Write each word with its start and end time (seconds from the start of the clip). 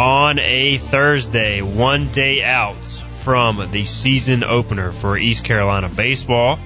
on 0.00 0.38
a 0.38 0.78
Thursday, 0.78 1.60
one 1.60 2.08
day 2.08 2.42
out 2.42 2.82
from 2.82 3.70
the 3.70 3.84
season 3.84 4.42
opener 4.42 4.92
for 4.92 5.18
East 5.18 5.44
Carolina 5.44 5.90
baseball. 5.90 6.58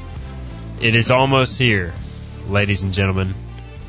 It 0.80 0.94
is 0.94 1.10
almost 1.10 1.58
here, 1.58 1.92
ladies 2.48 2.84
and 2.84 2.92
gentlemen. 2.92 3.34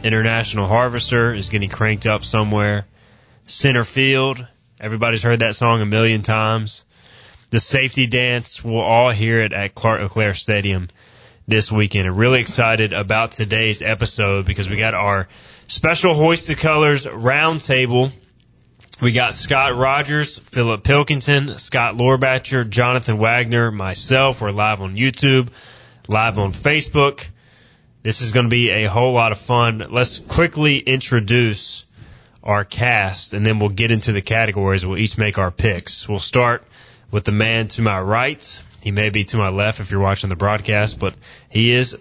International 0.03 0.67
Harvester 0.67 1.31
is 1.31 1.49
getting 1.49 1.69
cranked 1.69 2.07
up 2.07 2.25
somewhere. 2.25 2.87
Center 3.45 3.83
field, 3.83 4.43
everybody's 4.81 5.21
heard 5.21 5.41
that 5.41 5.55
song 5.55 5.79
a 5.79 5.85
million 5.85 6.23
times. 6.23 6.83
The 7.51 7.59
safety 7.59 8.07
dance, 8.07 8.63
we'll 8.63 8.79
all 8.79 9.11
hear 9.11 9.41
it 9.41 9.53
at 9.53 9.75
Clark 9.75 10.01
LeClair 10.01 10.33
Stadium 10.33 10.87
this 11.47 11.71
weekend. 11.71 12.07
I'm 12.07 12.15
really 12.15 12.41
excited 12.41 12.93
about 12.93 13.33
today's 13.33 13.83
episode 13.83 14.47
because 14.47 14.67
we 14.67 14.77
got 14.77 14.95
our 14.95 15.27
special 15.67 16.15
Hoist 16.15 16.47
the 16.47 16.55
Colors 16.55 17.05
roundtable 17.05 18.11
we 19.01 19.11
got 19.11 19.35
Scott 19.35 19.75
Rogers, 19.75 20.37
Philip 20.37 20.83
Pilkington, 20.83 21.57
Scott 21.57 21.97
Lorbacher, 21.97 22.67
Jonathan 22.67 23.17
Wagner, 23.17 23.71
myself. 23.71 24.41
We're 24.41 24.51
live 24.51 24.81
on 24.81 24.95
YouTube, 24.95 25.49
live 26.07 26.39
on 26.39 26.51
Facebook. 26.51 27.27
This 28.03 28.21
is 28.21 28.31
going 28.31 28.45
to 28.45 28.49
be 28.49 28.69
a 28.69 28.85
whole 28.85 29.13
lot 29.13 29.31
of 29.31 29.37
fun. 29.37 29.87
Let's 29.89 30.19
quickly 30.19 30.77
introduce 30.77 31.83
our 32.41 32.63
cast 32.63 33.33
and 33.33 33.45
then 33.45 33.59
we'll 33.59 33.69
get 33.69 33.91
into 33.91 34.13
the 34.13 34.21
categories. 34.21 34.85
We'll 34.85 34.97
each 34.97 35.17
make 35.17 35.37
our 35.37 35.51
picks. 35.51 36.07
We'll 36.07 36.19
start 36.19 36.63
with 37.11 37.25
the 37.25 37.31
man 37.31 37.67
to 37.69 37.81
my 37.81 37.99
right. 37.99 38.63
He 38.81 38.91
may 38.91 39.09
be 39.09 39.25
to 39.25 39.37
my 39.37 39.49
left 39.49 39.79
if 39.81 39.91
you're 39.91 39.99
watching 39.99 40.29
the 40.29 40.35
broadcast, 40.35 40.99
but 40.99 41.15
he 41.49 41.71
is 41.71 41.97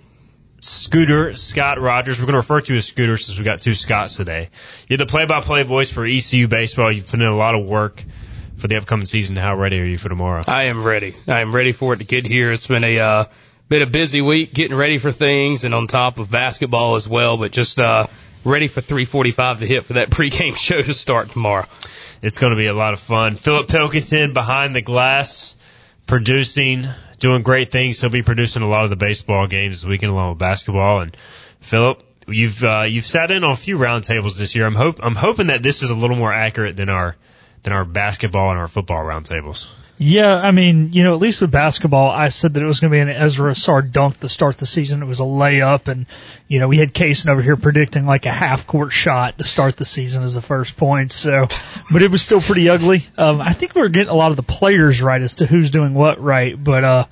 Scooter 0.65 1.37
Scott 1.37 1.79
Rogers. 1.79 2.19
We're 2.19 2.25
going 2.25 2.33
to 2.33 2.39
refer 2.39 2.62
to 2.62 2.73
you 2.73 2.79
as 2.79 2.87
Scooter 2.87 3.19
since 3.19 3.37
we've 3.37 3.45
got 3.45 3.61
two 3.61 3.75
Scotts 3.75 4.17
today. 4.17 4.48
You're 4.89 4.97
the 4.97 5.05
play-by-play 5.05 5.65
voice 5.65 5.91
for 5.91 6.06
ECU 6.06 6.48
baseball. 6.48 6.91
You've 6.91 7.06
put 7.06 7.21
in 7.21 7.27
a 7.27 7.37
lot 7.37 7.55
of 7.55 7.67
work 7.67 8.03
for 8.56 8.67
the 8.67 8.77
upcoming 8.77 9.05
season. 9.05 9.37
How 9.37 9.56
ready 9.56 9.79
are 9.79 9.84
you 9.84 9.98
for 9.98 10.09
tomorrow? 10.09 10.41
I 10.48 10.65
am 10.65 10.83
ready. 10.83 11.17
I 11.29 11.41
am 11.41 11.55
ready 11.55 11.73
for 11.73 11.93
it 11.93 11.98
to 11.98 12.05
get 12.05 12.27
here. 12.27 12.51
It's 12.51 12.67
been 12.67 12.83
a 12.83 12.98
uh, 12.98 13.25
been 13.69 13.83
a 13.83 13.91
busy 13.91 14.23
week 14.23 14.55
getting 14.55 14.75
ready 14.75 14.97
for 14.97 15.12
things, 15.12 15.65
and 15.65 15.75
on 15.75 15.87
top 15.87 16.19
of 16.19 16.31
basketball 16.31 16.95
as 16.95 17.06
well. 17.06 17.37
But 17.37 17.53
just 17.53 17.78
uh, 17.78 18.06
ready 18.43 18.69
for 18.69 18.81
3:45 18.81 19.59
to 19.59 19.67
hit 19.67 19.84
for 19.84 19.93
that 19.95 20.09
pregame 20.11 20.56
show 20.56 20.81
to 20.81 20.95
start 20.95 21.28
tomorrow. 21.28 21.67
It's 22.23 22.39
going 22.39 22.53
to 22.53 22.56
be 22.56 22.69
a 22.69 22.75
lot 22.75 22.95
of 22.95 23.01
fun. 23.01 23.34
Philip 23.34 23.69
Pilkington 23.69 24.33
behind 24.33 24.75
the 24.75 24.81
glass, 24.81 25.56
producing 26.06 26.86
doing 27.19 27.42
great 27.42 27.70
things. 27.70 28.00
He'll 28.00 28.10
be 28.10 28.22
producing 28.22 28.62
a 28.62 28.69
lot 28.69 28.84
of 28.84 28.91
the 28.91 28.97
baseball 28.97 29.47
games 29.47 29.83
this 29.83 29.88
weekend 29.88 30.12
along 30.12 30.30
with 30.30 30.38
basketball. 30.38 31.00
And 31.00 31.16
Philip, 31.60 32.02
you've 32.27 32.62
uh, 32.62 32.86
you've 32.88 33.06
sat 33.06 33.30
in 33.30 33.44
on 33.44 33.52
a 33.52 33.56
few 33.56 33.78
roundtables 33.78 34.38
this 34.38 34.55
year. 34.55 34.66
I'm 34.66 34.75
hope 34.75 35.00
I'm 35.02 35.14
hoping 35.14 35.48
that 35.48 35.62
this 35.62 35.82
is 35.82 35.91
a 35.91 35.94
little 35.94 36.16
more 36.16 36.32
accurate 36.32 36.77
than 36.77 36.88
our 36.88 37.16
than 37.62 37.72
our 37.72 37.84
basketball 37.84 38.50
and 38.50 38.58
our 38.58 38.69
football 38.69 39.05
roundtables. 39.05 39.70
Yeah, 39.97 40.41
I 40.41 40.50
mean, 40.50 40.92
you 40.92 41.05
know, 41.05 41.14
at 41.14 41.20
least 41.20 41.41
with 41.41 41.53
basketball, 41.53 42.11
I 42.11 42.28
said 42.28 42.55
that 42.55 42.62
it 42.62 42.67
was 42.67 42.81
going 42.81 42.91
to 42.91 42.97
be 42.97 43.00
an 43.00 43.09
Ezra 43.09 43.53
Ausar 43.53 43.91
dunk 43.91 44.19
to 44.20 44.28
start 44.28 44.59
the 44.59 44.67
season. 44.67 45.03
It 45.03 45.06
was 45.06 45.20
a 45.20 45.25
layup, 45.25 45.87
and 45.87 46.06
you 46.48 46.59
know, 46.59 46.67
we 46.67 46.78
had 46.78 46.92
Kaysen 46.92 47.28
over 47.28 47.41
here 47.41 47.56
predicting 47.56 48.05
like 48.05 48.27
a 48.27 48.33
half 48.33 48.67
court 48.67 48.92
shot 48.92 49.39
to 49.39 49.44
start 49.44 49.77
the 49.77 49.84
season 49.84 50.25
as 50.25 50.34
the 50.34 50.43
first 50.43 50.77
point. 50.77 51.12
So, 51.12 51.47
but 51.93 52.03
it 52.03 52.10
was 52.10 52.22
still 52.22 52.41
pretty 52.41 52.69
ugly. 52.69 53.03
Um, 53.16 53.41
I 53.41 53.53
think 53.53 53.77
we 53.77 53.82
were 53.82 53.88
getting 53.88 54.10
a 54.10 54.16
lot 54.16 54.32
of 54.32 54.37
the 54.37 54.43
players 54.43 55.00
right 55.00 55.22
as 55.22 55.37
to 55.37 55.47
who's 55.47 55.71
doing 55.71 55.94
what 55.94 56.21
right, 56.21 56.62
but 56.62 56.82
uh, 56.82 57.05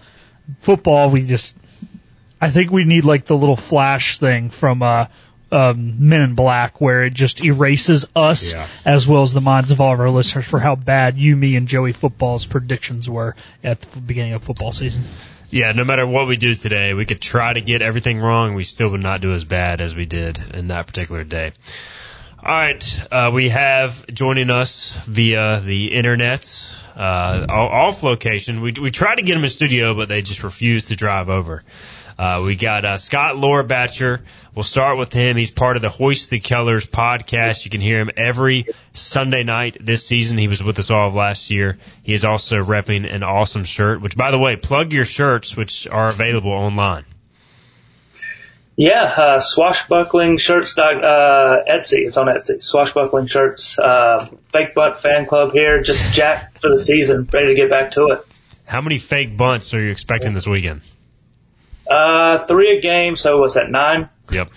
football, 0.58 1.08
we 1.08 1.24
just, 1.24 1.56
I 2.40 2.50
think 2.50 2.72
we 2.72 2.84
need 2.84 3.04
like 3.04 3.26
the 3.26 3.36
little 3.36 3.56
flash 3.56 4.18
thing 4.18 4.50
from 4.50 4.82
uh, 4.82 5.06
um, 5.52 6.08
Men 6.08 6.22
in 6.22 6.34
Black, 6.34 6.80
where 6.80 7.04
it 7.04 7.14
just 7.14 7.44
erases 7.44 8.06
us 8.16 8.52
Yeah. 8.54 8.66
as 8.84 9.06
well 9.06 9.22
as 9.22 9.32
the 9.34 9.40
minds 9.40 9.70
of 9.70 9.80
all 9.80 9.92
of 9.92 10.00
our 10.00 10.10
listeners 10.10 10.46
for 10.46 10.58
how 10.58 10.74
bad 10.74 11.18
you, 11.18 11.36
me, 11.36 11.56
and 11.56 11.68
Joey 11.68 11.92
football's 11.92 12.46
predictions 12.46 13.08
were 13.08 13.36
at 13.62 13.80
the 13.82 14.00
beginning 14.00 14.32
of 14.32 14.42
football 14.42 14.72
season. 14.72 15.02
Yeah, 15.50 15.72
no 15.72 15.84
matter 15.84 16.06
what 16.06 16.26
we 16.26 16.38
do 16.38 16.54
today, 16.54 16.94
we 16.94 17.04
could 17.04 17.20
try 17.20 17.52
to 17.52 17.60
get 17.60 17.82
everything 17.82 18.18
wrong. 18.18 18.54
We 18.54 18.64
still 18.64 18.88
would 18.88 19.02
not 19.02 19.20
do 19.20 19.32
as 19.34 19.44
bad 19.44 19.82
as 19.82 19.94
we 19.94 20.06
did 20.06 20.38
in 20.54 20.68
that 20.68 20.86
particular 20.86 21.24
day. 21.24 21.52
All 22.44 22.48
right, 22.50 23.06
uh, 23.12 23.30
we 23.34 23.50
have 23.50 24.06
joining 24.06 24.48
us 24.50 24.92
via 25.06 25.60
the 25.60 25.92
internet, 25.92 26.44
uh, 26.96 27.46
off 27.48 28.02
location. 28.02 28.62
We 28.62 28.72
we 28.80 28.90
tried 28.90 29.16
to 29.16 29.22
get 29.22 29.36
him 29.36 29.44
in 29.44 29.50
studio, 29.50 29.94
but 29.94 30.08
they 30.08 30.22
just 30.22 30.42
refused 30.42 30.88
to 30.88 30.96
drive 30.96 31.28
over. 31.28 31.62
Uh, 32.18 32.42
we 32.44 32.56
got 32.56 32.84
uh, 32.84 32.98
Scott 32.98 33.36
Lorbacher. 33.36 34.20
We'll 34.54 34.62
start 34.62 34.98
with 34.98 35.12
him. 35.12 35.36
He's 35.36 35.50
part 35.50 35.76
of 35.76 35.82
the 35.82 35.88
Hoist 35.88 36.30
the 36.30 36.40
Colors 36.40 36.86
podcast. 36.86 37.64
You 37.64 37.70
can 37.70 37.80
hear 37.80 38.00
him 38.00 38.10
every 38.16 38.66
Sunday 38.92 39.44
night 39.44 39.78
this 39.80 40.06
season. 40.06 40.38
He 40.38 40.48
was 40.48 40.62
with 40.62 40.78
us 40.78 40.90
all 40.90 41.08
of 41.08 41.14
last 41.14 41.50
year. 41.50 41.78
He 42.02 42.12
is 42.12 42.24
also 42.24 42.62
repping 42.62 43.10
an 43.10 43.22
awesome 43.22 43.64
shirt, 43.64 44.02
which, 44.02 44.16
by 44.16 44.30
the 44.30 44.38
way, 44.38 44.56
plug 44.56 44.92
your 44.92 45.04
shirts, 45.04 45.56
which 45.56 45.86
are 45.88 46.08
available 46.08 46.52
online. 46.52 47.04
Yeah, 48.76 49.04
uh, 49.04 49.38
swashbuckling 49.38 50.38
shirts. 50.38 50.76
Uh, 50.76 50.82
Etsy. 51.68 52.06
It's 52.06 52.16
on 52.16 52.26
Etsy. 52.26 52.62
Swashbuckling 52.62 53.26
shirts. 53.26 53.78
Uh, 53.78 54.26
fake 54.50 54.74
butt 54.74 55.00
fan 55.00 55.26
club 55.26 55.52
here. 55.52 55.82
Just 55.82 56.14
jacked 56.14 56.58
for 56.58 56.70
the 56.70 56.78
season. 56.78 57.28
Ready 57.32 57.48
to 57.48 57.54
get 57.54 57.70
back 57.70 57.92
to 57.92 58.08
it. 58.08 58.26
How 58.64 58.80
many 58.80 58.98
fake 58.98 59.36
bunts 59.36 59.74
are 59.74 59.80
you 59.80 59.90
expecting 59.90 60.32
this 60.32 60.46
weekend? 60.46 60.80
Uh, 61.92 62.38
three 62.38 62.78
a 62.78 62.80
game. 62.80 63.16
So 63.16 63.38
what's 63.38 63.54
that? 63.54 63.70
Nine. 63.70 64.08
Yep. 64.30 64.50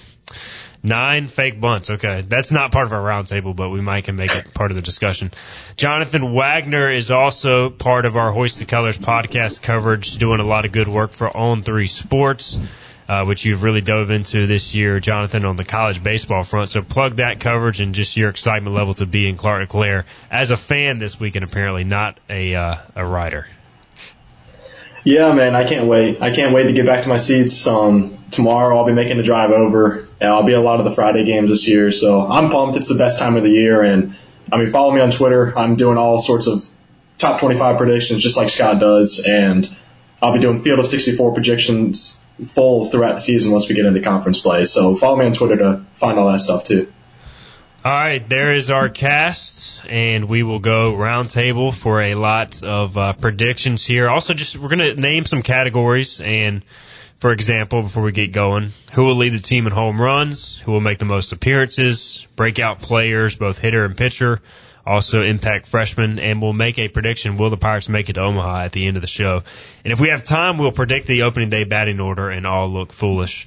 Nine 0.83 1.27
fake 1.27 1.59
bunts. 1.59 1.89
Okay. 1.89 2.21
That's 2.21 2.51
not 2.51 2.71
part 2.71 2.85
of 2.85 2.93
our 2.93 3.01
roundtable, 3.01 3.55
but 3.55 3.71
we 3.71 3.81
might 3.81 4.05
can 4.05 4.15
make 4.15 4.33
it 4.35 4.53
part 4.53 4.71
of 4.71 4.77
the 4.77 4.83
discussion. 4.83 5.31
Jonathan 5.75 6.33
Wagner 6.33 6.91
is 6.91 7.09
also 7.09 7.71
part 7.71 8.05
of 8.05 8.15
our 8.15 8.31
Hoist 8.31 8.59
the 8.59 8.65
Colors 8.65 8.97
podcast 8.97 9.63
coverage, 9.63 10.17
doing 10.17 10.39
a 10.39 10.43
lot 10.43 10.63
of 10.63 10.71
good 10.71 10.87
work 10.87 11.11
for 11.11 11.35
On 11.35 11.63
Three 11.63 11.87
Sports, 11.87 12.59
uh, 13.09 13.25
which 13.25 13.45
you've 13.45 13.63
really 13.63 13.81
dove 13.81 14.11
into 14.11 14.45
this 14.45 14.75
year, 14.75 14.99
Jonathan, 14.99 15.43
on 15.43 15.55
the 15.55 15.65
college 15.65 16.03
baseball 16.03 16.43
front. 16.43 16.69
So 16.69 16.83
plug 16.83 17.15
that 17.15 17.39
coverage 17.39 17.81
and 17.81 17.95
just 17.95 18.15
your 18.15 18.29
excitement 18.29 18.75
level 18.75 18.93
to 18.95 19.07
be 19.07 19.27
in 19.27 19.37
Clark 19.37 19.61
LeClair 19.61 20.05
as 20.29 20.51
a 20.51 20.57
fan 20.57 20.99
this 20.99 21.19
weekend, 21.19 21.43
apparently, 21.43 21.83
not 21.83 22.19
a, 22.29 22.53
uh, 22.53 22.75
a 22.95 23.05
writer. 23.05 23.47
Yeah, 25.05 25.33
man, 25.33 25.55
I 25.55 25.65
can't 25.65 25.87
wait. 25.87 26.19
I 26.19 26.33
can't 26.33 26.53
wait 26.53 26.63
to 26.63 26.73
get 26.73 26.87
back 26.87 27.03
to 27.03 27.09
my 27.09 27.17
seats. 27.17 27.67
Um, 27.67 28.17
tomorrow 28.31 28.75
I'll 28.75 28.85
be 28.85 28.91
making 28.91 29.17
the 29.17 29.23
drive 29.23 29.51
over. 29.51 30.07
And 30.19 30.29
I'll 30.29 30.43
be 30.43 30.53
at 30.53 30.59
a 30.59 30.61
lot 30.61 30.79
of 30.79 30.85
the 30.85 30.91
Friday 30.91 31.23
games 31.25 31.49
this 31.49 31.67
year, 31.67 31.91
so 31.91 32.25
I'm 32.25 32.49
pumped. 32.49 32.75
It's 32.75 32.89
the 32.89 32.97
best 32.97 33.19
time 33.19 33.35
of 33.35 33.43
the 33.43 33.49
year, 33.49 33.83
and 33.83 34.17
I 34.51 34.57
mean, 34.57 34.67
follow 34.67 34.93
me 34.93 35.01
on 35.01 35.11
Twitter. 35.11 35.57
I'm 35.57 35.75
doing 35.75 35.97
all 35.97 36.19
sorts 36.19 36.47
of 36.47 36.63
top 37.17 37.39
25 37.39 37.77
predictions, 37.77 38.23
just 38.23 38.35
like 38.35 38.49
Scott 38.49 38.79
does, 38.79 39.23
and 39.27 39.69
I'll 40.21 40.33
be 40.33 40.39
doing 40.39 40.57
field 40.57 40.79
of 40.79 40.87
64 40.87 41.33
predictions 41.33 42.23
full 42.43 42.85
throughout 42.85 43.15
the 43.15 43.21
season 43.21 43.51
once 43.51 43.69
we 43.69 43.75
get 43.75 43.85
into 43.85 44.01
conference 44.01 44.39
play. 44.39 44.65
So 44.65 44.95
follow 44.95 45.17
me 45.17 45.25
on 45.25 45.33
Twitter 45.33 45.57
to 45.57 45.85
find 45.93 46.17
all 46.17 46.31
that 46.31 46.39
stuff 46.39 46.63
too. 46.63 46.91
All 47.85 47.91
right, 47.91 48.27
there 48.27 48.55
is 48.55 48.71
our 48.71 48.89
cast, 48.89 49.85
and 49.87 50.27
we 50.27 50.41
will 50.41 50.57
go 50.57 50.95
roundtable 50.95 51.71
for 51.71 52.01
a 52.01 52.15
lot 52.15 52.63
of 52.63 52.97
uh, 52.97 53.13
predictions 53.13 53.85
here. 53.85 54.09
Also, 54.09 54.33
just 54.33 54.57
we're 54.57 54.75
going 54.75 54.95
to 54.95 54.99
name 54.99 55.25
some 55.25 55.43
categories, 55.43 56.19
and 56.19 56.65
for 57.19 57.31
example, 57.31 57.83
before 57.83 58.01
we 58.01 58.11
get 58.11 58.31
going, 58.31 58.71
who 58.93 59.03
will 59.03 59.13
lead 59.13 59.33
the 59.33 59.39
team 59.39 59.67
in 59.67 59.71
home 59.71 60.01
runs? 60.01 60.57
Who 60.61 60.71
will 60.71 60.81
make 60.81 60.97
the 60.97 61.05
most 61.05 61.31
appearances? 61.31 62.25
Breakout 62.35 62.79
players, 62.79 63.35
both 63.35 63.59
hitter 63.59 63.85
and 63.85 63.95
pitcher. 63.95 64.41
Also, 64.83 65.21
impact 65.21 65.67
freshmen, 65.67 66.17
and 66.17 66.41
we'll 66.41 66.53
make 66.53 66.79
a 66.79 66.87
prediction. 66.87 67.37
Will 67.37 67.51
the 67.51 67.57
Pirates 67.57 67.87
make 67.87 68.09
it 68.09 68.13
to 68.13 68.21
Omaha 68.21 68.61
at 68.61 68.71
the 68.71 68.87
end 68.87 68.97
of 68.97 69.01
the 69.01 69.07
show? 69.07 69.43
And 69.83 69.93
if 69.93 69.99
we 69.99 70.09
have 70.09 70.23
time, 70.23 70.57
we'll 70.57 70.71
predict 70.71 71.05
the 71.05 71.21
opening 71.21 71.51
day 71.51 71.65
batting 71.65 71.99
order 71.99 72.31
and 72.31 72.47
all 72.47 72.67
look 72.67 72.93
foolish 72.93 73.45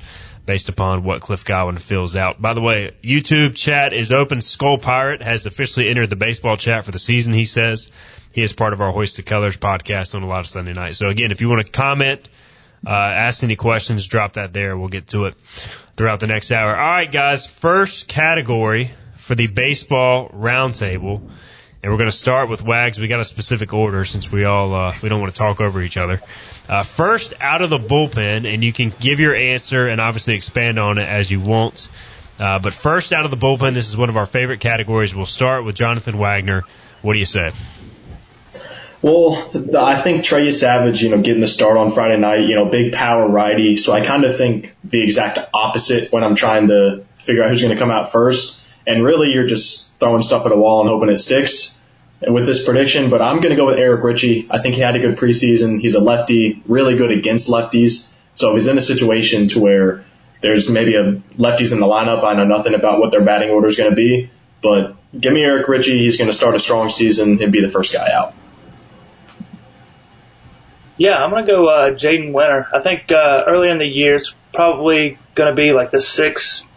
based 0.49 0.71
upon 0.71 1.05
what 1.05 1.21
Cliff 1.21 1.45
Godwin 1.45 1.77
fills 1.77 2.17
out. 2.17 2.41
By 2.41 2.55
the 2.55 2.63
way, 2.63 2.93
YouTube 3.05 3.55
chat 3.55 3.93
is 3.93 4.11
open. 4.11 4.41
Skull 4.41 4.79
Pirate 4.79 5.21
has 5.21 5.45
officially 5.45 5.91
entered 5.91 6.09
the 6.09 6.17
baseball 6.17 6.57
chat 6.57 6.87
for 6.87 6.91
the 6.91 6.99
season, 6.99 7.35
he 7.35 7.45
says. 7.45 7.91
He 8.33 8.41
is 8.41 8.55
part 8.55 8.73
of 8.73 8.81
our 8.81 8.91
Hoist 8.91 9.19
the 9.19 9.23
Colors 9.23 9.59
podcast 9.59 10.15
on 10.15 10.23
a 10.23 10.27
lot 10.27 10.41
of 10.41 10.47
Sunday 10.47 10.73
nights. 10.73 10.97
So 10.97 11.11
again, 11.11 11.33
if 11.33 11.43
you 11.43 11.51
want 11.51 11.67
to 11.67 11.71
comment, 11.71 12.31
uh, 12.87 12.91
ask 12.91 13.45
any 13.45 13.57
questions, 13.57 14.07
drop 14.07 14.33
that 14.33 14.55
there. 14.55 14.75
We'll 14.79 14.89
get 14.89 15.09
to 15.09 15.27
it 15.27 15.35
throughout 15.35 16.21
the 16.21 16.27
next 16.27 16.51
hour. 16.51 16.71
All 16.71 16.93
right, 16.93 17.13
guys. 17.13 17.47
First 17.47 18.09
category 18.09 18.91
for 19.17 19.35
the 19.35 19.49
baseball 19.49 20.31
roundtable 20.31 21.31
And 21.83 21.93
we're 21.93 21.99
going 21.99 22.11
to 22.11 22.17
start 22.17 22.49
with 22.49 22.63
Wags. 22.63 22.99
We 22.99 23.07
got 23.07 23.21
a 23.21 23.25
specific 23.25 23.73
order 23.73 24.05
since 24.05 24.33
we 24.33 24.45
all 24.45 24.75
uh, 24.75 24.95
we 25.01 25.09
don't 25.09 25.21
want 25.21 25.33
to 25.33 25.39
talk 25.39 25.61
over 25.61 25.81
each 25.81 25.97
other. 25.97 26.21
Uh, 26.69 26.83
first, 26.83 27.35
out 27.41 27.63
of 27.63 27.71
the 27.71 27.79
bullpen, 27.79 28.53
and 28.53 28.65
you 28.65 28.73
can 28.73 28.93
give 29.01 29.21
your 29.21 29.35
answer 29.35 29.89
and 29.89 30.01
obviously 30.01 30.35
expand 30.35 30.79
on 30.79 30.99
it 30.99 31.09
as 31.09 31.31
you 31.31 31.41
want. 31.41 31.89
Uh, 32.41 32.59
but 32.59 32.75
first, 32.75 33.13
out 33.13 33.25
of 33.25 33.31
the 33.31 33.37
bullpen, 33.37 33.75
this 33.75 33.89
is 33.89 33.97
one 33.97 34.09
of 34.09 34.17
our 34.17 34.27
favorite 34.27 34.61
categories. 34.61 35.15
We'll 35.15 35.27
start 35.27 35.65
with 35.65 35.77
Jonathan 35.77 36.19
Wagner. 36.19 36.65
What 37.03 37.13
do 37.13 37.21
you 37.21 37.25
say? 37.25 37.53
Well, 39.01 39.53
I 39.79 40.01
think 40.01 40.25
Trey 40.25 40.49
Yesavage, 40.49 41.01
you 41.01 41.11
know, 41.11 41.23
getting 41.23 41.41
the 41.41 41.47
start 41.47 41.77
on 41.77 41.93
Friday 41.93 42.17
night, 42.17 42.41
you 42.49 42.57
know, 42.57 42.65
big 42.65 42.93
power 42.93 43.29
righty. 43.29 43.77
So 43.77 43.93
I 43.93 44.05
kind 44.05 44.25
of 44.25 44.37
think 44.37 44.75
the 44.83 45.03
exact 45.03 45.39
opposite 45.55 46.11
when 46.11 46.25
I'm 46.25 46.35
trying 46.35 46.69
to 46.69 47.05
figure 47.17 47.45
out 47.45 47.51
who's 47.51 47.63
going 47.63 47.73
to 47.73 47.79
come 47.79 47.93
out 47.93 48.11
first. 48.11 48.61
And 48.87 49.05
really, 49.05 49.33
you're 49.33 49.47
just 49.47 49.88
throwing 49.99 50.23
stuff 50.23 50.47
at 50.47 50.53
a 50.53 50.57
wall 50.57 50.81
and 50.81 50.89
hoping 50.89 51.09
it 51.09 51.19
sticks 51.19 51.81
with 52.21 52.47
this 52.47 52.65
prediction. 52.65 53.11
But 53.11 53.23
I'm 53.23 53.41
going 53.41 53.51
to 53.51 53.57
go 53.57 53.67
with 53.67 53.79
Eric 53.79 54.03
Ritchie. 54.03 54.49
I 54.51 54.61
think 54.61 54.75
he 54.75 54.81
had 54.81 54.97
a 54.97 54.99
good 54.99 55.17
preseason. 55.17 55.81
He's 55.81 55.95
a 55.95 56.01
lefty, 56.01 56.63
really 56.67 56.97
good 56.97 57.13
against 57.13 57.49
lefties. 57.49 58.11
So 58.35 58.51
if 58.51 58.55
he's 58.55 58.67
in 58.69 58.79
a 58.79 58.83
situation 58.83 59.49
to 59.49 59.61
where 59.61 60.05
there's 60.41 60.71
maybe 60.71 60.95
a 60.95 61.15
lefties 61.37 61.73
in 61.73 61.81
the 61.81 61.87
lineup, 61.87 62.23
I 62.25 62.35
know 62.35 62.45
nothing 62.45 62.75
about 62.75 63.01
what 63.01 63.11
their 63.11 63.25
batting 63.25 63.51
order 63.51 63.69
is 63.69 63.77
going 63.77 63.91
to 63.91 63.97
be. 63.97 64.31
But 64.63 64.97
give 65.19 65.33
me 65.33 65.43
Eric 65.43 65.69
Ritchie. 65.69 65.99
He's 65.99 66.17
going 66.17 66.31
to 66.31 66.37
start 66.37 66.55
a 66.55 66.61
strong 66.61 66.89
season 66.91 67.43
and 67.43 67.53
be 67.53 67.61
the 67.61 67.69
first 67.69 67.93
guy 67.93 68.11
out. 68.13 68.35
Yeah, 70.97 71.15
I'm 71.15 71.31
going 71.31 71.47
to 71.47 71.53
go 71.53 71.69
uh, 71.69 71.91
Jaden 71.91 72.33
Winter. 72.33 72.67
I 72.75 72.81
think 72.81 73.13
uh, 73.13 73.45
early 73.47 73.71
in 73.71 73.79
the 73.79 73.87
year 73.87 74.17
it's 74.17 74.35
probably 74.53 75.17
going 75.37 75.49
to 75.49 75.55
be 75.55 75.73
like 75.73 75.93
the 75.93 76.01
sixth 76.01 76.68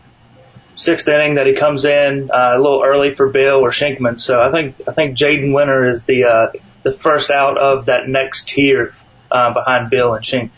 sixth 0.81 1.07
inning 1.07 1.35
that 1.35 1.45
he 1.45 1.53
comes 1.53 1.85
in 1.85 2.31
uh, 2.31 2.53
a 2.55 2.57
little 2.57 2.83
early 2.83 3.13
for 3.13 3.29
Beal 3.29 3.57
or 3.57 3.69
Shenkman. 3.69 4.19
So 4.19 4.41
I 4.41 4.51
think 4.51 4.75
I 4.87 4.93
think 4.93 5.17
Jaden 5.17 5.53
Winter 5.53 5.87
is 5.89 6.03
the 6.03 6.23
uh, 6.25 6.59
the 6.83 6.91
first 6.91 7.29
out 7.29 7.57
of 7.57 7.85
that 7.85 8.07
next 8.07 8.47
tier 8.49 8.95
uh, 9.31 9.53
behind 9.53 9.89
Beal 9.89 10.13
and 10.13 10.25
Shink. 10.25 10.49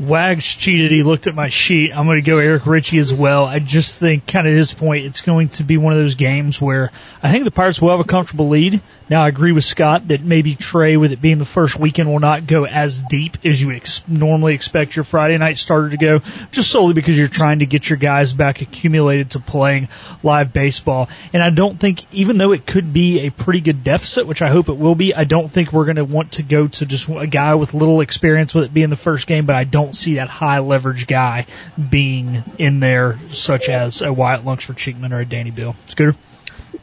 Wags 0.00 0.46
cheated. 0.54 0.90
He 0.90 1.02
looked 1.02 1.26
at 1.26 1.34
my 1.34 1.48
sheet. 1.50 1.96
I'm 1.96 2.06
going 2.06 2.16
to 2.16 2.22
go 2.22 2.38
Eric 2.38 2.66
Ritchie 2.66 2.98
as 2.98 3.12
well. 3.12 3.44
I 3.44 3.58
just 3.58 3.98
think, 3.98 4.26
kind 4.26 4.48
of 4.48 4.54
his 4.54 4.72
point, 4.72 5.04
it's 5.04 5.20
going 5.20 5.50
to 5.50 5.62
be 5.62 5.76
one 5.76 5.92
of 5.92 5.98
those 5.98 6.14
games 6.14 6.60
where 6.60 6.90
I 7.22 7.30
think 7.30 7.44
the 7.44 7.50
Pirates 7.50 7.82
will 7.82 7.90
have 7.90 8.00
a 8.00 8.04
comfortable 8.04 8.48
lead. 8.48 8.80
Now, 9.10 9.22
I 9.22 9.28
agree 9.28 9.50
with 9.50 9.64
Scott 9.64 10.08
that 10.08 10.22
maybe 10.22 10.54
Trey, 10.54 10.96
with 10.96 11.10
it 11.10 11.20
being 11.20 11.38
the 11.38 11.44
first 11.44 11.78
weekend, 11.78 12.08
will 12.08 12.20
not 12.20 12.46
go 12.46 12.64
as 12.64 13.02
deep 13.02 13.38
as 13.44 13.60
you 13.60 13.72
ex- 13.72 14.06
normally 14.06 14.54
expect 14.54 14.94
your 14.94 15.04
Friday 15.04 15.36
night 15.36 15.58
starter 15.58 15.90
to 15.90 15.96
go, 15.96 16.20
just 16.52 16.70
solely 16.70 16.94
because 16.94 17.18
you're 17.18 17.26
trying 17.26 17.58
to 17.58 17.66
get 17.66 17.90
your 17.90 17.98
guys 17.98 18.32
back 18.32 18.62
accumulated 18.62 19.32
to 19.32 19.40
playing 19.40 19.88
live 20.22 20.52
baseball. 20.52 21.08
And 21.32 21.42
I 21.42 21.50
don't 21.50 21.78
think, 21.78 22.04
even 22.14 22.38
though 22.38 22.52
it 22.52 22.66
could 22.66 22.92
be 22.92 23.26
a 23.26 23.30
pretty 23.30 23.60
good 23.60 23.82
deficit, 23.82 24.28
which 24.28 24.42
I 24.42 24.48
hope 24.48 24.68
it 24.68 24.78
will 24.78 24.94
be, 24.94 25.12
I 25.12 25.24
don't 25.24 25.50
think 25.50 25.72
we're 25.72 25.86
going 25.86 25.96
to 25.96 26.04
want 26.04 26.32
to 26.32 26.44
go 26.44 26.68
to 26.68 26.86
just 26.86 27.08
a 27.08 27.26
guy 27.26 27.56
with 27.56 27.74
little 27.74 28.00
experience 28.00 28.54
with 28.54 28.64
it 28.64 28.72
being 28.72 28.90
the 28.90 28.96
first 28.96 29.26
game, 29.26 29.44
but 29.44 29.56
I 29.56 29.64
don't 29.64 29.89
don't 29.90 29.96
see 29.96 30.14
that 30.14 30.28
high 30.28 30.60
leverage 30.60 31.08
guy 31.08 31.46
being 31.90 32.44
in 32.58 32.78
there, 32.78 33.18
such 33.30 33.68
as 33.68 34.02
a 34.02 34.12
Wyatt 34.12 34.44
Lunsford 34.44 34.76
Shenkman 34.76 35.10
or 35.10 35.18
a 35.18 35.24
Danny 35.24 35.50
Beal. 35.50 35.74
Scooter? 35.86 36.16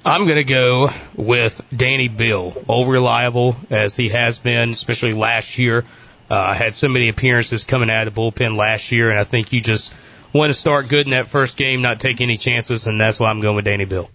I'm 0.04 0.25
going 0.25 0.36
to 0.36 0.44
go 0.44 0.89
with 1.15 1.65
Danny 1.74 2.09
Beal, 2.09 2.54
all 2.68 2.86
reliable 2.86 3.56
as 3.69 3.95
he 3.95 4.09
has 4.09 4.39
been, 4.39 4.71
especially 4.71 5.13
last 5.13 5.57
year. 5.57 5.86
Uh, 6.30 6.54
had 6.54 6.75
so 6.75 6.89
many 6.89 7.07
appearances 7.07 7.63
coming 7.63 7.89
out 7.89 8.07
of 8.07 8.13
the 8.13 8.19
bullpen 8.21 8.57
last 8.57 8.92
year, 8.92 9.09
and 9.09 9.18
I 9.18 9.24
think 9.24 9.54
you 9.54 9.62
just 9.62 9.95
want 10.33 10.50
to 10.50 10.54
start 10.54 10.89
good 10.89 11.06
in 11.06 11.12
that 11.12 11.30
first 11.30 11.56
game, 11.56 11.81
not 11.81 12.01
take 12.01 12.19
any 12.19 12.36
chances, 12.36 12.88
and 12.88 13.00
that's 13.00 13.21
why 13.21 13.30
I'm 13.30 13.39
going 13.39 13.56
with 13.56 13.63
Danny 13.63 13.86
Beal. 13.86 14.09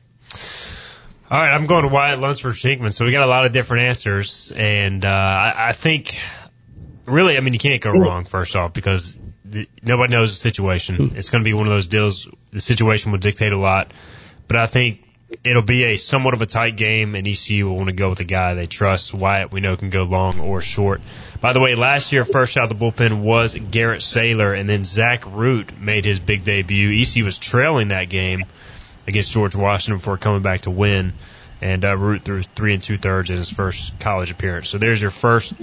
All 1.30 1.40
right, 1.40 1.54
I'm 1.54 1.66
going 1.66 1.88
to 1.88 1.88
Wyatt 1.88 2.20
Lunsford 2.20 2.52
Shenkman. 2.52 2.92
So 2.92 3.06
we 3.06 3.12
got 3.12 3.22
a 3.22 3.26
lot 3.26 3.46
of 3.46 3.52
different 3.52 3.84
answers, 3.84 4.52
and 4.54 5.02
uh, 5.02 5.08
I, 5.08 5.54
I 5.68 5.72
think 5.72 6.20
really, 7.06 7.36
I 7.36 7.40
mean, 7.40 7.52
you 7.52 7.58
can't 7.58 7.82
go 7.82 7.92
wrong, 7.92 8.24
first 8.24 8.56
off, 8.56 8.72
because 8.72 9.16
the, 9.44 9.68
nobody 9.82 10.12
knows 10.12 10.30
the 10.30 10.36
situation. 10.36 10.96
Hmm. 10.96 11.16
It's 11.16 11.28
going 11.28 11.42
to 11.42 11.48
be 11.48 11.54
one 11.54 11.66
of 11.66 11.72
those 11.72 11.86
deals. 11.86 12.28
The 12.52 12.60
situation 12.60 13.12
will 13.12 13.18
dictate 13.18 13.52
a 13.52 13.58
lot. 13.58 13.92
But 14.48 14.56
I 14.56 14.66
think 14.66 15.04
it'll 15.44 15.62
be 15.62 15.84
a 15.84 15.96
somewhat 15.96 16.34
of 16.34 16.42
a 16.42 16.46
tight 16.46 16.76
game, 16.76 17.14
and 17.14 17.26
ECU 17.26 17.66
will 17.66 17.76
want 17.76 17.88
to 17.88 17.94
go 17.94 18.10
with 18.10 18.20
a 18.20 18.24
guy 18.24 18.54
they 18.54 18.66
trust. 18.66 19.14
Wyatt, 19.14 19.52
we 19.52 19.60
know, 19.60 19.76
can 19.76 19.90
go 19.90 20.02
long 20.04 20.40
or 20.40 20.60
short. 20.60 21.00
By 21.40 21.52
the 21.52 21.60
way, 21.60 21.74
last 21.74 22.12
year, 22.12 22.24
first 22.24 22.56
out 22.56 22.70
of 22.70 22.78
the 22.78 22.84
bullpen 22.84 23.22
was 23.22 23.54
Garrett 23.54 24.02
Saylor, 24.02 24.58
and 24.58 24.68
then 24.68 24.84
Zach 24.84 25.24
Root 25.26 25.78
made 25.78 26.04
his 26.04 26.20
big 26.20 26.44
debut. 26.44 27.00
ECU 27.00 27.24
was 27.24 27.38
trailing 27.38 27.88
that 27.88 28.08
game 28.08 28.44
against 29.06 29.32
George 29.32 29.56
Washington 29.56 29.98
before 29.98 30.18
coming 30.18 30.42
back 30.42 30.62
to 30.62 30.70
win. 30.70 31.12
And 31.62 31.84
uh, 31.84 31.96
Root 31.96 32.22
threw 32.22 32.42
three 32.42 32.74
and 32.74 32.82
two 32.82 32.96
thirds 32.96 33.30
in 33.30 33.36
his 33.36 33.48
first 33.48 33.98
college 34.00 34.30
appearance. 34.30 34.68
So 34.68 34.78
there's 34.78 35.00
your 35.00 35.12
first 35.12 35.54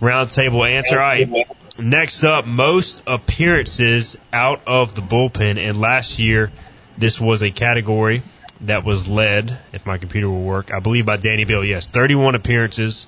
roundtable 0.00 0.68
answer. 0.68 0.96
All 0.96 1.00
right. 1.00 1.46
Next 1.78 2.24
up, 2.24 2.46
most 2.46 3.02
appearances 3.06 4.16
out 4.32 4.62
of 4.66 4.94
the 4.94 5.02
bullpen. 5.02 5.58
And 5.58 5.80
last 5.80 6.18
year, 6.18 6.50
this 6.98 7.20
was 7.20 7.42
a 7.42 7.50
category 7.50 8.22
that 8.62 8.84
was 8.84 9.06
led, 9.06 9.56
if 9.72 9.86
my 9.86 9.98
computer 9.98 10.28
will 10.28 10.42
work, 10.42 10.72
I 10.72 10.80
believe 10.80 11.06
by 11.06 11.18
Danny 11.18 11.44
Beal. 11.44 11.64
Yes, 11.64 11.86
31 11.86 12.34
appearances. 12.34 13.06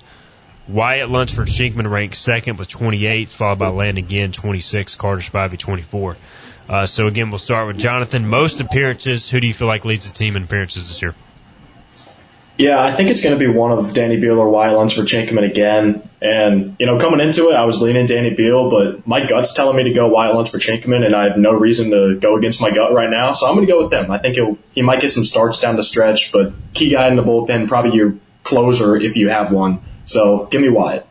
Wyatt 0.67 1.09
Lunsford 1.09 1.47
Shenkman 1.47 1.89
ranked 1.89 2.15
second 2.15 2.57
with 2.57 2.67
28, 2.67 3.29
followed 3.29 3.57
by 3.57 3.69
Landon 3.69 4.07
Ginn 4.07 4.31
26, 4.31 4.95
Carter 4.95 5.23
Spivey 5.23 5.57
24. 5.57 6.15
Uh, 6.69 6.85
so 6.85 7.07
again, 7.07 7.31
we'll 7.31 7.39
start 7.39 7.65
with 7.65 7.79
Jonathan. 7.79 8.27
Most 8.27 8.59
appearances. 8.59 9.27
Who 9.27 9.39
do 9.39 9.47
you 9.47 9.53
feel 9.53 9.67
like 9.67 9.85
leads 9.85 10.07
the 10.07 10.13
team 10.13 10.35
in 10.35 10.43
appearances 10.43 10.87
this 10.87 11.01
year? 11.01 11.15
Yeah, 12.59 12.83
I 12.83 12.91
think 12.91 13.09
it's 13.09 13.23
going 13.23 13.33
to 13.33 13.39
be 13.39 13.47
one 13.47 13.71
of 13.71 13.93
Danny 13.93 14.19
Beal 14.19 14.37
or 14.37 14.49
Wyatt 14.49 14.75
Lunsford 14.75 15.05
Shenkman 15.05 15.49
again. 15.49 16.09
And, 16.21 16.75
you 16.77 16.87
know, 16.87 16.99
coming 16.99 17.21
into 17.21 17.51
it, 17.51 17.53
I 17.53 17.63
was 17.63 17.81
leaning 17.81 18.05
Danny 18.05 18.33
Beal, 18.33 18.69
but 18.69 19.07
my 19.07 19.25
gut's 19.25 19.53
telling 19.53 19.77
me 19.77 19.85
to 19.85 19.93
go 19.93 20.09
Wyatt 20.09 20.35
Lunsford 20.35 20.59
Shenkman, 20.59 21.05
and 21.05 21.15
I 21.15 21.23
have 21.23 21.37
no 21.37 21.53
reason 21.53 21.91
to 21.91 22.17
go 22.19 22.35
against 22.35 22.59
my 22.59 22.69
gut 22.69 22.91
right 22.91 23.09
now. 23.09 23.31
So 23.31 23.47
I'm 23.47 23.55
going 23.55 23.65
to 23.65 23.71
go 23.71 23.81
with 23.81 23.93
him. 23.93 24.11
I 24.11 24.17
think 24.17 24.37
he 24.73 24.81
might 24.81 24.99
get 24.99 25.09
some 25.09 25.23
starts 25.23 25.61
down 25.61 25.77
the 25.77 25.83
stretch, 25.83 26.33
but 26.33 26.51
key 26.73 26.89
guy 26.89 27.07
in 27.07 27.15
the 27.15 27.23
bullpen, 27.23 27.69
probably 27.69 27.95
your 27.95 28.15
closer 28.43 28.97
if 28.97 29.15
you 29.15 29.29
have 29.29 29.53
one. 29.53 29.79
So 30.03 30.47
give 30.47 30.59
me 30.59 30.67
Wyatt. 30.67 31.07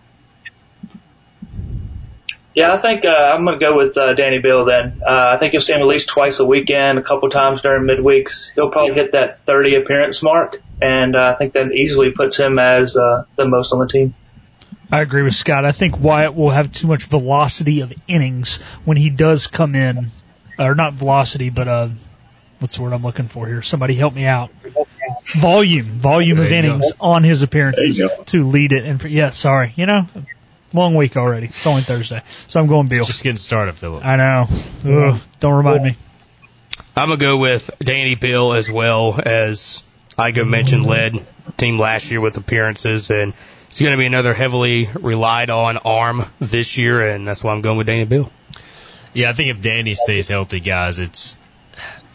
Yeah, 2.59 2.73
I 2.73 2.79
think 2.79 3.05
uh, 3.05 3.11
I'm 3.11 3.45
going 3.45 3.57
to 3.57 3.65
go 3.65 3.77
with 3.77 3.97
uh, 3.97 4.15
Danny 4.15 4.41
Beal 4.41 4.65
then. 4.65 5.01
Uh, 5.07 5.31
I 5.33 5.37
think 5.37 5.53
you'll 5.53 5.63
see 5.63 5.75
him 5.75 5.81
at 5.81 5.87
least 5.87 6.09
twice 6.09 6.41
a 6.41 6.45
weekend, 6.45 6.99
a 6.99 7.03
couple 7.05 7.31
times 7.31 7.63
during 7.63 7.85
midweeks. 7.85 8.51
He'll 8.53 8.73
probably 8.73 8.95
hit 8.95 9.13
that 9.13 9.39
30 9.43 9.77
appearance 9.77 10.25
mark, 10.25 10.61
and 10.83 11.15
uh, 11.15 11.21
I 11.21 11.35
think 11.37 11.53
that 11.53 11.71
easily 11.71 12.11
puts 12.11 12.37
him 12.37 12.59
as 12.59 12.97
uh, 12.97 13.27
the 13.37 13.47
most 13.47 13.73
on 13.73 13.79
the 13.79 13.87
team. 13.87 14.13
I 14.91 15.03
agree 15.03 15.23
with 15.23 15.37
Scott. 15.37 15.65
I 15.65 15.71
think 15.71 16.01
Wyatt 16.01 16.35
will 16.35 16.51
have 16.51 16.73
too 16.73 16.89
much 16.89 17.05
velocity 17.05 17.83
of 17.83 17.93
innings 18.09 18.57
when 18.85 18.97
he 18.97 19.09
does 19.09 19.47
come 19.47 19.77
in, 19.77 20.11
or 20.59 20.75
not 20.75 20.95
velocity, 20.95 21.51
but 21.51 21.69
uh, 21.69 21.91
what's 22.59 22.75
the 22.75 22.83
word 22.83 22.93
I'm 22.93 23.05
looking 23.05 23.29
for 23.29 23.47
here? 23.47 23.63
Somebody 23.63 23.95
help 23.95 24.15
me 24.15 24.25
out. 24.25 24.51
Volume, 25.37 25.87
volume 25.87 26.41
of 26.41 26.51
innings 26.51 26.91
go. 26.91 27.07
on 27.07 27.23
his 27.23 27.43
appearances 27.43 28.03
to 28.27 28.43
lead 28.43 28.73
it. 28.73 28.85
And 28.85 29.01
yeah, 29.05 29.31
sorry, 29.31 29.75
you 29.77 29.87
know, 29.87 30.07
Long 30.75 30.95
week 30.95 31.17
already. 31.17 31.47
It's 31.47 31.67
only 31.67 31.83
Thursday. 31.83 32.23
So 32.47 32.61
I'm 32.61 32.67
going 32.67 32.89
Beal. 32.89 33.05
Just 33.05 33.23
getting 33.23 33.39
started, 33.39 33.75
Philip. 33.75 34.05
I 34.05 34.17
know. 34.17 34.47
Ugh, 34.85 35.21
don't 35.41 35.55
remind 35.55 35.85
me. 35.85 35.97
I'm 36.97 37.09
going 37.09 37.19
to 37.19 37.25
go 37.25 37.39
with 37.39 37.71
Danny 37.79 38.17
Beal 38.17 38.53
as 38.53 38.71
well 38.71 39.19
as 39.25 39.85
Igo 40.19 40.49
mentioned, 40.49 40.85
led 40.85 41.25
team 41.57 41.79
last 41.79 42.11
year 42.11 42.21
with 42.21 42.37
appearances, 42.37 43.11
and 43.11 43.33
it's 43.69 43.81
going 43.81 43.93
to 43.93 43.99
be 43.99 44.07
another 44.07 44.35
heavily 44.35 44.89
relied 45.01 45.51
on 45.51 45.77
arm 45.79 46.23
this 46.39 46.77
year, 46.77 47.01
and 47.01 47.27
that's 47.27 47.43
why 47.43 47.53
I'm 47.53 47.61
going 47.61 47.79
with 47.79 47.87
Danny 47.87 48.05
Bill. 48.05 48.31
Yeah, 49.15 49.31
I 49.31 49.33
think 49.33 49.51
if 49.51 49.63
Danny 49.63 49.95
stays 49.95 50.29
healthy, 50.29 50.61
guys, 50.61 50.99
it's 50.99 51.37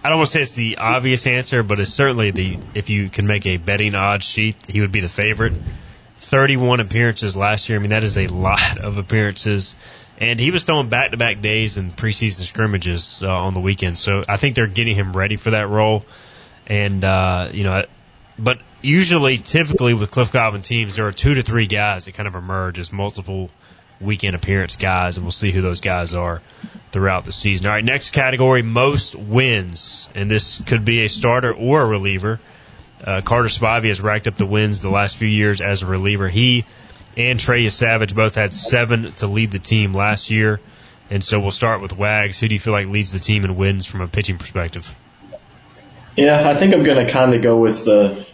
I 0.03 0.10
don't 0.10 0.17
want 0.17 0.27
to 0.27 0.31
say 0.33 0.41
it's 0.41 0.55
the 0.55 0.77
obvious 0.77 1.25
answer, 1.27 1.63
but 1.63 1.79
it's 1.79 1.93
certainly 1.93 2.31
the 2.31 2.60
if 2.74 2.89
you 2.89 3.10
can 3.10 3.25
make 3.25 3.45
a 3.45 3.57
betting 3.57 3.95
odds 3.95 4.25
sheet, 4.25 4.57
he 4.67 4.81
would 4.81 4.91
be 4.91 5.00
the 5.00 5.10
favorite. 5.10 5.53
31 6.24 6.80
appearances 6.80 7.36
last 7.36 7.70
year. 7.70 7.77
I 7.77 7.82
mean, 7.82 7.92
that 7.92 8.03
is 8.03 8.18
a 8.18 8.27
lot 8.27 8.77
of 8.77 8.98
appearances. 8.98 9.75
And 10.18 10.39
he 10.39 10.51
was 10.51 10.63
throwing 10.63 10.89
back 10.89 11.12
to 11.12 11.18
back 11.18 11.42
days 11.42 11.77
and 11.77 11.96
preseason 11.96 12.44
scrimmages 12.44 13.24
uh, 13.24 13.44
on 13.44 13.53
the 13.53 13.60
weekend. 13.60 13.98
So 13.98 14.24
I 14.27 14.38
think 14.38 14.56
they're 14.56 14.68
getting 14.68 14.96
him 14.96 15.13
ready 15.13 15.36
for 15.36 15.51
that 15.51 15.68
role. 15.68 16.06
And, 16.68 17.03
uh, 17.03 17.50
you 17.51 17.63
know, 17.63 17.84
but 18.39 18.60
usually, 18.82 19.38
typically 19.38 19.94
with 19.94 20.12
Cliff 20.12 20.32
Godwin 20.32 20.62
teams, 20.62 20.96
there 20.96 21.08
are 21.08 21.12
two 21.12 21.34
to 21.36 21.44
three 21.44 21.68
guys 21.68 22.06
that 22.06 22.13
kind 22.13 22.27
of 22.27 22.36
emerge 22.36 22.80
as 22.80 22.92
multiple 22.92 23.50
weekend 24.00 24.36
appearance 24.36 24.75
guys, 24.75 25.18
and 25.18 25.25
we'll 25.25 25.32
see 25.32 25.51
who 25.51 25.62
those 25.62 25.82
guys 25.82 26.13
are 26.13 26.42
throughout 26.92 27.25
the 27.25 27.32
season. 27.32 27.68
All 27.68 27.74
right, 27.74 27.84
next 27.84 28.12
category, 28.12 28.62
most 28.62 29.15
wins. 29.15 30.08
And 30.15 30.30
this 30.30 30.62
could 30.62 30.86
be 30.86 31.06
a 31.06 31.10
starter 31.10 31.53
or 31.53 31.82
a 31.82 31.86
reliever. 31.86 32.39
Uh, 33.03 33.22
Carter 33.22 33.50
Spivey 33.50 33.89
has 33.89 34.01
racked 34.01 34.27
up 34.27 34.36
the 34.36 34.45
wins 34.45 34.81
the 34.81 34.89
last 34.89 35.17
few 35.17 35.27
years 35.27 35.62
as 35.62 35.83
a 35.83 35.86
reliever. 35.86 36.29
He 36.29 36.65
and 37.17 37.39
Trey 37.39 37.65
Yesavage 37.65 38.15
both 38.15 38.36
had 38.36 38.53
seven 38.53 39.12
to 39.13 39.27
lead 39.27 39.51
the 39.51 39.60
team 39.60 39.93
last 39.93 40.31
year. 40.31 40.60
And 41.10 41.24
so 41.24 41.39
we'll 41.39 41.51
start 41.51 41.81
with 41.81 41.95
Wags. 41.95 42.39
Who 42.39 42.48
do 42.48 42.53
you 42.53 42.60
feel 42.60 42.74
like 42.74 42.88
leads 42.88 43.12
the 43.12 43.19
team 43.19 43.43
in 43.43 43.55
wins 43.55 43.86
from 43.86 44.01
a 44.01 44.07
pitching 44.07 44.38
perspective? 44.38 44.93
Yeah, 46.15 46.50
I 46.50 46.57
think 46.57 46.74
I'm 46.74 46.83
going 46.83 47.05
to 47.05 47.12
kind 47.12 47.33
of 47.33 47.41
go 47.41 47.57
with 47.57 47.86
the 47.86 48.25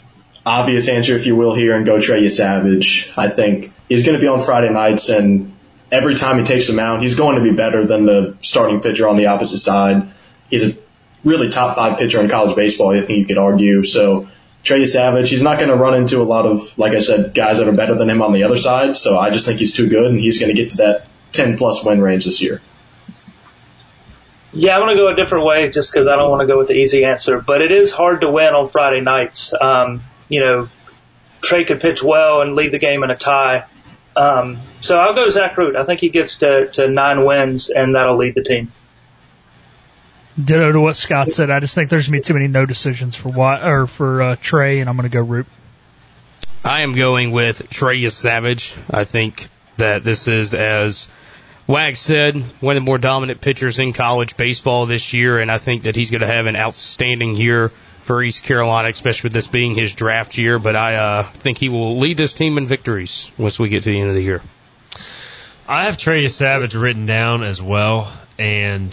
obvious 0.46 0.88
answer, 0.88 1.16
if 1.16 1.26
you 1.26 1.36
will, 1.36 1.56
here 1.56 1.76
and 1.76 1.86
go 1.86 2.00
Trey 2.00 2.22
Yesavage. 2.22 3.12
I 3.18 3.30
think 3.30 3.74
he's 3.88 4.06
going 4.06 4.18
to 4.18 4.22
be 4.22 4.28
on 4.28 4.40
Friday 4.40 4.70
nights, 4.70 5.10
and 5.10 5.56
every 5.92 6.16
time 6.16 6.38
he 6.38 6.44
takes 6.44 6.70
a 6.70 6.74
mound, 6.74 7.02
he's 7.02 7.16
going 7.16 7.38
to 7.38 7.42
be 7.42 7.52
better 7.52 7.86
than 7.86 8.06
the 8.06 8.38
starting 8.42 8.82
pitcher 8.82 9.08
on 9.08 9.16
the 9.16 9.28
opposite 9.28 9.58
side. 9.58 10.08
He's 10.50 10.74
a 10.74 10.78
really 11.24 11.50
top 11.50 11.76
five 11.76 11.98
pitcher 11.98 12.22
in 12.22 12.30
college 12.30 12.56
baseball. 12.56 12.96
I 12.96 13.02
think 13.02 13.20
you 13.20 13.26
could 13.26 13.38
argue. 13.38 13.84
So 13.84 14.28
Trey 14.64 14.82
Yesavage, 14.82 15.28
he's 15.28 15.44
not 15.44 15.58
going 15.58 15.70
to 15.70 15.76
run 15.76 15.96
into 15.96 16.22
a 16.22 16.24
lot 16.24 16.46
of, 16.46 16.78
like 16.78 16.94
I 16.94 17.00
said, 17.00 17.34
guys 17.34 17.60
that 17.60 17.68
are 17.68 17.74
better 17.74 17.96
than 17.96 18.10
him 18.10 18.22
on 18.22 18.34
the 18.34 18.44
other 18.44 18.58
side. 18.58 18.98
So 18.98 19.18
I 19.18 19.30
just 19.30 19.46
think 19.46 19.60
he's 19.60 19.74
too 19.74 19.88
good, 19.90 20.06
and 20.06 20.20
he's 20.20 20.40
going 20.40 20.54
to 20.54 20.62
get 20.62 20.72
to 20.72 20.78
that 20.78 21.08
10 21.32 21.58
plus 21.58 21.84
win 21.84 22.02
range 22.02 22.26
this 22.26 22.42
year. 22.42 22.62
Yeah, 24.52 24.76
I'm 24.76 24.82
going 24.82 24.98
to 24.98 25.02
go 25.02 25.10
a 25.10 25.16
different 25.16 25.46
way 25.46 25.70
just 25.70 25.92
because 25.92 26.08
I 26.08 26.16
don't 26.16 26.30
want 26.30 26.42
to 26.42 26.48
go 26.48 26.58
with 26.58 26.68
the 26.68 26.74
easy 26.74 27.06
answer. 27.06 27.40
But 27.40 27.62
it 27.62 27.72
is 27.72 27.92
hard 27.92 28.22
to 28.22 28.32
win 28.32 28.54
on 28.54 28.68
Friday 28.68 29.02
nights. 29.02 29.54
Um, 29.60 30.02
you 30.28 30.44
know, 30.44 30.70
Trey 31.42 31.66
could 31.66 31.80
pitch 31.80 32.04
well 32.04 32.42
and 32.42 32.56
leave 32.56 32.72
the 32.72 32.80
game 32.80 33.04
in 33.04 33.12
a 33.12 33.16
tie. 33.16 33.66
Um, 34.16 34.58
so 34.82 34.98
I'll 34.98 35.14
go 35.14 35.30
Zach 35.30 35.56
Root. 35.58 35.76
I 35.76 35.84
think 35.84 36.00
he 36.00 36.10
gets 36.10 36.40
to, 36.40 36.68
to 36.74 36.88
nine 36.90 37.26
wins, 37.26 37.70
and 37.70 37.96
that'll 37.96 38.18
lead 38.18 38.36
the 38.36 38.44
team. 38.44 38.72
Ditto 40.44 40.72
to 40.72 40.80
what 40.80 40.96
Scott 40.96 41.32
said. 41.32 41.50
I 41.50 41.60
just 41.60 41.76
think 41.76 41.90
there's 41.90 42.08
gonna 42.08 42.18
be 42.18 42.24
too 42.24 42.34
many 42.34 42.48
no 42.48 42.66
decisions 42.66 43.16
for 43.16 43.30
what 43.30 43.64
or 43.64 43.88
for 43.88 44.22
uh, 44.22 44.36
Trey, 44.40 44.80
and 44.80 44.90
I'm 44.90 44.96
gonna 44.96 45.10
go 45.10 45.22
Root. 45.22 45.48
I 46.64 46.82
am 46.82 46.94
going 46.94 47.32
with 47.32 47.70
Trey 47.70 48.00
Yesavage. 48.00 48.78
I 48.94 49.04
think 49.04 49.50
that 49.78 50.04
this 50.04 50.28
is 50.28 50.54
as 50.54 51.08
Wag 51.70 51.98
said, 51.98 52.36
one 52.62 52.76
of 52.76 52.84
the 52.84 52.86
more 52.86 52.98
dominant 52.98 53.42
pitchers 53.42 53.78
in 53.78 53.94
college 53.94 54.36
baseball 54.36 54.88
this 54.88 55.14
year, 55.14 55.38
and 55.38 55.52
I 55.52 55.60
think 55.60 55.84
that 55.84 55.96
he's 55.96 56.10
going 56.10 56.22
to 56.22 56.28
have 56.28 56.48
an 56.48 56.56
outstanding 56.56 57.36
year 57.36 57.70
for 58.02 58.24
East 58.24 58.44
Carolina, 58.44 58.90
especially 58.90 59.28
with 59.28 59.34
this 59.34 59.46
being 59.46 59.76
his 59.76 59.94
draft 59.94 60.36
year. 60.36 60.58
But 60.58 60.76
I 60.76 60.96
uh, 60.96 61.24
think 61.24 61.60
he 61.60 61.70
will 61.70 61.98
lead 61.98 62.18
this 62.18 62.34
team 62.34 62.58
in 62.58 62.66
victories 62.66 63.32
once 63.38 63.60
we 63.60 63.70
get 63.70 63.84
to 63.84 63.92
the 63.92 64.00
end 64.00 64.10
of 64.10 64.16
the 64.16 64.24
year. 64.24 64.42
I 65.68 65.86
have 65.86 65.98
Trey 65.98 66.24
Yesavage 66.24 66.80
written 66.82 67.06
down 67.06 67.44
as 67.44 67.62
well, 67.62 68.12
and 68.40 68.92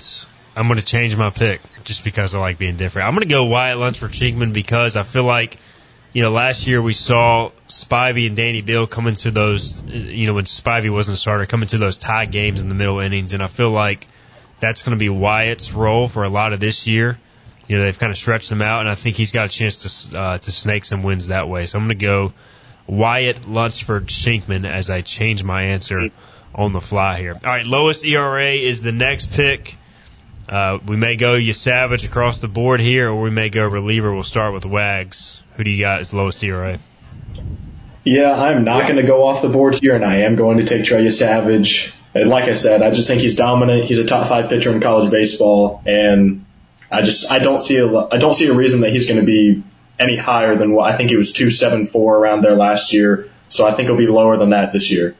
I'm 0.56 0.66
going 0.68 0.78
to 0.78 0.84
change 0.84 1.16
my 1.16 1.30
pick 1.30 1.60
just 1.84 2.02
because 2.02 2.34
I 2.34 2.40
like 2.40 2.58
being 2.58 2.76
different. 2.76 3.06
I'm 3.06 3.14
going 3.14 3.28
to 3.28 3.32
go 3.32 3.44
Wyatt 3.44 3.78
Lunsford 3.78 4.12
Shenkman 4.12 4.52
because 4.52 4.96
I 4.96 5.02
feel 5.02 5.24
like– 5.24 5.58
you 6.16 6.22
know, 6.22 6.30
last 6.30 6.66
year 6.66 6.80
we 6.80 6.94
saw 6.94 7.50
Spivey 7.68 8.26
and 8.26 8.34
Danny 8.34 8.62
Beal 8.62 8.86
come 8.86 9.06
into 9.06 9.30
those, 9.30 9.82
you 9.82 10.26
know, 10.26 10.32
when 10.32 10.44
Spivey 10.44 10.88
wasn't 10.88 11.18
a 11.18 11.20
starter, 11.20 11.44
come 11.44 11.60
into 11.60 11.76
those 11.76 11.98
tie 11.98 12.24
games 12.24 12.62
in 12.62 12.70
the 12.70 12.74
middle 12.74 13.00
innings, 13.00 13.34
and 13.34 13.42
I 13.42 13.48
feel 13.48 13.68
like 13.68 14.06
that's 14.58 14.82
going 14.82 14.96
to 14.96 14.98
be 14.98 15.10
Wyatt's 15.10 15.74
role 15.74 16.08
for 16.08 16.24
a 16.24 16.30
lot 16.30 16.54
of 16.54 16.60
this 16.60 16.86
year. 16.86 17.18
You 17.68 17.76
know, 17.76 17.82
they've 17.82 17.98
kind 17.98 18.10
of 18.10 18.16
stretched 18.16 18.48
them 18.48 18.62
out, 18.62 18.80
and 18.80 18.88
I 18.88 18.94
think 18.94 19.16
he's 19.16 19.30
got 19.30 19.44
a 19.44 19.48
chance 19.50 20.08
to 20.10 20.18
uh, 20.18 20.38
to 20.38 20.52
snake 20.52 20.86
some 20.86 21.02
wins 21.02 21.26
that 21.26 21.50
way. 21.50 21.66
So 21.66 21.76
I'm 21.76 21.84
going 21.84 21.98
to 21.98 22.02
go 22.02 22.32
Wyatt 22.86 23.46
Lunsford 23.46 24.06
Shenkman 24.06 24.64
as 24.64 24.88
I 24.88 25.02
change 25.02 25.44
my 25.44 25.64
answer 25.64 26.08
on 26.54 26.72
the 26.72 26.80
fly 26.80 27.18
here. 27.18 27.34
All 27.34 27.40
right, 27.50 27.66
lowest 27.66 28.06
ERA 28.06 28.52
is 28.52 28.80
the 28.80 28.92
next 28.92 29.32
pick. 29.32 29.76
Uh, 30.48 30.78
we 30.86 30.96
may 30.96 31.16
go 31.16 31.34
Yesavage 31.34 32.04
across 32.04 32.38
the 32.38 32.48
board 32.48 32.80
here, 32.80 33.10
or 33.10 33.20
we 33.20 33.30
may 33.30 33.48
go 33.48 33.66
reliever. 33.66 34.12
We'll 34.12 34.22
start 34.22 34.52
with 34.52 34.64
Wags. 34.64 35.42
Who 35.56 35.64
do 35.64 35.70
you 35.70 35.80
got 35.80 36.00
as 36.00 36.14
lowest 36.14 36.42
ERA? 36.42 36.78
Yeah, 38.04 38.32
I'm 38.32 38.62
not 38.62 38.82
going 38.84 38.96
to 38.96 39.02
go 39.02 39.24
off 39.24 39.42
the 39.42 39.48
board 39.48 39.74
here, 39.74 39.96
and 39.96 40.04
I 40.04 40.18
am 40.18 40.36
going 40.36 40.58
to 40.58 40.64
take 40.64 40.84
Trey 40.84 41.04
Yesavage. 41.04 41.92
And 42.14 42.28
like 42.28 42.44
I 42.44 42.54
said, 42.54 42.80
I 42.80 42.90
just 42.90 43.08
think 43.08 43.20
he's 43.20 43.34
dominant. 43.34 43.84
He's 43.84 43.98
a 43.98 44.06
top 44.06 44.28
five 44.28 44.48
pitcher 44.48 44.72
in 44.72 44.80
college 44.80 45.10
baseball, 45.10 45.82
and 45.84 46.44
I 46.90 47.02
just 47.02 47.30
I 47.30 47.40
don't 47.40 47.60
see 47.60 47.78
a 47.78 47.88
I 47.88 48.18
don't 48.18 48.34
see 48.34 48.46
a 48.46 48.54
reason 48.54 48.80
that 48.82 48.90
he's 48.90 49.06
going 49.06 49.20
to 49.20 49.26
be 49.26 49.62
any 49.98 50.16
higher 50.16 50.54
than 50.54 50.72
what 50.72 50.92
I 50.92 50.96
think 50.96 51.10
he 51.10 51.16
was 51.16 51.32
two 51.32 51.50
seven 51.50 51.84
four 51.84 52.16
around 52.16 52.42
there 52.42 52.54
last 52.54 52.92
year. 52.92 53.28
So 53.48 53.66
I 53.66 53.72
think 53.72 53.88
he'll 53.88 53.98
be 53.98 54.06
lower 54.06 54.36
than 54.36 54.50
that 54.50 54.72
this 54.72 54.90
year. 54.90 55.16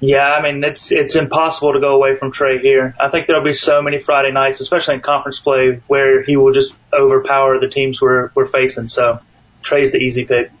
Yeah, 0.00 0.26
I 0.26 0.42
mean 0.42 0.62
it's 0.62 0.92
it's 0.92 1.16
impossible 1.16 1.72
to 1.72 1.80
go 1.80 1.96
away 1.96 2.14
from 2.14 2.30
Trey 2.30 2.58
here. 2.58 2.94
I 3.00 3.10
think 3.10 3.26
there'll 3.26 3.44
be 3.44 3.52
so 3.52 3.82
many 3.82 3.98
Friday 3.98 4.30
nights, 4.30 4.60
especially 4.60 4.94
in 4.96 5.00
conference 5.00 5.40
play, 5.40 5.80
where 5.88 6.22
he 6.22 6.36
will 6.36 6.52
just 6.52 6.74
overpower 6.92 7.58
the 7.58 7.68
teams 7.68 8.00
we're 8.00 8.30
we're 8.34 8.46
facing. 8.46 8.86
So 8.88 9.20
Trey's 9.62 9.92
the 9.92 9.98
easy 9.98 10.24
pick. 10.24 10.52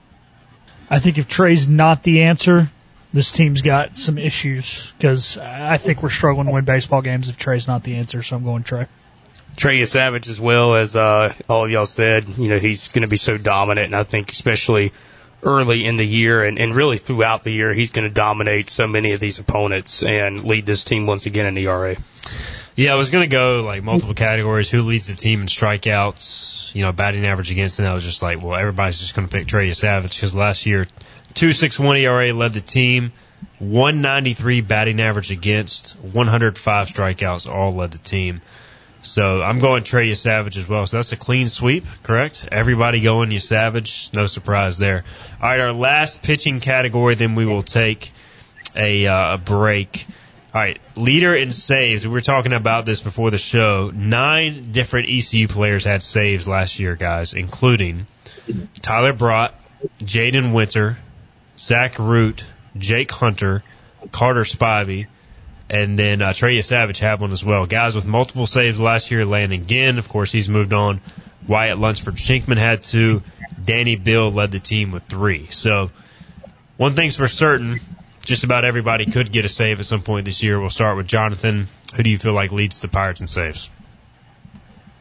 I 0.90 0.98
think 0.98 1.18
if 1.18 1.28
Trey's 1.28 1.68
not 1.68 2.02
the 2.02 2.22
answer, 2.22 2.68
this 3.12 3.30
team's 3.30 3.62
got 3.62 3.96
some 3.96 4.18
issues 4.18 4.92
because 4.92 5.38
I 5.38 5.76
think 5.76 6.02
we're 6.02 6.08
struggling 6.08 6.46
to 6.46 6.52
win 6.52 6.64
baseball 6.64 7.02
games 7.02 7.28
if 7.28 7.36
Trey's 7.36 7.68
not 7.68 7.84
the 7.84 7.96
answer. 7.96 8.22
So 8.22 8.36
I'm 8.36 8.44
going 8.44 8.64
Trey. 8.64 8.86
Trey 9.56 9.80
Yesavage 9.80 10.28
as 10.28 10.40
well 10.40 10.74
as 10.74 10.96
uh, 10.96 11.32
all 11.48 11.64
of 11.64 11.70
y'all 11.70 11.86
said. 11.86 12.28
You 12.36 12.48
know 12.48 12.58
he's 12.58 12.88
going 12.88 13.02
to 13.02 13.08
be 13.08 13.16
so 13.16 13.38
dominant, 13.38 13.86
and 13.86 13.96
I 13.96 14.02
think 14.02 14.32
especially 14.32 14.92
early 15.42 15.86
in 15.86 15.96
the 15.96 16.06
year 16.06 16.42
and, 16.42 16.58
and 16.58 16.74
really 16.74 16.98
throughout 16.98 17.44
the 17.44 17.50
year, 17.50 17.72
he's 17.72 17.92
going 17.92 18.06
to 18.06 18.12
dominate 18.12 18.70
so 18.70 18.86
many 18.86 19.12
of 19.12 19.20
these 19.20 19.38
opponents 19.38 20.02
and 20.02 20.44
lead 20.44 20.66
this 20.66 20.84
team 20.84 21.06
once 21.06 21.26
again 21.26 21.46
in 21.46 21.56
ERA. 21.58 21.96
Yeah, 22.78 22.92
I 22.92 22.96
was 22.96 23.10
going 23.10 23.28
to 23.28 23.34
go 23.34 23.62
like 23.62 23.82
multiple 23.82 24.14
categories. 24.14 24.70
Who 24.70 24.82
leads 24.82 25.08
the 25.08 25.16
team 25.16 25.40
in 25.40 25.46
strikeouts? 25.46 26.74
You 26.74 26.82
know, 26.82 26.92
batting 26.92 27.26
average 27.26 27.50
against, 27.50 27.78
and 27.80 27.88
I 27.88 27.94
was 27.94 28.04
just 28.04 28.22
like, 28.22 28.40
well, 28.40 28.54
everybody's 28.54 29.00
just 29.00 29.16
going 29.16 29.26
to 29.26 29.36
pick 29.36 29.48
Trey 29.48 29.68
Yesavage 29.68 30.14
because 30.14 30.36
last 30.36 30.64
year, 30.64 30.86
two 31.34 31.52
six 31.52 31.78
one 31.78 31.96
ERA 31.96 32.32
led 32.32 32.52
the 32.52 32.60
team, 32.60 33.10
one 33.58 34.00
ninety 34.00 34.34
three 34.34 34.60
batting 34.60 35.00
average 35.00 35.32
against, 35.32 35.96
one 35.98 36.28
hundred 36.28 36.56
five 36.56 36.86
strikeouts 36.88 37.50
all 37.50 37.72
led 37.72 37.90
the 37.90 37.98
team. 37.98 38.42
So 39.02 39.42
I'm 39.42 39.60
going 39.60 39.84
Trey 39.84 40.10
Yesavage 40.10 40.56
as 40.56 40.68
well. 40.68 40.86
So 40.86 40.98
that's 40.98 41.12
a 41.12 41.16
clean 41.16 41.46
sweep, 41.46 41.84
correct? 42.02 42.48
Everybody 42.50 43.00
going 43.00 43.30
Yesavage. 43.30 44.14
No 44.14 44.26
surprise 44.26 44.78
there. 44.78 45.04
All 45.40 45.48
right, 45.48 45.60
our 45.60 45.72
last 45.72 46.22
pitching 46.22 46.60
category, 46.60 47.14
then 47.14 47.34
we 47.34 47.46
will 47.46 47.62
take 47.62 48.10
a, 48.74 49.06
uh, 49.06 49.34
a 49.34 49.38
break. 49.38 50.06
All 50.52 50.60
right, 50.60 50.80
leader 50.96 51.34
in 51.34 51.52
saves. 51.52 52.06
We 52.06 52.12
were 52.12 52.20
talking 52.20 52.52
about 52.52 52.86
this 52.86 53.00
before 53.00 53.30
the 53.30 53.38
show. 53.38 53.92
Nine 53.94 54.72
different 54.72 55.08
ECU 55.08 55.46
players 55.46 55.84
had 55.84 56.02
saves 56.02 56.48
last 56.48 56.80
year, 56.80 56.96
guys, 56.96 57.34
including 57.34 58.06
Tyler 58.82 59.12
Brott, 59.12 59.52
Jaden 60.00 60.52
Winter, 60.52 60.98
Zach 61.58 61.98
Root, 61.98 62.44
Jake 62.76 63.10
Hunter, 63.10 63.62
Carter 64.10 64.42
Spivey, 64.42 65.06
and 65.70 65.98
then 65.98 66.22
uh, 66.22 66.32
Trey 66.32 66.60
Savage 66.62 66.98
had 66.98 67.20
one 67.20 67.32
as 67.32 67.44
well. 67.44 67.66
Guys 67.66 67.94
with 67.94 68.06
multiple 68.06 68.46
saves 68.46 68.80
last 68.80 69.10
year. 69.10 69.24
Landon 69.24 69.66
Ginn, 69.66 69.98
of 69.98 70.08
course, 70.08 70.32
he's 70.32 70.48
moved 70.48 70.72
on. 70.72 71.00
Wyatt 71.46 71.78
Lunsford 71.78 72.16
Shenkman 72.16 72.56
had 72.56 72.82
two. 72.82 73.22
Danny 73.62 73.96
Beal 73.96 74.30
led 74.30 74.50
the 74.50 74.58
team 74.58 74.92
with 74.92 75.04
three. 75.04 75.46
So 75.50 75.90
one 76.76 76.94
thing's 76.94 77.16
for 77.16 77.28
certain, 77.28 77.80
just 78.22 78.44
about 78.44 78.64
everybody 78.64 79.06
could 79.06 79.32
get 79.32 79.44
a 79.44 79.48
save 79.48 79.80
at 79.80 79.86
some 79.86 80.02
point 80.02 80.24
this 80.24 80.42
year. 80.42 80.60
We'll 80.60 80.70
start 80.70 80.96
with 80.96 81.06
Jonathan. 81.06 81.68
Who 81.94 82.02
do 82.02 82.10
you 82.10 82.18
feel 82.18 82.34
like 82.34 82.52
leads 82.52 82.80
the 82.80 82.88
Pirates 82.88 83.20
in 83.20 83.26
saves? 83.26 83.68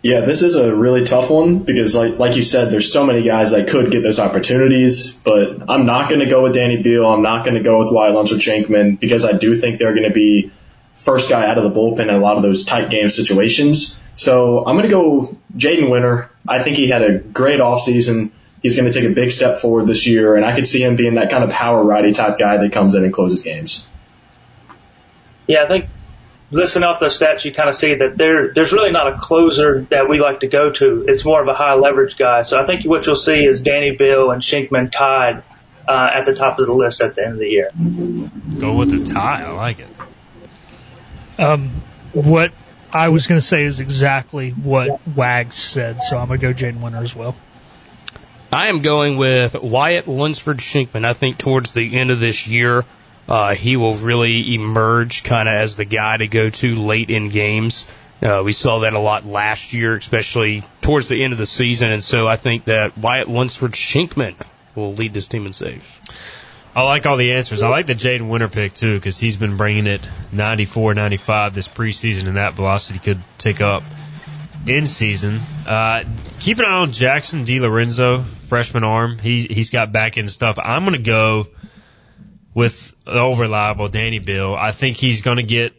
Yeah, 0.03 0.21
this 0.21 0.43
is 0.43 0.55
a 0.55 0.75
really 0.75 1.03
tough 1.03 1.29
one 1.29 1.59
because, 1.59 1.95
like 1.95 2.19
like 2.19 2.35
you 2.35 2.43
said, 2.43 2.71
there's 2.71 2.91
so 2.93 3.05
many 3.05 3.23
guys 3.23 3.51
that 3.51 3.67
could 3.67 3.91
get 3.91 4.03
those 4.03 4.19
opportunities. 4.19 5.11
But 5.11 5.69
I'm 5.69 5.85
not 5.85 6.07
going 6.09 6.19
to 6.19 6.27
go 6.27 6.43
with 6.43 6.53
Danny 6.53 6.81
Beal. 6.81 7.05
I'm 7.05 7.23
not 7.23 7.43
going 7.43 7.55
to 7.55 7.63
go 7.63 7.79
with 7.79 7.91
Wyatt 7.91 8.13
Lunsford 8.13 8.39
Shenkman 8.39 8.99
because 8.99 9.25
I 9.25 9.33
do 9.33 9.55
think 9.55 9.79
they're 9.79 9.93
going 9.93 10.07
to 10.07 10.13
be 10.13 10.51
first 10.95 11.29
guy 11.29 11.47
out 11.47 11.57
of 11.57 11.63
the 11.63 11.79
bullpen 11.79 12.01
in 12.01 12.09
a 12.09 12.19
lot 12.19 12.37
of 12.37 12.43
those 12.43 12.63
tight 12.63 12.89
game 12.89 13.09
situations. 13.09 13.99
So 14.15 14.65
I'm 14.65 14.75
going 14.75 14.83
to 14.83 14.89
go 14.89 15.37
Jaden 15.55 15.89
Winter. 15.89 16.29
I 16.47 16.61
think 16.61 16.77
he 16.77 16.89
had 16.89 17.01
a 17.01 17.19
great 17.19 17.59
offseason. 17.59 18.31
He's 18.61 18.75
going 18.75 18.91
to 18.91 18.99
take 18.99 19.09
a 19.09 19.13
big 19.13 19.31
step 19.31 19.59
forward 19.59 19.87
this 19.87 20.07
year, 20.07 20.35
and 20.35 20.43
I 20.45 20.55
could 20.55 20.65
see 20.65 20.83
him 20.83 20.95
being 20.95 21.15
that 21.15 21.29
kind 21.29 21.43
of 21.43 21.51
power 21.51 21.83
righty 21.83 22.11
type 22.11 22.37
guy 22.37 22.57
that 22.57 22.71
comes 22.71 22.95
in 22.95 23.03
and 23.03 23.13
closes 23.13 23.41
games. 23.43 23.87
Yeah, 25.47 25.63
I 25.63 25.67
think 25.67 25.85
listening 26.51 26.83
off 26.83 26.99
those 26.99 27.17
stats, 27.17 27.45
you 27.45 27.53
kind 27.53 27.69
of 27.69 27.75
see 27.75 27.95
that 27.95 28.17
there 28.17 28.53
there's 28.53 28.71
really 28.71 28.91
not 28.91 29.13
a 29.13 29.17
closer 29.17 29.81
that 29.89 30.09
we 30.09 30.19
like 30.19 30.41
to 30.41 30.47
go 30.47 30.71
to. 30.71 31.05
It's 31.07 31.25
more 31.25 31.41
of 31.41 31.47
a 31.47 31.53
high 31.53 31.75
leverage 31.75 32.17
guy. 32.17 32.43
So 32.43 32.61
I 32.61 32.65
think 32.65 32.85
what 32.85 33.05
you'll 33.05 33.15
see 33.15 33.45
is 33.45 33.61
Danny 33.61 33.95
Beal 33.95 34.31
and 34.31 34.41
Shenkman 34.41 34.91
tied 34.91 35.43
uh, 35.87 36.09
at 36.13 36.25
the 36.25 36.35
top 36.35 36.59
of 36.59 36.67
the 36.67 36.73
list 36.73 37.01
at 37.01 37.15
the 37.15 37.23
end 37.23 37.33
of 37.33 37.39
the 37.39 37.49
year. 37.49 37.69
Go 38.59 38.75
with 38.75 38.91
the 38.91 39.13
tie. 39.13 39.43
I 39.43 39.51
like 39.51 39.79
it. 39.79 39.87
Um, 41.39 41.69
what 42.13 42.51
I 42.91 43.09
was 43.09 43.27
going 43.27 43.39
to 43.39 43.45
say 43.45 43.63
is 43.65 43.79
exactly 43.79 44.51
what 44.51 45.05
Wags 45.07 45.55
said, 45.55 46.01
so 46.01 46.17
I'm 46.17 46.27
going 46.27 46.39
to 46.39 46.53
go 46.53 46.53
Jaden 46.53 46.81
Winter 46.81 46.99
as 46.99 47.15
well. 47.15 47.35
I 48.51 48.67
am 48.67 48.81
going 48.81 49.17
with 49.17 49.55
Wyatt 49.55 50.07
Lunsford 50.07 50.57
Shenkman. 50.57 51.05
I 51.05 51.13
think 51.13 51.37
towards 51.37 51.73
the 51.73 51.97
end 51.97 52.11
of 52.11 52.19
this 52.19 52.47
year, 52.47 52.85
uh, 53.27 53.55
he 53.55 53.77
will 53.77 53.95
really 53.95 54.53
emerge 54.55 55.23
kind 55.23 55.49
of 55.49 55.55
as 55.55 55.77
the 55.77 55.85
guy 55.85 56.17
to 56.17 56.27
go 56.27 56.49
to 56.49 56.75
late 56.75 57.09
in 57.09 57.29
games. 57.29 57.85
Uh, 58.21 58.41
we 58.43 58.51
saw 58.51 58.79
that 58.79 58.93
a 58.93 58.99
lot 58.99 59.25
last 59.25 59.73
year, 59.73 59.95
especially 59.95 60.63
towards 60.81 61.07
the 61.07 61.23
end 61.23 61.33
of 61.33 61.39
the 61.39 61.45
season, 61.45 61.91
and 61.91 62.01
so 62.01 62.27
I 62.27 62.35
think 62.35 62.65
that 62.65 62.97
Wyatt 62.97 63.29
Lunsford 63.29 63.73
Shenkman 63.73 64.35
will 64.75 64.93
lead 64.93 65.13
this 65.13 65.27
team 65.27 65.45
in 65.45 65.53
saves. 65.53 65.85
I 66.75 66.83
like 66.83 67.05
all 67.05 67.17
the 67.17 67.33
answers. 67.33 67.63
I 67.63 67.69
like 67.69 67.87
the 67.87 67.95
Jaden 67.95 68.29
Winter 68.29 68.49
pick 68.49 68.73
too 68.73 68.95
because 68.95 69.17
he's 69.17 69.35
been 69.35 69.57
bringing 69.57 69.87
it 69.87 70.01
94, 70.31 70.93
95 70.93 71.53
this 71.53 71.67
preseason, 71.67 72.27
and 72.27 72.37
that 72.37 72.53
velocity 72.53 72.99
could 72.99 73.19
tick 73.37 73.61
up. 73.61 73.83
in 74.65 74.85
season. 74.85 75.39
Uh, 75.65 76.03
keep 76.39 76.59
an 76.59 76.65
eye 76.65 76.79
on 76.79 76.91
Jackson 76.91 77.45
DiLorenzo, 77.45 78.23
freshman 78.23 78.83
arm. 78.83 79.17
He 79.17 79.41
he's 79.43 79.69
got 79.69 79.91
back 79.93 80.17
end 80.17 80.29
stuff. 80.29 80.59
I'm 80.61 80.83
gonna 80.83 80.97
go 80.97 81.47
with 82.57 82.95
the 83.05 83.35
reliable 83.37 83.87
Danny 83.87 84.17
Beal. 84.17 84.55
I 84.55 84.71
think 84.71 84.97
he's 84.97 85.21
gonna 85.21 85.43
get 85.43 85.73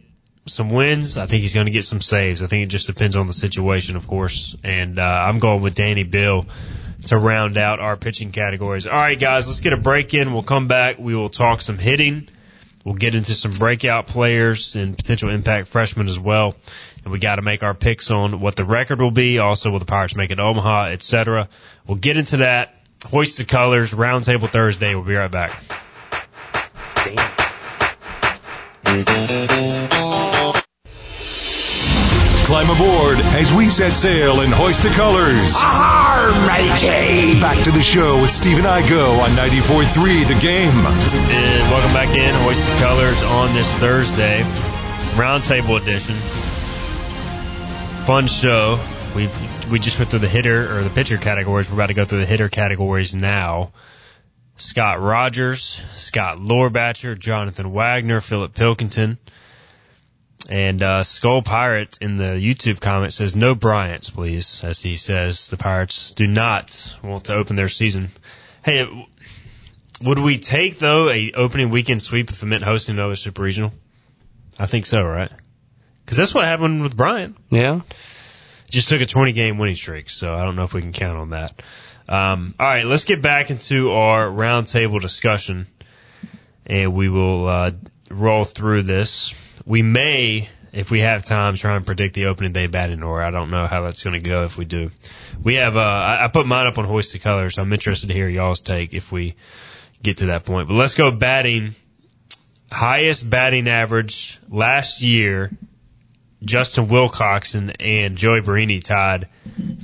some 0.46 0.70
wins. 0.70 1.18
I 1.18 1.26
think 1.26 1.42
he's 1.42 1.52
going 1.52 1.66
to 1.66 1.72
get 1.72 1.84
some 1.84 2.00
saves. 2.00 2.42
I 2.42 2.46
think 2.46 2.62
it 2.62 2.70
just 2.70 2.86
depends 2.86 3.16
on 3.16 3.26
the 3.26 3.32
situation, 3.32 3.96
of 3.96 4.06
course. 4.06 4.56
And 4.64 4.98
uh, 4.98 5.02
I'm 5.02 5.40
going 5.40 5.60
with 5.60 5.74
Danny 5.74 6.04
Beal 6.04 6.46
to 7.06 7.18
round 7.18 7.58
out 7.58 7.80
our 7.80 7.96
pitching 7.96 8.32
categories. 8.32 8.86
All 8.86 8.96
right, 8.98 9.18
guys, 9.18 9.46
let's 9.46 9.60
get 9.60 9.72
a 9.72 9.76
break 9.76 10.14
in. 10.14 10.32
We'll 10.32 10.42
come 10.42 10.68
back. 10.68 10.98
We 10.98 11.14
will 11.14 11.28
talk 11.28 11.60
some 11.60 11.76
hitting. 11.76 12.28
We'll 12.84 12.94
get 12.94 13.14
into 13.14 13.34
some 13.34 13.52
breakout 13.52 14.06
players 14.06 14.74
and 14.74 14.96
potential 14.96 15.28
impact 15.28 15.68
freshmen 15.68 16.08
as 16.08 16.18
well. 16.18 16.54
And 17.04 17.12
we 17.12 17.18
got 17.18 17.36
to 17.36 17.42
make 17.42 17.62
our 17.62 17.74
picks 17.74 18.10
on 18.10 18.40
what 18.40 18.56
the 18.56 18.64
record 18.64 19.02
will 19.02 19.10
be. 19.10 19.38
Also, 19.38 19.70
will 19.70 19.80
the 19.80 19.84
Pirates 19.84 20.16
make 20.16 20.30
it 20.30 20.40
Omaha, 20.40 20.86
etc. 20.86 21.48
We'll 21.86 21.98
get 21.98 22.16
into 22.16 22.38
that. 22.38 22.74
Hoist 23.06 23.36
the 23.36 23.44
colors. 23.44 23.92
Roundtable 23.92 24.48
Thursday. 24.48 24.94
We'll 24.94 25.04
be 25.04 25.14
right 25.14 25.30
back. 25.30 25.77
Climb 32.48 32.70
aboard 32.70 33.18
as 33.36 33.52
we 33.52 33.68
set 33.68 33.92
sail 33.92 34.40
and 34.40 34.52
hoist 34.52 34.82
the 34.82 34.88
colors. 34.90 35.54
Ahar, 35.56 36.30
matey! 36.46 37.38
Back 37.40 37.62
to 37.64 37.70
the 37.70 37.82
show 37.82 38.20
with 38.22 38.30
Stephen 38.30 38.64
Igo 38.64 39.20
on 39.20 39.30
94.3 39.30 40.26
The 40.26 40.40
Game. 40.40 40.70
And 40.70 41.70
welcome 41.70 41.92
back 41.92 42.08
in, 42.16 42.34
Hoist 42.42 42.68
the 42.68 42.76
Colors 42.78 43.22
on 43.22 43.52
this 43.54 43.72
Thursday, 43.74 44.40
Roundtable 45.14 45.80
edition. 45.80 46.14
Fun 48.06 48.26
show. 48.26 48.82
We've 49.14 49.70
we 49.70 49.78
just 49.78 49.98
went 49.98 50.10
through 50.10 50.20
the 50.20 50.28
hitter 50.28 50.76
or 50.76 50.82
the 50.82 50.90
pitcher 50.90 51.18
categories. 51.18 51.68
We're 51.68 51.76
about 51.76 51.88
to 51.88 51.94
go 51.94 52.04
through 52.06 52.20
the 52.20 52.26
hitter 52.26 52.48
categories 52.48 53.14
now. 53.14 53.72
Scott 54.58 55.00
Rogers, 55.00 55.80
Scott 55.92 56.38
Lorbacher, 56.38 57.18
Jonathan 57.18 57.72
Wagner, 57.72 58.20
Philip 58.20 58.54
Pilkington. 58.54 59.16
And 60.48 60.82
uh, 60.82 61.04
Skull 61.04 61.42
Pirate 61.42 61.98
in 62.00 62.16
the 62.16 62.34
YouTube 62.40 62.80
comment 62.80 63.12
says 63.12 63.36
no 63.36 63.54
Bryants, 63.54 64.10
please, 64.10 64.62
as 64.64 64.80
he 64.80 64.96
says 64.96 65.48
the 65.48 65.56
Pirates 65.56 66.12
do 66.12 66.26
not 66.26 66.96
want 67.02 67.24
to 67.24 67.34
open 67.34 67.56
their 67.56 67.68
season. 67.68 68.08
Hey, 68.64 68.86
would 70.00 70.18
we 70.18 70.38
take 70.38 70.78
though 70.78 71.10
a 71.10 71.32
opening 71.32 71.70
weekend 71.70 72.02
sweep 72.02 72.30
if 72.30 72.42
it 72.42 72.46
meant 72.46 72.62
hosting 72.62 72.96
another 72.96 73.16
Super 73.16 73.42
Regional? 73.42 73.72
I 74.58 74.66
think 74.66 74.86
so, 74.86 75.02
right? 75.02 75.30
Because 76.04 76.16
that's 76.16 76.34
what 76.34 76.44
happened 76.44 76.82
with 76.82 76.96
Bryant. 76.96 77.36
Yeah. 77.50 77.80
Just 78.70 78.88
took 78.88 79.00
a 79.00 79.06
20 79.06 79.32
game 79.32 79.58
winning 79.58 79.76
streak, 79.76 80.10
so 80.10 80.34
I 80.34 80.44
don't 80.44 80.56
know 80.56 80.64
if 80.64 80.74
we 80.74 80.82
can 80.82 80.92
count 80.92 81.18
on 81.18 81.30
that. 81.30 81.62
Um, 82.08 82.54
all 82.58 82.66
right, 82.66 82.86
let's 82.86 83.04
get 83.04 83.20
back 83.20 83.50
into 83.50 83.92
our 83.92 84.26
roundtable 84.26 85.00
discussion, 85.00 85.66
and 86.64 86.94
we 86.94 87.08
will 87.08 87.46
uh, 87.46 87.72
roll 88.10 88.44
through 88.44 88.82
this. 88.82 89.34
We 89.66 89.82
may, 89.82 90.48
if 90.72 90.90
we 90.90 91.00
have 91.00 91.24
time, 91.24 91.54
try 91.54 91.76
and 91.76 91.84
predict 91.84 92.14
the 92.14 92.26
opening 92.26 92.52
day 92.52 92.66
batting 92.66 93.02
order. 93.02 93.22
I 93.22 93.30
don't 93.30 93.50
know 93.50 93.66
how 93.66 93.82
that's 93.82 94.02
going 94.02 94.18
to 94.18 94.26
go 94.26 94.44
if 94.44 94.56
we 94.56 94.64
do. 94.64 94.90
We 95.42 95.56
have, 95.56 95.76
uh, 95.76 95.80
I, 95.80 96.24
I 96.24 96.28
put 96.28 96.46
mine 96.46 96.66
up 96.66 96.78
on 96.78 96.86
Hoist 96.86 97.12
the 97.12 97.18
Colors, 97.18 97.56
so 97.56 97.62
I'm 97.62 97.72
interested 97.72 98.06
to 98.06 98.14
hear 98.14 98.28
y'all's 98.28 98.62
take 98.62 98.94
if 98.94 99.12
we 99.12 99.34
get 100.02 100.18
to 100.18 100.26
that 100.26 100.46
point. 100.46 100.68
But 100.68 100.74
let's 100.74 100.94
go 100.94 101.10
batting. 101.10 101.74
Highest 102.70 103.28
batting 103.28 103.68
average 103.68 104.38
last 104.48 105.02
year, 105.02 105.50
Justin 106.42 106.86
Wilcoxon 106.86 107.74
and 107.80 108.16
Joey 108.16 108.40
Barini 108.40 108.82
tied 108.82 109.28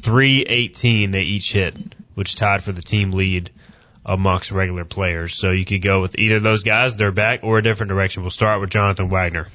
318 0.00 1.10
they 1.10 1.22
each 1.22 1.52
hit, 1.52 1.74
which 2.14 2.34
tied 2.34 2.62
for 2.62 2.72
the 2.72 2.82
team 2.82 3.12
lead 3.12 3.50
amongst 4.06 4.52
regular 4.52 4.84
players. 4.84 5.34
So 5.34 5.50
you 5.50 5.64
could 5.64 5.82
go 5.82 6.00
with 6.00 6.18
either 6.18 6.40
those 6.40 6.62
guys, 6.62 6.96
they're 6.96 7.12
back, 7.12 7.40
or 7.42 7.58
a 7.58 7.62
different 7.62 7.88
direction. 7.88 8.22
We'll 8.22 8.30
start 8.30 8.60
with 8.60 8.70
Jonathan 8.70 9.08
Wagner. 9.08 9.48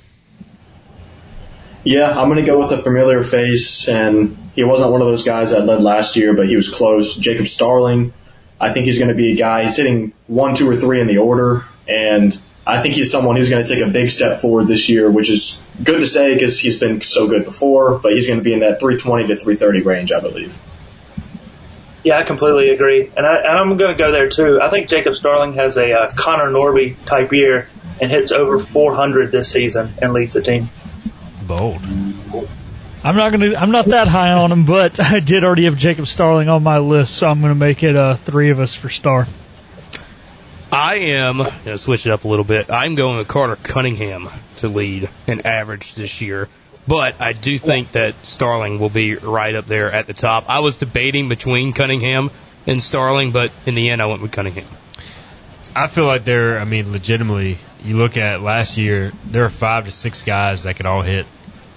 Yeah, 1.84 2.10
I'm 2.10 2.28
going 2.28 2.44
to 2.44 2.46
go 2.46 2.60
with 2.60 2.72
a 2.72 2.78
familiar 2.78 3.24
face, 3.24 3.88
and 3.88 4.38
he 4.54 4.64
wasn't 4.64 4.92
one 4.92 5.02
of 5.02 5.08
those 5.08 5.24
guys 5.24 5.52
that 5.52 5.66
led 5.66 5.82
last 5.82 6.16
year, 6.16 6.34
but 6.34 6.48
he 6.48 6.56
was 6.56 6.70
close. 6.70 7.16
Jacob 7.16 7.48
Starling. 7.48 8.14
I 8.60 8.74
think 8.74 8.86
he's 8.86 8.98
going 8.98 9.10
to 9.10 9.16
be 9.16 9.34
a 9.34 9.36
guy. 9.38 9.64
He's 9.64 9.78
hitting 9.78 10.12
one, 10.28 10.56
two, 10.56 10.70
or 10.70 10.76
three 10.76 11.00
in 11.00 11.08
the 11.08 11.20
order, 11.20 11.64
and 11.88 12.38
I 12.68 12.82
think 12.82 12.96
he's 12.96 13.10
someone 13.10 13.38
who's 13.38 13.50
going 13.50 13.66
to 13.66 13.74
take 13.74 13.84
a 13.84 13.90
big 13.90 14.10
step 14.10 14.40
forward 14.40 14.68
this 14.68 14.90
year, 14.90 15.10
which 15.10 15.30
is 15.30 15.64
good 15.82 16.02
to 16.02 16.06
say 16.06 16.34
because 16.34 16.60
he's 16.60 16.78
been 16.78 17.00
so 17.00 17.28
good 17.28 17.46
before. 17.46 17.98
But 18.00 18.12
he's 18.12 18.28
going 18.28 18.40
to 18.40 18.44
be 18.44 18.54
in 18.54 18.60
that 18.60 18.80
320 18.80 19.28
to 19.28 19.36
330 19.38 19.82
range, 19.82 20.12
I 20.12 20.20
believe. 20.20 20.60
Yeah, 22.04 22.18
I 22.18 22.24
completely 22.24 22.70
agree, 22.70 23.12
and, 23.16 23.26
I, 23.26 23.40
and 23.40 23.58
I'm 23.58 23.78
going 23.78 23.92
to 23.92 23.98
go 23.98 24.12
there 24.12 24.30
too. 24.30 24.60
I 24.62 24.70
think 24.70 24.88
Jacob 24.88 25.16
Starling 25.16 25.54
has 25.54 25.78
a 25.78 25.94
uh, 25.94 26.12
Connor 26.16 26.50
Norby 26.50 26.96
type 27.06 27.34
year 27.34 27.68
and 28.00 28.10
hits 28.10 28.32
over 28.32 28.60
400 28.60 29.32
this 29.32 29.52
season 29.52 29.94
and 30.02 30.14
leads 30.14 30.34
the 30.34 30.42
team. 30.42 30.70
Bold. 31.44 31.82
I'm 33.02 33.16
not 33.16 33.32
gonna. 33.32 33.56
I'm 33.56 33.72
not 33.72 33.86
that 33.86 34.08
high 34.08 34.34
on 34.34 34.52
him, 34.52 34.66
but 34.66 35.00
I 35.04 35.20
did 35.20 35.44
already 35.44 35.66
have 35.66 35.78
Jacob 35.78 36.08
Starling 36.08 36.50
on 36.50 36.64
my 36.64 36.80
list, 36.80 37.16
so 37.16 37.30
I'm 37.30 37.42
gonna 37.42 37.56
make 37.56 37.82
it 37.82 37.96
uh, 37.96 38.16
three 38.16 38.50
of 38.50 38.60
us 38.60 38.74
for 38.76 38.90
Star. 38.90 39.26
I 40.72 40.96
am 40.96 41.38
going 41.38 41.52
to 41.66 41.78
switch 41.80 42.06
it 42.06 42.12
up 42.12 42.26
a 42.26 42.28
little 42.28 42.46
bit. 42.46 42.72
I'm 42.72 42.94
going 42.94 43.18
with 43.18 43.28
Carter 43.28 43.56
Cunningham 43.56 44.30
to 44.58 44.68
lead 44.68 45.10
an 45.26 45.42
average 45.46 45.96
this 45.96 46.22
year. 46.22 46.48
But 46.90 47.22
I 47.22 47.34
do 47.34 47.56
think 47.60 47.92
that 47.92 48.16
Starling 48.26 48.80
will 48.80 48.90
be 48.90 49.16
right 49.16 49.54
up 49.54 49.68
there 49.68 49.92
at 49.92 50.08
the 50.08 50.14
top. 50.14 50.50
I 50.50 50.62
was 50.62 50.78
debating 50.78 51.30
between 51.30 51.72
Cunningham 51.72 52.32
and 52.66 52.82
Starling, 52.82 53.30
but 53.32 53.54
in 53.68 53.76
the 53.76 53.92
end, 53.92 54.02
I 54.02 54.08
went 54.08 54.24
with 54.24 54.32
Cunningham. 54.32 54.66
I 55.76 55.86
feel 55.86 56.06
like 56.06 56.26
there, 56.26 56.58
I 56.58 56.66
mean, 56.66 56.92
legitimately, 56.92 57.60
you 57.86 57.96
look 57.96 58.18
at 58.18 58.42
last 58.42 58.80
year, 58.80 59.12
there 59.28 59.44
are 59.44 59.50
five 59.50 59.86
to 59.86 59.92
six 59.92 60.24
guys 60.24 60.64
that 60.64 60.78
could 60.78 60.88
all 60.88 61.04
hit 61.04 61.28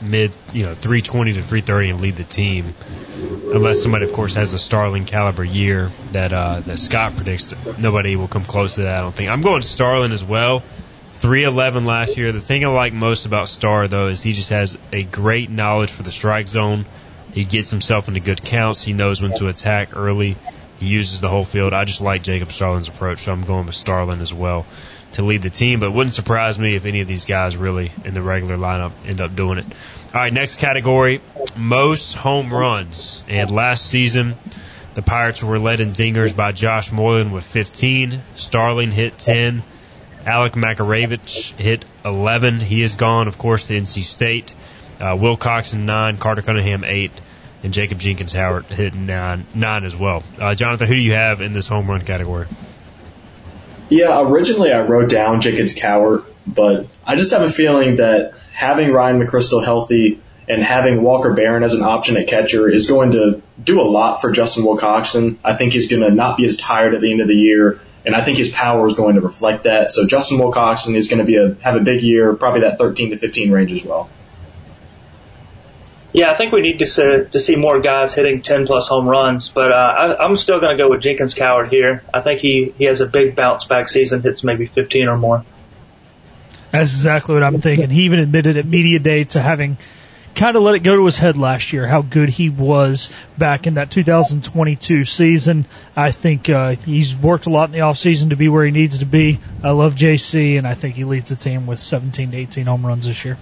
mid, 0.01 0.35
you 0.55 0.64
know, 0.64 0.72
320 0.72 1.35
to 1.35 1.42
330 1.42 1.90
and 1.90 2.01
lead 2.01 2.16
the 2.16 2.25
team. 2.25 2.75
Unless 3.53 3.83
somebody, 3.83 4.07
of 4.07 4.14
course, 4.14 4.33
has 4.33 4.55
a 4.55 4.59
Starling 4.59 5.05
caliber 5.05 5.44
year 5.44 5.90
that 6.12 6.33
uh, 6.33 6.61
that 6.61 6.79
Scott 6.79 7.16
predicts, 7.16 7.53
nobody 7.77 8.16
will 8.16 8.29
come 8.29 8.46
close 8.46 8.77
to 8.77 8.83
that. 8.85 8.96
I 8.96 9.01
don't 9.03 9.14
think. 9.14 9.29
I'm 9.29 9.42
going 9.42 9.61
Starling 9.61 10.12
as 10.12 10.25
well. 10.25 10.62
311 11.12 11.85
last 11.85 12.16
year. 12.16 12.33
The 12.33 12.40
thing 12.40 12.64
I 12.64 12.68
like 12.68 12.92
most 12.92 13.27
about 13.27 13.48
Star 13.48 13.88
though 13.88 14.09
is 14.09 14.22
he 14.22 14.33
just 14.33 14.51
has 14.51 14.77
a 14.92 15.05
great 15.05 15.51
knowledge 15.51 15.90
for 15.90 16.03
the 16.03 16.12
strike 16.12 16.48
zone. 16.48 16.85
He 17.33 17.44
gets 17.44 17.70
himself 17.70 18.09
into 18.09 18.20
good 18.20 18.42
counts. 18.42 18.83
He 18.83 18.92
knows 18.92 19.22
when 19.22 19.35
to 19.37 19.48
attack 19.48 19.96
early. 19.96 20.37
He 20.79 20.87
uses 20.87 21.20
the 21.20 21.29
whole 21.29 21.44
field. 21.44 21.72
I 21.72 21.85
just 21.85 22.01
like 22.01 22.22
Jacob 22.22 22.51
Starling's 22.51 22.88
approach, 22.88 23.18
so 23.18 23.33
I'm 23.33 23.42
going 23.42 23.66
with 23.66 23.75
Starling 23.75 24.20
as 24.20 24.35
well 24.35 24.66
to 25.12 25.22
lead 25.22 25.42
the 25.42 25.51
team. 25.51 25.81
But 25.81 25.87
it 25.87 25.92
wouldn't 25.92 26.12
surprise 26.12 26.59
me 26.59 26.75
if 26.75 26.85
any 26.85 27.01
of 27.01 27.09
these 27.09 27.25
guys 27.25 27.57
really 27.57 27.92
in 28.05 28.14
the 28.14 28.22
regular 28.22 28.57
lineup 28.57 28.92
end 29.07 29.20
up 29.20 29.37
doing 29.37 29.59
it. 29.59 29.66
All 29.66 30.20
right, 30.20 30.33
next 30.33 30.57
category: 30.57 31.20
most 31.57 32.14
home 32.16 32.53
runs. 32.53 33.22
And 33.29 33.51
last 33.51 33.87
season, 33.87 34.35
the 34.94 35.03
Pirates 35.03 35.42
were 35.42 35.59
led 35.59 35.81
in 35.81 35.92
dingers 35.92 36.35
by 36.35 36.53
Josh 36.53 36.90
Moylan 36.90 37.31
with 37.31 37.44
15. 37.44 38.20
Starling 38.35 38.90
hit 38.90 39.18
10. 39.18 39.62
Alek 40.25 40.53
Makarewicz 40.53 41.53
hit 41.59 41.85
11. 42.05 42.61
He 42.61 42.83
is 42.83 42.95
gone, 42.95 43.29
of 43.29 43.39
course, 43.39 43.67
to 43.67 43.75
NC 43.75 44.03
State. 44.03 44.55
Uh, 45.01 45.17
Wilcoxon 45.17 45.81
9, 45.81 46.19
Carter 46.19 46.43
Cunningham 46.43 46.85
8, 46.85 47.11
and 47.65 47.73
Jacob 47.73 47.99
Jenkins 47.99 48.33
Cowart 48.33 48.67
hit 48.67 48.95
9, 48.95 49.47
nine 49.55 49.85
as 49.85 49.97
well. 49.97 50.23
Uh, 50.41 50.55
Jonathan, 50.55 50.87
who 50.87 50.95
do 50.95 51.01
you 51.01 51.15
have 51.15 51.41
in 51.41 51.53
this 51.53 51.67
home 51.67 51.91
run 51.91 52.03
category? 52.03 52.47
Yeah, 53.89 54.23
originally 54.23 54.73
I 54.73 54.81
wrote 54.81 55.11
down 55.11 55.41
Jenkins 55.41 55.75
Cowart, 55.75 56.25
but 56.47 56.87
I 57.05 57.17
just 57.17 57.33
have 57.33 57.43
a 57.43 57.51
feeling 57.51 57.97
that 57.97 58.33
having 58.53 58.91
Ryan 58.91 59.21
McCrystal 59.21 59.63
healthy 59.63 60.21
and 60.49 60.63
having 60.63 61.03
Walker 61.03 61.35
Barron 61.35 61.63
as 61.63 61.75
an 61.75 61.83
option 61.83 62.17
at 62.17 62.27
catcher 62.27 62.69
is 62.69 62.87
going 62.87 63.13
to 63.13 63.43
do 63.63 63.81
a 63.81 63.85
lot 63.85 64.21
for 64.21 64.33
Justin 64.33 64.65
Wilcoxon. 64.65 65.37
I 65.45 65.55
think 65.55 65.73
he's 65.73 65.89
going 65.89 66.03
to 66.03 66.11
not 66.11 66.37
be 66.37 66.47
as 66.47 66.57
tired 66.57 66.95
at 66.95 67.01
the 67.01 67.11
end 67.11 67.21
of 67.21 67.29
the 67.29 67.35
year, 67.35 67.81
and 68.05 68.15
I 68.15 68.23
think 68.23 68.38
his 68.38 68.51
power 68.51 68.87
is 68.87 68.95
going 68.95 69.15
to 69.15 69.21
reflect 69.21 69.65
that. 69.65 69.91
So 69.91 70.07
Justin 70.07 70.38
Wilcoxon 70.38 70.95
is 70.95 71.09
going 71.09 71.19
to 71.19 71.25
be 71.25 71.37
a 71.37 71.55
have 71.62 71.77
a 71.77 71.81
big 71.81 72.03
year, 72.03 72.35
probably 72.35 72.61
that 72.61 72.79
13 72.79 73.11
to 73.11 73.17
15 73.17 73.51
range 73.51 73.73
as 73.73 73.85
well. 73.85 74.11
Yeah, 76.12 76.31
I 76.31 76.35
think 76.35 76.53
we 76.53 76.61
need 76.61 76.79
to 76.81 76.87
see, 76.87 77.25
to 77.31 77.41
see 77.41 77.57
more 77.57 77.81
guys 77.81 78.15
hitting 78.15 78.43
10 78.43 78.67
plus 78.67 78.87
home 78.87 79.09
runs, 79.09 79.49
but 79.49 79.73
uh, 79.73 79.75
I, 79.75 80.25
I'm 80.25 80.37
still 80.37 80.61
going 80.61 80.77
to 80.77 80.83
go 80.83 80.91
with 80.91 81.01
Jenkins 81.01 81.35
Cowart 81.35 81.71
here. 81.71 82.05
I 82.12 82.21
think 82.21 82.41
he, 82.41 82.75
he 82.77 82.85
has 82.85 83.01
a 83.01 83.07
big 83.07 83.35
bounce 83.35 83.65
back 83.65 83.88
season, 83.88 84.21
hits 84.21 84.45
maybe 84.45 84.67
15 84.67 85.09
or 85.09 85.17
more. 85.17 85.43
That's 86.71 86.93
exactly 86.93 87.35
what 87.35 87.43
I'm 87.43 87.62
thinking. 87.62 87.88
He 87.88 88.03
even 88.03 88.19
admitted 88.19 88.59
at 88.59 88.67
media 88.67 88.99
day 88.99 89.25
to 89.25 89.41
having 89.41 89.79
kind 90.35 90.57
of 90.57 90.62
let 90.62 90.75
it 90.75 90.81
go 90.81 90.97
to 90.97 91.05
his 91.05 91.18
head 91.18 91.37
last 91.37 91.73
year 91.73 91.87
how 91.87 92.03
good 92.03 92.29
he 92.29 92.49
was 92.49 93.11
back 93.38 93.66
in 93.66 93.75
that 93.75 93.90
2022 93.90 95.05
season. 95.05 95.66
I 95.97 96.11
think 96.11 96.49
uh, 96.49 96.77
he's 96.77 97.14
worked 97.14 97.47
a 97.47 97.51
lot 97.51 97.68
in 97.68 97.73
the 97.73 97.81
offseason 97.81 98.31
to 98.31 98.37
be 98.37 98.49
where 98.49 98.64
he 98.64 98.71
needs 98.71 99.01
to 99.01 99.07
be. 99.07 99.38
I 99.62 99.71
love 99.71 99.95
JC, 99.95 100.59
and 100.59 100.66
I 100.66 100.75
think 100.75 100.95
he 100.95 101.05
leads 101.05 101.29
the 101.29 101.37
team 101.37 101.66
with 101.66 101.79
17 101.79 102.31
to 102.31 102.37
18 102.37 102.66
home 102.66 102.87
runs 102.87 103.07
this 103.07 103.25
year. 103.25 103.37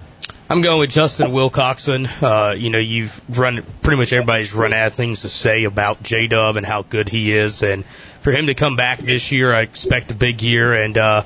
I'm 0.49 0.59
going 0.59 0.79
with 0.79 0.89
Justin 0.89 1.31
Wilcoxon. 1.31 2.09
Uh, 2.21 2.53
you 2.55 2.69
know, 2.69 2.77
you've 2.77 3.21
run 3.39 3.63
pretty 3.81 3.97
much 3.97 4.11
everybody's 4.11 4.53
run 4.53 4.73
out 4.73 4.87
of 4.87 4.93
things 4.93 5.21
to 5.21 5.29
say 5.29 5.63
about 5.63 6.03
J 6.03 6.27
Dub 6.27 6.57
and 6.57 6.65
how 6.65 6.81
good 6.81 7.07
he 7.07 7.31
is, 7.31 7.63
and 7.63 7.85
for 7.85 8.31
him 8.31 8.47
to 8.47 8.53
come 8.53 8.75
back 8.75 8.99
this 8.99 9.31
year, 9.31 9.53
I 9.53 9.61
expect 9.61 10.11
a 10.11 10.15
big 10.15 10.41
year, 10.41 10.73
and 10.73 10.97
uh, 10.97 11.23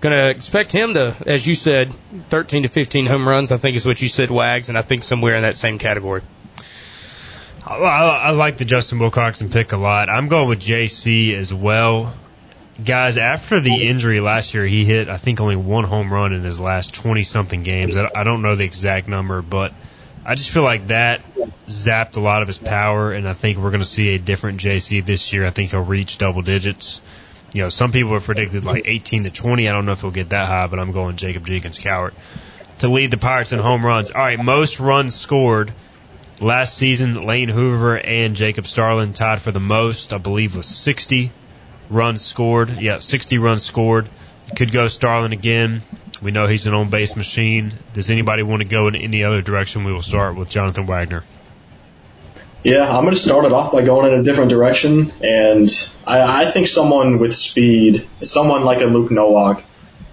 gonna 0.00 0.28
expect 0.28 0.72
him 0.72 0.94
to, 0.94 1.16
as 1.26 1.46
you 1.46 1.54
said, 1.54 1.92
13 2.28 2.64
to 2.64 2.68
15 2.68 3.06
home 3.06 3.28
runs. 3.28 3.52
I 3.52 3.56
think 3.56 3.76
is 3.76 3.86
what 3.86 4.00
you 4.02 4.08
said, 4.08 4.30
Wags, 4.30 4.68
and 4.68 4.76
I 4.76 4.82
think 4.82 5.04
somewhere 5.04 5.36
in 5.36 5.42
that 5.42 5.54
same 5.54 5.78
category. 5.78 6.22
I, 7.66 7.74
I, 7.74 8.30
like 8.30 8.58
the 8.58 8.64
Justin 8.64 9.00
Wilcoxon 9.00 9.52
pick 9.52 9.72
a 9.72 9.76
lot. 9.76 10.08
I'm 10.08 10.28
going 10.28 10.48
with 10.48 10.60
JC 10.60 11.34
as 11.34 11.52
well. 11.52 12.14
Guys, 12.84 13.18
after 13.18 13.58
the 13.58 13.88
injury 13.88 14.20
last 14.20 14.54
year, 14.54 14.64
he 14.64 14.84
hit, 14.84 15.08
I 15.08 15.16
think, 15.16 15.40
only 15.40 15.56
one 15.56 15.82
home 15.82 16.12
run 16.12 16.32
in 16.32 16.44
his 16.44 16.60
last 16.60 16.94
20 16.94 17.24
something 17.24 17.64
games. 17.64 17.96
I 17.96 18.22
don't 18.22 18.42
know 18.42 18.54
the 18.54 18.64
exact 18.64 19.08
number, 19.08 19.42
but 19.42 19.72
I 20.24 20.36
just 20.36 20.50
feel 20.50 20.62
like 20.62 20.88
that 20.88 21.22
zapped 21.66 22.16
a 22.16 22.20
lot 22.20 22.42
of 22.42 22.48
his 22.48 22.58
power, 22.58 23.12
and 23.12 23.28
I 23.28 23.32
think 23.32 23.58
we're 23.58 23.70
going 23.70 23.80
to 23.80 23.86
see 23.86 24.14
a 24.14 24.18
different 24.18 24.60
JC 24.60 25.04
this 25.04 25.32
year. 25.32 25.44
I 25.44 25.50
think 25.50 25.70
he'll 25.70 25.80
reach 25.80 26.18
double 26.18 26.42
digits. 26.42 27.00
You 27.52 27.62
know, 27.62 27.68
some 27.68 27.92
people 27.92 28.12
have 28.12 28.24
predicted 28.24 28.64
like 28.64 28.82
18 28.86 29.24
to 29.24 29.30
20. 29.30 29.68
I 29.68 29.72
don't 29.72 29.86
know 29.86 29.92
if 29.92 30.00
he'll 30.02 30.10
get 30.10 30.30
that 30.30 30.46
high, 30.46 30.66
but 30.66 30.78
I'm 30.78 30.92
going 30.92 31.16
Jacob 31.16 31.46
Jenkins 31.46 31.78
Cowart 31.78 32.12
to 32.78 32.88
lead 32.88 33.10
the 33.10 33.16
Pirates 33.16 33.52
in 33.52 33.58
home 33.58 33.84
runs. 33.84 34.10
All 34.10 34.20
right, 34.20 34.38
most 34.38 34.80
runs 34.80 35.14
scored 35.14 35.72
last 36.40 36.76
season. 36.76 37.24
Lane 37.24 37.48
Hoover 37.48 37.98
and 37.98 38.36
Jacob 38.36 38.66
Starling 38.66 39.12
tied 39.12 39.40
for 39.40 39.52
the 39.52 39.60
most, 39.60 40.12
I 40.12 40.18
believe, 40.18 40.56
with 40.56 40.66
60 40.66 41.30
runs 41.88 42.22
scored. 42.22 42.80
Yeah, 42.80 42.98
60 42.98 43.38
runs 43.38 43.62
scored. 43.62 44.08
Could 44.56 44.72
go 44.72 44.88
Starling 44.88 45.32
again. 45.32 45.82
We 46.22 46.30
know 46.30 46.46
he's 46.46 46.66
an 46.66 46.74
on 46.74 46.90
base 46.90 47.16
machine. 47.16 47.72
Does 47.92 48.10
anybody 48.10 48.42
want 48.42 48.62
to 48.62 48.68
go 48.68 48.88
in 48.88 48.96
any 48.96 49.24
other 49.24 49.42
direction? 49.42 49.84
We 49.84 49.92
will 49.92 50.02
start 50.02 50.36
with 50.36 50.48
Jonathan 50.48 50.86
Wagner. 50.86 51.24
Yeah, 52.66 52.90
I'm 52.90 53.04
going 53.04 53.14
to 53.14 53.20
start 53.20 53.44
it 53.44 53.52
off 53.52 53.70
by 53.70 53.84
going 53.84 54.12
in 54.12 54.18
a 54.18 54.24
different 54.24 54.50
direction, 54.50 55.12
and 55.22 55.70
I, 56.04 56.46
I 56.46 56.50
think 56.50 56.66
someone 56.66 57.20
with 57.20 57.32
speed, 57.32 58.08
someone 58.24 58.64
like 58.64 58.80
a 58.80 58.86
Luke 58.86 59.12
Nowak, 59.12 59.62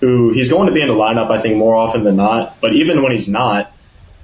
who 0.02 0.32
he's 0.34 0.50
going 0.50 0.68
to 0.68 0.72
be 0.72 0.80
in 0.80 0.88
the 0.88 0.94
lineup, 0.94 1.32
I 1.32 1.42
think, 1.42 1.58
more 1.58 1.76
often 1.76 2.04
than 2.04 2.16
not. 2.16 2.62
But 2.62 2.74
even 2.74 3.02
when 3.02 3.12
he's 3.12 3.28
not, 3.28 3.74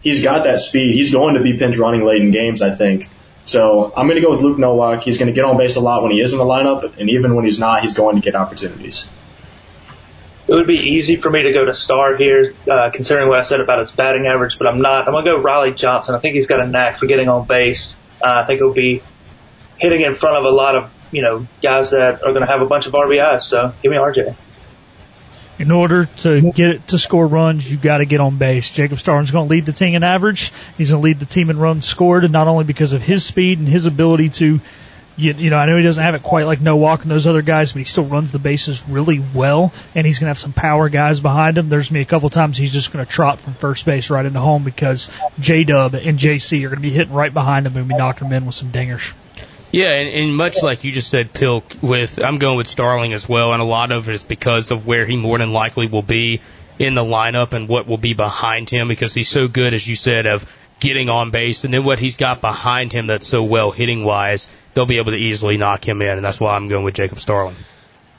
he's 0.03 0.23
got 0.23 0.43
that 0.43 0.59
speed. 0.59 0.93
He's 0.93 1.11
going 1.11 1.37
to 1.37 1.41
be 1.41 1.57
pinch 1.57 1.77
running 1.77 2.03
late 2.03 2.21
in 2.21 2.29
games, 2.29 2.61
I 2.61 2.75
think. 2.75 3.09
So 3.45 3.91
I'm 3.97 4.05
going 4.05 4.21
to 4.21 4.23
go 4.23 4.29
with 4.29 4.41
Luke 4.41 4.59
Nowak. 4.59 5.01
He's 5.01 5.17
going 5.17 5.25
to 5.25 5.33
get 5.33 5.43
on 5.43 5.57
base 5.57 5.75
a 5.75 5.79
lot 5.79 6.03
when 6.03 6.11
he 6.11 6.21
is 6.21 6.31
in 6.31 6.37
the 6.37 6.45
lineup, 6.45 6.99
and 6.99 7.09
even 7.09 7.33
when 7.33 7.45
he's 7.45 7.57
not, 7.57 7.81
he's 7.81 7.95
going 7.95 8.17
to 8.17 8.21
get 8.21 8.35
opportunities. 8.35 9.09
It 10.47 10.53
would 10.53 10.67
be 10.67 10.75
easy 10.75 11.15
for 11.15 11.31
me 11.31 11.41
to 11.41 11.51
go 11.51 11.65
to 11.65 11.73
Star 11.73 12.15
here, 12.15 12.53
uh, 12.71 12.91
considering 12.93 13.27
what 13.27 13.39
I 13.39 13.41
said 13.41 13.59
about 13.59 13.79
his 13.79 13.91
batting 13.91 14.27
average, 14.27 14.59
but 14.59 14.67
I'm 14.67 14.81
not. 14.81 15.07
I'm 15.07 15.13
going 15.13 15.25
to 15.25 15.31
go 15.31 15.41
Riley 15.41 15.73
Johnson. 15.73 16.13
I 16.13 16.19
think 16.19 16.35
he's 16.35 16.45
got 16.45 16.59
a 16.59 16.67
knack 16.67 16.99
for 16.99 17.07
getting 17.07 17.27
on 17.27 17.47
base. 17.47 17.97
Uh, 18.21 18.41
I 18.43 18.45
think 18.45 18.60
he'll 18.60 18.73
be 18.73 19.01
hitting 19.77 20.01
in 20.01 20.13
front 20.13 20.38
of 20.38 20.45
a 20.45 20.49
lot 20.49 20.75
of 20.75 20.93
you 21.12 21.21
know 21.21 21.47
guys 21.62 21.91
that 21.91 22.23
are 22.23 22.34
going 22.34 22.41
to 22.41 22.47
have 22.47 22.62
a 22.62 22.65
bunch 22.65 22.88
of 22.88 22.93
RBIs. 22.93 23.41
So 23.41 23.73
give 23.82 23.91
me 23.91 23.97
RJ 23.97 24.36
in 25.60 25.71
order 25.71 26.05
to 26.05 26.53
get 26.53 26.71
it 26.71 26.88
to 26.88 26.97
score 26.97 27.27
runs, 27.27 27.69
you 27.69 27.77
got 27.77 27.97
to 27.97 28.05
get 28.05 28.21
on 28.21 28.38
base. 28.38 28.71
Jacob 28.71 28.97
Starling's 28.97 29.29
going 29.29 29.47
to 29.47 29.51
lead 29.51 29.65
the 29.65 29.73
team 29.73 29.93
in 29.93 30.03
average. 30.03 30.53
He's 30.77 30.89
going 30.89 31.01
to 31.01 31.03
lead 31.03 31.19
the 31.19 31.25
team 31.25 31.49
in 31.49 31.60
runs 31.60 31.86
scored, 31.86 32.23
and 32.23 32.32
not 32.32 32.47
only 32.47 32.63
because 32.63 32.93
of 32.93 33.01
his 33.01 33.25
speed 33.25 33.60
and 33.60 33.67
his 33.67 33.86
ability 33.86 34.29
to, 34.29 34.62
you, 35.19 35.34
you 35.34 35.49
know, 35.49 35.58
I 35.58 35.65
know 35.65 35.77
he 35.77 35.84
doesn't 35.84 36.01
have 36.03 36.15
it 36.15 36.23
quite 36.23 36.45
like 36.45 36.62
Nowak 36.62 37.01
and 37.01 37.12
those 37.12 37.27
other 37.27 37.41
guys, 37.41 37.73
but 37.73 37.79
he 37.79 37.84
still 37.84 38.05
runs 38.05 38.32
the 38.32 38.39
bases 38.39 38.88
really 38.88 39.21
well, 39.34 39.73
and 39.93 40.08
he's 40.08 40.17
going 40.19 40.25
to 40.25 40.29
have 40.29 40.38
some 40.38 40.53
power 40.53 40.89
guys 40.89 41.19
behind 41.19 41.58
him. 41.58 41.69
There's 41.69 41.91
me 41.91 42.01
a 42.01 42.05
couple 42.05 42.29
times 42.29 42.58
he's 42.58 42.73
just 42.73 42.93
going 42.93 43.05
to 43.05 43.12
trot 43.12 43.39
from 43.39 43.53
first 43.53 43.86
base 43.86 44.10
right 44.10 44.25
into 44.25 44.39
home 44.39 44.63
because 44.63 45.12
J 45.39 45.65
Dub 45.65 45.93
and 45.93 46.17
JC 46.17 46.63
are 46.63 46.69
going 46.69 46.77
to 46.77 46.82
be 46.82 46.89
hitting 46.89 47.13
right 47.13 47.34
behind 47.34 47.67
him 47.67 47.75
and 47.75 47.88
be 47.88 47.95
knocking 47.95 48.27
him 48.27 48.34
in 48.34 48.45
with 48.45 48.55
some 48.55 48.71
dingers. 48.71 49.13
Yeah, 49.71 49.91
and, 49.91 50.10
and 50.10 50.36
much 50.36 50.63
like 50.63 50.84
you 50.84 50.91
just 50.91 51.10
said, 51.10 51.34
Pilk, 51.34 51.75
with 51.82 52.23
I'm 52.23 52.38
going 52.38 52.58
with 52.58 52.67
Starling 52.67 53.13
as 53.13 53.27
well, 53.27 53.53
and 53.53 53.62
a 53.62 53.65
lot 53.65 53.91
of 53.91 54.10
it 54.10 54.13
is 54.13 54.23
because 54.23 54.71
of 54.71 54.88
where 54.88 55.05
he 55.05 55.17
more 55.17 55.38
than 55.38 55.51
likely 55.51 55.88
will 55.88 56.01
be 56.01 56.41
in 56.79 56.95
the 56.95 57.03
lineup 57.03 57.53
and 57.53 57.67
what 57.67 57.88
will 57.88 57.97
be 57.97 58.13
behind 58.13 58.69
him 58.69 58.88
because 58.88 59.13
he's 59.13 59.27
so 59.27 59.47
good, 59.47 59.73
as 59.73 59.86
you 59.88 59.95
said, 59.95 60.25
of 60.25 60.45
getting 60.79 61.10
on 61.10 61.29
base, 61.29 61.65
and 61.65 61.73
then 61.73 61.84
what 61.84 61.99
he's 61.99 62.17
got 62.17 62.41
behind 62.41 62.93
him 62.93 63.08
that's 63.08 63.27
so 63.27 63.43
well 63.43 63.71
hitting 63.71 64.03
wise, 64.03 64.49
they'll 64.73 64.86
be 64.86 64.97
able 64.97 65.12
to 65.12 65.17
easily 65.17 65.58
knock 65.58 65.88
him 65.88 66.01
in, 66.01 66.17
and 66.17 66.23
that's 66.23 66.39
why 66.39 66.55
I'm 66.55 66.67
going 66.67 66.84
with 66.84 66.95
Jacob 66.95 67.19
Starling. 67.19 67.55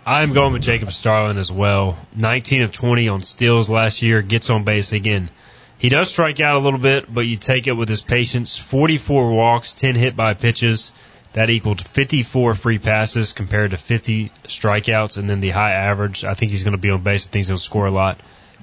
I'm 0.07 0.33
going 0.33 0.53
with 0.53 0.63
Jacob 0.63 0.93
Starling 0.93 1.39
as 1.39 1.53
well. 1.53 1.99
19 2.17 2.63
of 2.63 2.73
20 2.73 3.09
on 3.09 3.21
steals 3.21 3.69
last 3.69 4.03
year, 4.03 4.23
gets 4.23 4.51
on 4.51 4.65
base 4.65 4.93
again. 4.93 5.31
He 5.79 5.89
does 5.89 6.11
strike 6.11 6.41
out 6.41 6.57
a 6.57 6.59
little 6.59 6.79
bit, 6.79 7.13
but 7.13 7.23
you 7.23 7.37
take 7.37 7.67
it 7.67 7.73
with 7.73 7.89
his 7.89 8.01
patience. 8.01 8.57
44 8.57 9.33
walks, 9.33 9.73
10 9.73 9.95
hit 9.95 10.17
by 10.17 10.35
pitches. 10.35 10.93
That 11.33 11.49
equaled 11.49 11.81
54 11.81 12.55
free 12.55 12.79
passes 12.79 13.33
compared 13.33 13.71
to 13.71 13.77
50 13.77 14.31
strikeouts, 14.45 15.17
and 15.17 15.31
then 15.31 15.41
the 15.41 15.51
high 15.51 15.73
average. 15.73 16.25
I 16.25 16.35
think 16.35 16.51
he's 16.51 16.65
going 16.65 16.73
to 16.73 16.79
be 16.79 16.91
on 16.91 17.03
base. 17.03 17.29
I 17.29 17.31
think 17.31 17.41
he's 17.41 17.49
going 17.49 17.59
to 17.59 17.63
score 17.63 17.87
a 17.87 17.91
lot. 17.91 18.19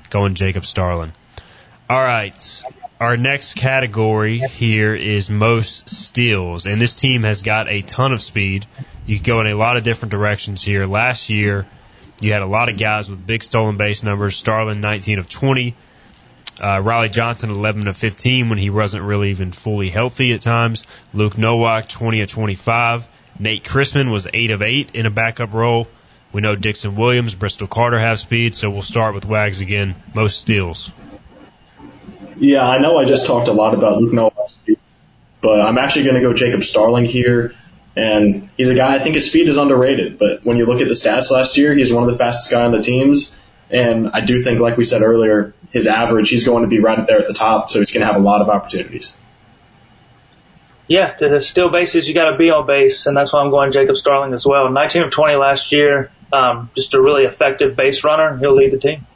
Going 0.10 0.36
Jacob 0.36 0.65
Starling. 0.65 1.13
All 1.89 2.04
right. 2.04 2.63
Our 2.99 3.15
next 3.15 3.53
category 3.53 4.39
here 4.39 4.95
is 4.95 5.29
most 5.29 5.88
steals, 5.88 6.65
and 6.65 6.81
this 6.81 6.95
team 6.95 7.21
has 7.23 7.43
got 7.43 7.69
a 7.69 7.83
ton 7.83 8.12
of 8.12 8.23
speed. 8.23 8.65
You 9.05 9.19
go 9.19 9.39
in 9.39 9.45
a 9.45 9.53
lot 9.53 9.77
of 9.77 9.83
different 9.83 10.10
directions 10.10 10.63
here. 10.63 10.88
Last 10.88 11.29
year, 11.29 11.67
you 12.21 12.33
had 12.33 12.41
a 12.41 12.47
lot 12.47 12.69
of 12.69 12.79
guys 12.79 13.07
with 13.07 13.27
big 13.27 13.43
stolen 13.43 13.77
base 13.77 14.01
numbers. 14.01 14.36
Starling, 14.36 14.81
19 14.81 15.19
of 15.19 15.29
20. 15.29 15.75
Uh, 16.60 16.81
Riley 16.83 17.10
Johnson, 17.10 17.51
11 17.51 17.86
to 17.86 17.93
15 17.93 18.49
when 18.49 18.57
he 18.57 18.71
wasn't 18.71 19.03
really 19.03 19.29
even 19.29 19.51
fully 19.51 19.89
healthy 19.89 20.33
at 20.33 20.41
times. 20.41 20.83
Luke 21.13 21.38
Nowak, 21.38 21.88
20 21.88 22.21
of 22.21 22.31
25. 22.31 23.07
Nate 23.38 23.63
Chrisman 23.63 24.12
was 24.12 24.27
8 24.33 24.49
of 24.49 24.63
8 24.63 24.89
in 24.95 25.05
a 25.05 25.12
backup 25.12 25.53
role. 25.53 25.88
We 26.33 26.41
know 26.41 26.55
Dixon 26.55 26.95
Williams, 26.95 27.36
Bristol 27.36 27.67
Carter 27.67 27.99
have 27.99 28.17
speed, 28.17 28.55
so 28.55 28.71
we'll 28.71 28.81
start 28.81 29.13
with 29.13 29.27
Wags 29.27 29.62
again. 29.62 29.93
Most 30.15 30.39
steals. 30.39 30.91
Yeah, 32.39 32.67
I 32.67 32.80
know 32.80 32.97
I 32.97 33.06
just 33.06 33.26
talked 33.26 33.47
a 33.47 33.54
lot 33.54 33.73
about 33.73 34.00
Luke 34.00 34.13
Nowak, 34.13 34.52
but 35.41 35.62
I'm 35.62 35.78
actually 35.78 36.06
going 36.06 36.15
to 36.15 36.21
go 36.21 36.34
Jacob 36.34 36.63
Starling 36.63 37.06
here. 37.06 37.54
And 37.95 38.50
he's 38.58 38.69
a 38.69 38.76
guy, 38.76 38.93
I 38.93 39.00
think 39.00 39.15
his 39.15 39.28
speed 39.28 39.50
is 39.50 39.58
underrated, 39.58 40.19
but 40.19 40.45
when 40.45 40.58
you 40.58 40.67
look 40.67 40.82
at 40.82 40.88
the 40.88 40.93
stats 40.93 41.32
last 41.32 41.58
year, 41.58 41.73
he's 41.73 41.91
one 41.91 42.04
of 42.04 42.12
the 42.12 42.17
fastest 42.17 42.52
guy 42.52 42.63
on 42.63 42.71
the 42.71 42.82
teams. 42.82 43.36
And 43.71 44.12
I 44.12 44.21
do 44.21 44.38
think, 44.38 44.60
like 44.60 44.78
we 44.78 44.84
said 44.84 45.02
earlier, 45.02 45.56
his 45.71 45.88
average, 45.88 46.30
he's 46.30 46.45
going 46.45 46.62
to 46.62 46.69
be 46.69 46.80
right 46.80 47.08
there 47.08 47.17
at 47.17 47.28
the 47.28 47.34
top, 47.34 47.71
so 47.71 47.80
he's 47.80 47.91
going 47.91 48.02
to 48.02 48.06
have 48.06 48.15
a 48.15 48.23
lot 48.23 48.41
of 48.41 48.50
opportunities. 48.50 49.17
Yeah, 50.88 51.12
to 51.13 51.41
steal 51.41 51.69
bases, 51.69 52.08
you 52.08 52.13
got 52.13 52.30
to 52.30 52.38
be 52.38 52.52
on 52.52 52.67
base, 52.67 53.08
and 53.08 53.17
that's 53.17 53.34
why 53.34 53.41
I'm 53.41 53.50
going 53.50 53.71
Jacob 53.71 53.97
Starling 53.97 54.34
as 54.34 54.45
well. 54.45 54.69
19 54.69 55.04
of 55.04 55.12
20 55.12 55.36
last 55.36 55.71
year, 55.71 56.12
um, 56.32 56.69
just 56.76 56.93
a 56.93 57.02
really 57.02 57.23
effective 57.23 57.76
base 57.76 58.04
runner. 58.04 58.38
He'll 58.38 58.54
lead 58.54 58.71
the 58.71 58.78
team 58.78 59.08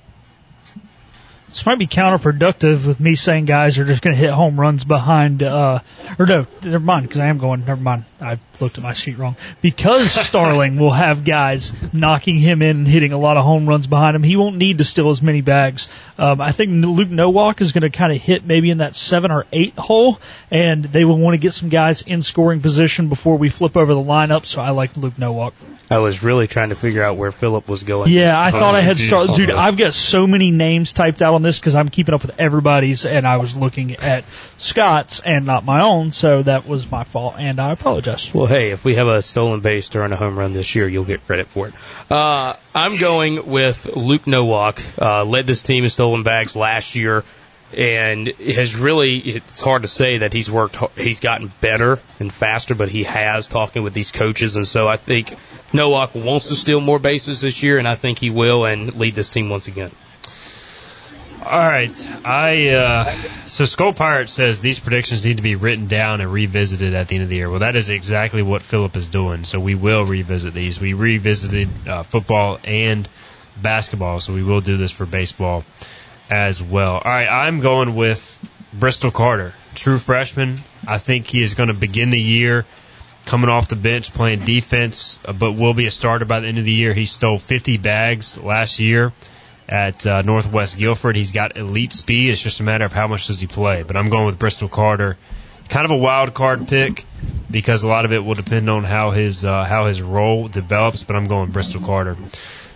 this 1.52 1.66
might 1.66 1.78
be 1.78 1.86
counterproductive 1.86 2.88
with 2.88 3.02
me 3.02 3.16
saying 3.16 3.44
guys 3.44 3.78
are 3.78 3.84
just 3.84 4.02
going 4.02 4.16
to 4.16 4.20
hit 4.20 4.30
home 4.30 4.58
runs 4.58 4.86
behind, 4.86 5.44
uh, 5.44 5.80
or 6.18 6.26
no, 6.26 6.48
never 6.64 6.80
mind, 6.80 7.08
because 7.10 7.20
I 7.20 7.26
am 7.26 7.40
going, 7.40 7.66
never 7.66 7.82
mind, 7.82 8.06
I 8.22 8.40
looked 8.62 8.78
at 8.78 8.84
my 8.84 8.94
sheet 8.94 9.18
wrong. 9.18 9.36
Because 9.62 10.12
Starling 10.28 10.80
will 10.80 10.92
have 10.92 11.26
guys 11.26 11.74
knocking 11.94 12.38
him 12.38 12.62
in 12.62 12.78
and 12.78 12.88
hitting 12.88 13.12
a 13.12 13.18
lot 13.18 13.36
of 13.36 13.44
home 13.44 13.68
runs 13.68 13.86
behind 13.86 14.16
him, 14.16 14.24
he 14.24 14.38
won't 14.38 14.56
need 14.56 14.78
to 14.78 14.86
steal 14.86 15.10
as 15.10 15.22
many 15.22 15.42
bags. 15.42 15.90
Um, 16.18 16.40
I 16.40 16.54
think 16.54 16.86
Luke 16.86 17.10
Nowak 17.10 17.60
is 17.60 17.74
going 17.74 17.82
to 17.82 17.90
kind 17.90 18.14
of 18.14 18.22
hit 18.22 18.46
maybe 18.46 18.72
in 18.72 18.78
that 18.78 18.96
seven 18.96 19.30
or 19.30 19.46
eight 19.52 19.74
hole, 19.78 20.20
and 20.50 20.86
they 20.86 21.04
will 21.04 21.18
want 21.18 21.34
to 21.34 21.38
get 21.38 21.52
some 21.52 21.68
guys 21.68 22.02
in 22.02 22.22
scoring 22.22 22.62
position 22.62 23.10
before 23.10 23.38
we 23.38 23.50
flip 23.50 23.76
over 23.76 23.94
the 23.94 24.00
lineup, 24.00 24.46
so 24.46 24.62
I 24.62 24.70
like 24.70 24.96
Luke 24.96 25.18
Nowak. 25.18 25.54
I 25.92 25.98
was 25.98 26.24
really 26.24 26.48
trying 26.48 26.70
to 26.70 26.76
figure 26.76 27.04
out 27.04 27.18
where 27.18 27.34
Philip 27.34 27.68
was 27.68 27.84
going. 27.84 28.10
Yeah, 28.10 28.40
I 28.40 28.50
thought 28.52 28.76
I 28.76 28.80
had 28.80 28.96
started. 28.96 29.36
Dude, 29.36 29.52
I've 29.52 29.76
got 29.76 29.94
so 29.94 30.26
many 30.26 30.50
names 30.50 30.94
typed 30.94 31.22
out 31.22 31.34
on 31.34 31.41
this 31.42 31.60
because 31.60 31.76
I'm 31.76 31.90
keeping 31.90 32.14
up 32.14 32.22
with 32.22 32.40
everybody's, 32.40 33.06
and 33.06 33.28
I 33.28 33.38
was 33.38 33.56
looking 33.56 33.96
at 33.98 34.24
Scott's 34.58 35.20
and 35.20 35.46
not 35.46 35.66
my 35.66 35.82
own, 35.82 36.12
so 36.12 36.44
that 36.44 36.68
was 36.68 36.90
my 36.90 37.04
fault, 37.04 37.36
and 37.38 37.60
I 37.60 37.72
apologize. 37.72 38.34
Well, 38.34 38.48
hey, 38.48 38.72
if 38.72 38.86
we 38.86 38.96
have 38.96 39.08
a 39.08 39.22
stolen 39.22 39.62
base 39.62 39.90
during 39.90 40.12
a 40.12 40.16
home 40.16 40.38
run 40.38 40.54
this 40.54 40.76
year, 40.76 40.88
you'll 40.88 41.06
get 41.06 41.26
credit 41.26 41.48
for 41.48 41.68
it. 41.68 41.74
Uh, 42.10 42.56
I'm 42.74 42.98
going 42.98 43.48
with 43.48 43.96
Luke 43.96 44.28
Nowak. 44.28 44.82
Uh, 45.00 45.24
led 45.26 45.48
this 45.48 45.62
team 45.62 45.84
in 45.84 45.90
stolen 45.90 46.24
bags 46.24 46.56
last 46.56 46.96
year 46.96 47.24
and 47.74 48.28
has 48.28 48.76
really 48.76 49.18
it's 49.18 49.62
hard 49.62 49.84
to 49.84 49.88
say 49.88 50.20
that 50.20 50.34
he's 50.34 50.52
worked 50.52 50.78
he's 50.98 51.20
gotten 51.20 51.52
better 51.62 52.00
and 52.20 52.32
faster 52.32 52.76
but 52.76 52.90
he 52.90 53.04
has 53.04 53.48
talking 53.48 53.82
with 53.84 53.94
these 53.94 54.12
coaches 54.12 54.56
and 54.56 54.68
so 54.68 54.88
I 54.88 54.98
think 54.98 55.34
Nowak 55.72 56.14
wants 56.14 56.50
to 56.50 56.56
steal 56.56 56.82
more 56.82 57.00
bases 57.00 57.40
this 57.40 57.64
year 57.64 57.78
and 57.78 57.88
I 57.88 57.96
think 57.96 58.20
he 58.20 58.30
will 58.30 58.66
and 58.66 58.94
lead 58.96 59.16
this 59.16 59.30
team 59.30 59.50
once 59.50 59.68
again. 59.68 59.92
All 61.44 61.58
right. 61.58 62.08
I 62.24 62.70
uh, 62.70 63.16
so 63.48 63.66
Skull 63.66 63.94
Pirate 63.94 64.30
says 64.30 64.62
these 64.62 64.80
predictions 64.80 65.26
need 65.26 65.38
to 65.38 65.44
be 65.44 65.56
written 65.56 65.88
down 65.88 66.22
and 66.22 66.32
revisited 66.32 66.94
at 66.94 67.08
the 67.08 67.16
end 67.16 67.24
of 67.24 67.30
the 67.30 67.38
year. 67.38 67.50
Well, 67.50 67.60
that 67.60 67.76
is 67.76 67.90
exactly 67.90 68.44
what 68.44 68.62
Philip 68.62 68.96
is 68.96 69.10
doing. 69.10 69.44
So 69.44 69.60
we 69.60 69.74
will 69.74 70.06
revisit 70.06 70.54
these. 70.54 70.80
We 70.80 70.94
revisited 70.94 71.70
uh, 71.88 72.04
football 72.04 72.60
and 72.64 73.10
basketball, 73.60 74.20
so 74.20 74.34
we 74.34 74.44
will 74.44 74.62
do 74.62 74.78
this 74.78 74.92
for 74.92 75.08
baseball 75.08 75.64
as 76.30 76.62
well. 76.62 76.94
All 76.94 77.12
right, 77.12 77.28
I'm 77.28 77.60
going 77.60 77.96
with 77.96 78.40
Bristol 78.72 79.10
Carter, 79.10 79.54
true 79.74 79.98
freshman. 79.98 80.58
I 80.88 81.00
think 81.00 81.26
he 81.26 81.42
is 81.42 81.56
going 81.56 81.70
to 81.70 81.74
begin 81.74 82.12
the 82.12 82.22
year 82.22 82.66
coming 83.26 83.50
off 83.50 83.68
the 83.68 83.76
bench 83.76 84.14
playing 84.14 84.46
defense, 84.46 85.18
uh, 85.26 85.34
but 85.34 85.54
will 85.54 85.74
be 85.74 85.88
a 85.88 85.92
starter 85.92 86.26
by 86.26 86.40
the 86.40 86.48
end 86.48 86.60
of 86.60 86.66
the 86.66 86.72
year. 86.72 86.94
He 86.94 87.06
stole 87.06 87.40
50 87.40 87.78
bags 87.78 88.40
last 88.40 88.80
year 88.80 89.12
at 89.72 90.06
uh, 90.06 90.22
Northwest 90.22 90.78
Guilford. 90.78 91.16
He's 91.16 91.32
got 91.32 91.56
elite 91.56 91.94
speed. 91.94 92.32
It's 92.32 92.44
just 92.44 92.60
a 92.60 92.64
matter 92.64 92.84
of 92.84 92.92
how 92.92 93.08
much 93.08 93.28
does 93.28 93.40
he 93.40 93.48
play. 93.48 93.84
But 93.84 93.96
I'm 93.96 94.10
going 94.10 94.26
with 94.26 94.38
Bristol 94.38 94.68
Carter. 94.68 95.18
Kind 95.70 95.86
of 95.86 95.92
a 95.92 95.98
wild 95.98 96.34
card 96.34 96.68
pick 96.68 97.06
because 97.50 97.82
a 97.84 97.88
lot 97.88 98.04
of 98.04 98.12
it 98.12 98.20
will 98.24 98.36
depend 98.36 98.70
on 98.70 98.84
how 98.84 99.12
his 99.12 99.46
uh, 99.46 99.64
how 99.64 99.86
his 99.86 100.02
role 100.02 100.50
develops. 100.50 101.04
But 101.04 101.16
I'm 101.16 101.28
going 101.28 101.52
Bristol 101.52 101.82
Carter. 101.82 102.18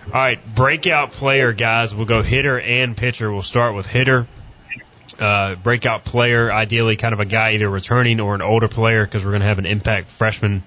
All 0.08 0.12
right, 0.14 0.56
breakout 0.56 1.12
player, 1.12 1.52
guys. 1.52 1.94
We'll 1.94 2.06
go 2.06 2.22
hitter 2.22 2.60
and 2.60 2.96
pitcher. 2.96 3.30
We'll 3.32 3.42
start 3.42 3.76
with 3.76 3.88
hitter. 3.88 4.26
Uh, 5.20 5.56
breakout 5.56 6.06
player, 6.06 6.52
ideally 6.52 6.96
kind 6.96 7.14
of 7.14 7.20
a 7.20 7.26
guy 7.26 7.54
either 7.54 7.70
returning 7.70 8.20
or 8.20 8.36
an 8.36 8.42
older 8.42 8.68
player 8.68 9.04
because 9.04 9.24
we're 9.26 9.32
going 9.32 9.42
to 9.42 9.48
have 9.48 9.60
an 9.60 9.66
impact 9.66 10.10
freshman 10.10 10.62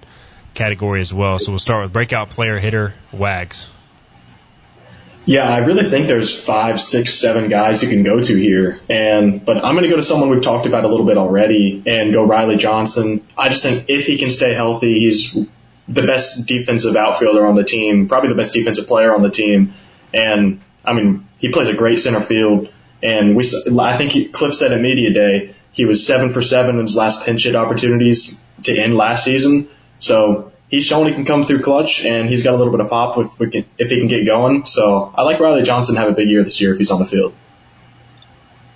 category 0.55 1.01
as 1.01 1.13
well. 1.13 1.39
So 1.39 1.51
we'll 1.51 1.59
start 1.59 1.83
with 1.83 1.93
breakout 1.93 2.29
player, 2.29 2.59
hitter, 2.59 2.93
Wags. 3.11 3.69
Yeah, 5.29 5.47
I 5.47 5.59
really 5.59 5.87
think 5.87 6.07
there's 6.07 6.35
five, 6.35 6.81
six, 6.81 7.13
seven 7.13 7.49
guys 7.49 7.83
you 7.83 7.89
can 7.89 8.01
go 8.01 8.19
to 8.19 8.35
here. 8.35 8.79
And 8.89 9.45
but 9.45 9.57
I'm 9.57 9.75
going 9.75 9.83
to 9.83 9.89
go 9.89 9.95
to 9.95 10.01
someone 10.01 10.31
we've 10.31 10.41
talked 10.41 10.65
about 10.65 10.85
a 10.85 10.87
little 10.87 11.05
bit 11.05 11.19
already 11.19 11.83
and 11.85 12.11
go 12.11 12.23
Riley 12.23 12.55
Johnson. 12.55 13.23
I 13.37 13.49
just 13.49 13.61
think 13.61 13.85
if 13.89 14.07
he 14.07 14.17
can 14.17 14.31
stay 14.31 14.55
healthy, 14.55 14.91
he's 15.01 15.35
the 15.87 16.01
best 16.01 16.47
defensive 16.47 16.95
outfielder 16.95 17.45
on 17.45 17.55
the 17.55 17.63
team, 17.63 18.07
probably 18.07 18.29
the 18.29 18.35
best 18.35 18.53
defensive 18.53 18.87
player 18.87 19.13
on 19.13 19.21
the 19.21 19.29
team. 19.29 19.75
And 20.15 20.61
I 20.83 20.93
mean, 20.93 21.27
he 21.37 21.49
plays 21.49 21.67
a 21.67 21.75
great 21.75 21.99
center 21.99 22.21
field. 22.21 22.73
And 23.03 23.35
we, 23.35 23.43
I 23.79 23.99
think 23.99 24.13
he, 24.13 24.29
Cliff 24.29 24.55
said 24.55 24.73
at 24.73 24.81
media 24.81 25.13
day 25.13 25.53
he 25.73 25.85
was 25.85 26.07
seven 26.07 26.31
for 26.31 26.41
seven 26.41 26.77
in 26.77 26.81
his 26.81 26.97
last 26.97 27.23
pinch 27.23 27.43
hit 27.43 27.55
opportunities 27.55 28.43
to 28.63 28.75
end 28.75 28.95
last 28.95 29.25
season. 29.25 29.69
So 29.99 30.48
he's 30.69 30.85
shown 30.85 31.07
he 31.07 31.13
can 31.13 31.25
come 31.25 31.45
through 31.45 31.61
clutch, 31.61 32.05
and 32.05 32.29
he's 32.29 32.43
got 32.43 32.53
a 32.53 32.57
little 32.57 32.71
bit 32.71 32.81
of 32.81 32.89
pop 32.89 33.17
if, 33.17 33.39
we 33.39 33.49
can, 33.49 33.65
if 33.77 33.89
he 33.89 33.99
can 33.99 34.07
get 34.07 34.25
going. 34.25 34.65
So 34.65 35.13
I 35.15 35.23
like 35.23 35.39
Riley 35.39 35.63
Johnson 35.63 35.95
to 35.95 36.01
have 36.01 36.09
a 36.09 36.13
big 36.13 36.29
year 36.29 36.43
this 36.43 36.61
year 36.61 36.71
if 36.71 36.77
he's 36.77 36.91
on 36.91 36.99
the 36.99 37.05
field. 37.05 37.33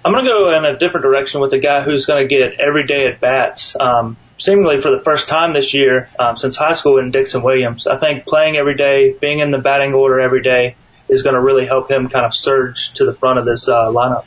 I'm 0.06 0.12
going 0.12 0.25
to 0.25 0.29
go 0.29 0.58
in 0.58 0.65
a 0.65 0.77
different 0.77 1.03
direction 1.03 1.39
with 1.39 1.53
a 1.53 1.60
guy 1.60 1.82
who's 1.82 2.06
going 2.06 2.27
to 2.27 2.27
get 2.27 2.60
everyday 2.60 3.08
at 3.08 3.21
bats. 3.21 3.75
Um, 3.79 4.17
seemingly 4.38 4.82
for 4.82 4.91
the 4.91 5.01
first 5.03 5.29
time 5.29 5.53
this 5.53 5.73
year 5.73 6.10
um, 6.19 6.36
since 6.36 6.58
high 6.58 6.73
school 6.73 6.97
in 6.97 7.12
Dixon 7.12 7.43
Williams. 7.43 7.88
I 7.88 7.97
think 7.97 8.25
playing 8.25 8.58
every 8.58 8.75
day, 8.75 9.15
being 9.19 9.39
in 9.39 9.51
the 9.51 9.58
batting 9.58 9.93
order 9.93 10.19
every 10.19 10.41
day, 10.41 10.75
is 11.08 11.23
going 11.23 11.36
to 11.36 11.41
really 11.41 11.65
help 11.65 11.89
him 11.89 12.10
kind 12.10 12.25
of 12.25 12.34
surge 12.34 12.91
to 12.93 13.06
the 13.06 13.13
front 13.13 13.39
of 13.39 13.45
this 13.45 13.69
uh, 13.69 13.86
lineup. 13.88 14.25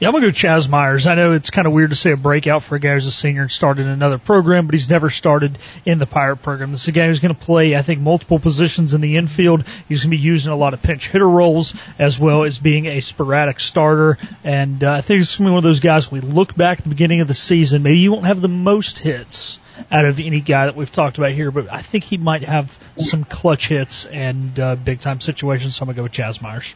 Yeah, 0.00 0.06
I'm 0.06 0.12
gonna 0.14 0.26
go 0.26 0.30
Chaz 0.30 0.68
Myers. 0.68 1.08
I 1.08 1.16
know 1.16 1.32
it's 1.32 1.50
kind 1.50 1.66
of 1.66 1.72
weird 1.72 1.90
to 1.90 1.96
say 1.96 2.12
a 2.12 2.16
breakout 2.16 2.62
for 2.62 2.76
a 2.76 2.78
guy 2.78 2.92
who's 2.92 3.06
a 3.06 3.10
senior 3.10 3.42
and 3.42 3.50
started 3.50 3.82
in 3.82 3.88
another 3.88 4.18
program, 4.18 4.66
but 4.66 4.74
he's 4.76 4.88
never 4.88 5.10
started 5.10 5.58
in 5.84 5.98
the 5.98 6.06
Pirate 6.06 6.36
program. 6.36 6.70
This 6.70 6.82
is 6.82 6.88
a 6.88 6.92
guy 6.92 7.08
who's 7.08 7.18
going 7.18 7.34
to 7.34 7.40
play, 7.40 7.76
I 7.76 7.82
think, 7.82 8.00
multiple 8.00 8.38
positions 8.38 8.94
in 8.94 9.00
the 9.00 9.16
infield. 9.16 9.66
He's 9.88 10.04
going 10.04 10.12
to 10.12 10.16
be 10.16 10.22
using 10.22 10.52
a 10.52 10.56
lot 10.56 10.72
of 10.72 10.82
pinch 10.82 11.08
hitter 11.08 11.28
roles 11.28 11.74
as 11.98 12.20
well 12.20 12.44
as 12.44 12.60
being 12.60 12.86
a 12.86 13.00
sporadic 13.00 13.58
starter. 13.58 14.18
And 14.44 14.84
uh, 14.84 14.92
I 14.92 15.00
think 15.00 15.20
it's 15.20 15.36
going 15.36 15.46
to 15.46 15.50
be 15.50 15.54
one 15.54 15.58
of 15.58 15.64
those 15.64 15.80
guys. 15.80 16.12
We 16.12 16.20
look 16.20 16.54
back 16.54 16.78
at 16.78 16.84
the 16.84 16.90
beginning 16.90 17.20
of 17.20 17.26
the 17.26 17.34
season, 17.34 17.82
maybe 17.82 17.98
you 17.98 18.12
won't 18.12 18.26
have 18.26 18.40
the 18.40 18.46
most 18.46 19.00
hits 19.00 19.58
out 19.90 20.04
of 20.04 20.20
any 20.20 20.40
guy 20.40 20.66
that 20.66 20.76
we've 20.76 20.92
talked 20.92 21.18
about 21.18 21.32
here, 21.32 21.50
but 21.50 21.72
I 21.72 21.82
think 21.82 22.04
he 22.04 22.18
might 22.18 22.42
have 22.42 22.78
some 22.98 23.24
clutch 23.24 23.68
hits 23.68 24.06
and 24.06 24.58
uh, 24.58 24.76
big 24.76 25.00
time 25.00 25.20
situations. 25.20 25.76
So 25.76 25.82
I'm 25.82 25.86
gonna 25.88 25.96
go 25.96 26.02
with 26.04 26.12
Chaz 26.12 26.40
Myers. 26.42 26.74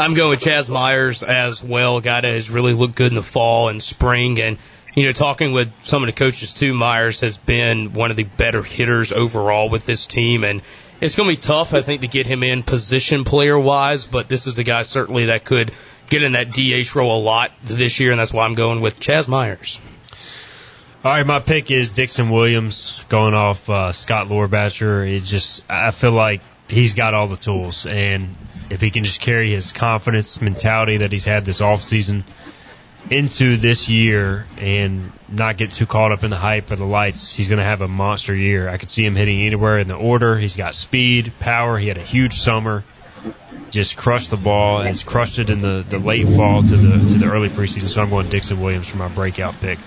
I'm 0.00 0.14
going 0.14 0.30
with 0.30 0.40
Chaz 0.40 0.70
Myers 0.70 1.22
as 1.22 1.62
well. 1.62 2.00
Guy 2.00 2.22
that 2.22 2.32
has 2.32 2.48
really 2.48 2.72
looked 2.72 2.94
good 2.94 3.12
in 3.12 3.16
the 3.16 3.22
fall 3.22 3.68
and 3.68 3.82
spring, 3.82 4.40
and 4.40 4.56
you 4.94 5.04
know, 5.04 5.12
talking 5.12 5.52
with 5.52 5.70
some 5.84 6.02
of 6.02 6.06
the 6.06 6.14
coaches 6.14 6.54
too, 6.54 6.72
Myers 6.72 7.20
has 7.20 7.36
been 7.36 7.92
one 7.92 8.10
of 8.10 8.16
the 8.16 8.24
better 8.24 8.62
hitters 8.62 9.12
overall 9.12 9.68
with 9.68 9.84
this 9.84 10.06
team, 10.06 10.42
and 10.42 10.62
it's 11.02 11.16
going 11.16 11.28
to 11.28 11.36
be 11.36 11.40
tough, 11.40 11.74
I 11.74 11.82
think, 11.82 12.00
to 12.00 12.08
get 12.08 12.26
him 12.26 12.42
in 12.42 12.62
position 12.62 13.24
player 13.24 13.58
wise. 13.58 14.06
But 14.06 14.30
this 14.30 14.46
is 14.46 14.58
a 14.58 14.64
guy 14.64 14.82
certainly 14.82 15.26
that 15.26 15.44
could 15.44 15.70
get 16.08 16.22
in 16.22 16.32
that 16.32 16.50
DH 16.50 16.96
role 16.96 17.20
a 17.20 17.22
lot 17.22 17.52
this 17.62 18.00
year, 18.00 18.10
and 18.10 18.20
that's 18.20 18.32
why 18.32 18.46
I'm 18.46 18.54
going 18.54 18.80
with 18.80 19.00
Chaz 19.00 19.28
Myers. 19.28 19.82
All 21.04 21.12
right, 21.12 21.26
my 21.26 21.40
pick 21.40 21.70
is 21.70 21.92
Dixon 21.92 22.30
Williams 22.30 23.04
going 23.10 23.34
off 23.34 23.68
uh, 23.68 23.92
Scott 23.92 24.28
Lorbacher. 24.28 25.14
It 25.14 25.24
just 25.24 25.62
I 25.70 25.90
feel 25.90 26.12
like 26.12 26.40
he's 26.70 26.94
got 26.94 27.14
all 27.14 27.26
the 27.26 27.36
tools, 27.36 27.86
and 27.86 28.36
if 28.70 28.80
he 28.80 28.90
can 28.90 29.04
just 29.04 29.20
carry 29.20 29.50
his 29.50 29.72
confidence 29.72 30.40
mentality 30.40 30.98
that 30.98 31.12
he's 31.12 31.24
had 31.24 31.44
this 31.44 31.60
off 31.60 31.82
season 31.82 32.24
into 33.08 33.56
this 33.56 33.88
year 33.88 34.46
and 34.58 35.10
not 35.28 35.56
get 35.56 35.72
too 35.72 35.86
caught 35.86 36.12
up 36.12 36.22
in 36.22 36.30
the 36.30 36.36
hype 36.36 36.70
or 36.70 36.76
the 36.76 36.84
lights, 36.84 37.32
he's 37.32 37.48
going 37.48 37.58
to 37.58 37.64
have 37.64 37.80
a 37.80 37.88
monster 37.88 38.34
year. 38.34 38.68
I 38.68 38.76
could 38.76 38.90
see 38.90 39.04
him 39.04 39.16
hitting 39.16 39.40
anywhere 39.40 39.78
in 39.78 39.88
the 39.88 39.96
order. 39.96 40.36
He's 40.36 40.56
got 40.56 40.74
speed, 40.74 41.32
power. 41.40 41.78
He 41.78 41.88
had 41.88 41.96
a 41.96 42.02
huge 42.02 42.34
summer. 42.34 42.84
Just 43.70 43.96
crushed 43.96 44.30
the 44.30 44.36
ball. 44.36 44.80
Has 44.80 45.04
crushed 45.04 45.38
it 45.38 45.50
in 45.50 45.60
the, 45.60 45.84
the 45.88 45.98
late 45.98 46.28
fall 46.28 46.62
to 46.62 46.76
the 46.76 47.08
to 47.12 47.18
the 47.18 47.26
early 47.30 47.48
preseason. 47.48 47.86
So 47.86 48.02
I'm 48.02 48.10
going 48.10 48.28
Dixon 48.28 48.60
Williams 48.60 48.88
for 48.88 48.96
my 48.96 49.08
breakout 49.08 49.60
pick 49.60 49.78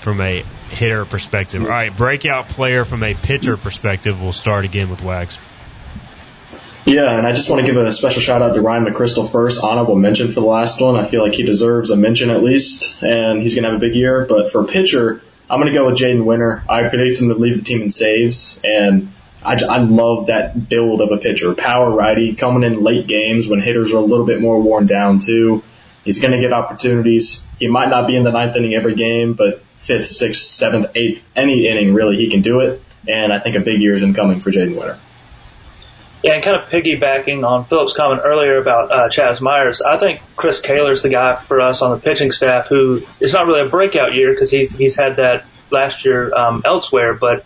from 0.00 0.20
a 0.20 0.42
hitter 0.70 1.04
perspective. 1.04 1.62
All 1.62 1.68
right, 1.68 1.94
breakout 1.94 2.48
player 2.48 2.84
from 2.84 3.02
a 3.02 3.14
pitcher 3.14 3.56
perspective. 3.56 4.20
We'll 4.20 4.32
start 4.32 4.64
again 4.64 4.88
with 4.88 5.02
Wags. 5.02 5.38
Yeah, 6.84 7.18
and 7.18 7.26
I 7.26 7.32
just 7.32 7.50
want 7.50 7.60
to 7.60 7.66
give 7.70 7.76
a 7.76 7.92
special 7.92 8.22
shout 8.22 8.40
out 8.40 8.54
to 8.54 8.62
Ryan 8.62 8.86
McCrystal 8.86 9.30
first. 9.30 9.62
Honorable 9.62 9.96
mention 9.96 10.28
for 10.28 10.40
the 10.40 10.46
last 10.46 10.80
one. 10.80 10.96
I 10.96 11.04
feel 11.04 11.22
like 11.22 11.34
he 11.34 11.42
deserves 11.42 11.90
a 11.90 11.96
mention 11.96 12.30
at 12.30 12.42
least, 12.42 13.02
and 13.02 13.42
he's 13.42 13.54
going 13.54 13.64
to 13.64 13.70
have 13.70 13.78
a 13.78 13.80
big 13.80 13.94
year. 13.94 14.24
But 14.26 14.50
for 14.50 14.64
pitcher, 14.64 15.22
I'm 15.50 15.60
going 15.60 15.72
to 15.72 15.78
go 15.78 15.86
with 15.86 15.98
Jaden 15.98 16.24
Winter. 16.24 16.62
I 16.68 16.88
predict 16.88 17.20
him 17.20 17.28
to 17.28 17.34
lead 17.34 17.58
the 17.58 17.62
team 17.62 17.82
in 17.82 17.90
saves, 17.90 18.60
and 18.64 19.12
I, 19.44 19.58
I 19.68 19.78
love 19.78 20.26
that 20.26 20.68
build 20.68 21.00
of 21.00 21.10
a 21.10 21.18
pitcher. 21.18 21.54
Power 21.54 21.90
righty, 21.90 22.34
coming 22.34 22.64
in 22.64 22.82
late 22.82 23.06
games 23.06 23.48
when 23.48 23.60
hitters 23.60 23.92
are 23.92 23.98
a 23.98 24.00
little 24.00 24.26
bit 24.26 24.40
more 24.40 24.60
worn 24.60 24.86
down 24.86 25.18
too. 25.18 25.62
He's 26.04 26.20
going 26.20 26.32
to 26.32 26.40
get 26.40 26.52
opportunities. 26.52 27.46
He 27.58 27.68
might 27.68 27.90
not 27.90 28.06
be 28.06 28.16
in 28.16 28.24
the 28.24 28.32
ninth 28.32 28.56
inning 28.56 28.74
every 28.74 28.94
game, 28.94 29.34
but 29.34 29.62
fifth, 29.76 30.06
sixth, 30.06 30.42
seventh, 30.42 30.86
eighth, 30.94 31.22
any 31.36 31.68
inning 31.68 31.92
really, 31.92 32.16
he 32.16 32.30
can 32.30 32.40
do 32.40 32.60
it. 32.60 32.82
And 33.06 33.32
I 33.32 33.38
think 33.38 33.56
a 33.56 33.60
big 33.60 33.80
year 33.80 33.94
is 33.94 34.02
incoming 34.02 34.40
for 34.40 34.50
Jaden 34.50 34.78
Winter. 34.78 34.98
Yeah, 36.22 36.34
and 36.34 36.42
kind 36.42 36.56
of 36.56 36.68
piggybacking 36.68 37.46
on 37.48 37.64
Philip's 37.64 37.92
comment 37.92 38.22
earlier 38.24 38.56
about 38.56 38.90
uh, 38.90 39.08
Chaz 39.08 39.40
Myers, 39.40 39.80
I 39.80 39.98
think 39.98 40.20
Chris 40.34 40.60
Kaler's 40.60 41.02
the 41.02 41.10
guy 41.10 41.36
for 41.36 41.60
us 41.60 41.80
on 41.80 41.92
the 41.92 41.98
pitching 41.98 42.32
staff 42.32 42.66
who 42.66 43.02
it's 43.20 43.32
not 43.32 43.46
really 43.46 43.66
a 43.66 43.70
breakout 43.70 44.14
year 44.14 44.32
because 44.32 44.50
he's 44.50 44.72
he's 44.72 44.96
had 44.96 45.16
that 45.16 45.44
last 45.70 46.04
year 46.04 46.34
um, 46.34 46.62
elsewhere, 46.64 47.14
but 47.14 47.44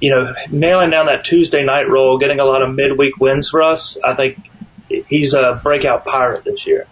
you 0.00 0.10
know, 0.10 0.34
nailing 0.50 0.90
down 0.90 1.06
that 1.06 1.24
Tuesday 1.24 1.62
night 1.62 1.88
role, 1.88 2.18
getting 2.18 2.40
a 2.40 2.44
lot 2.44 2.62
of 2.62 2.74
midweek 2.74 3.18
wins 3.18 3.50
for 3.50 3.62
us, 3.62 3.98
I 4.02 4.14
think 4.14 4.50
he's 4.88 5.34
a 5.34 5.60
breakout 5.62 6.04
pirate 6.04 6.42
this 6.44 6.66
year. 6.66 6.86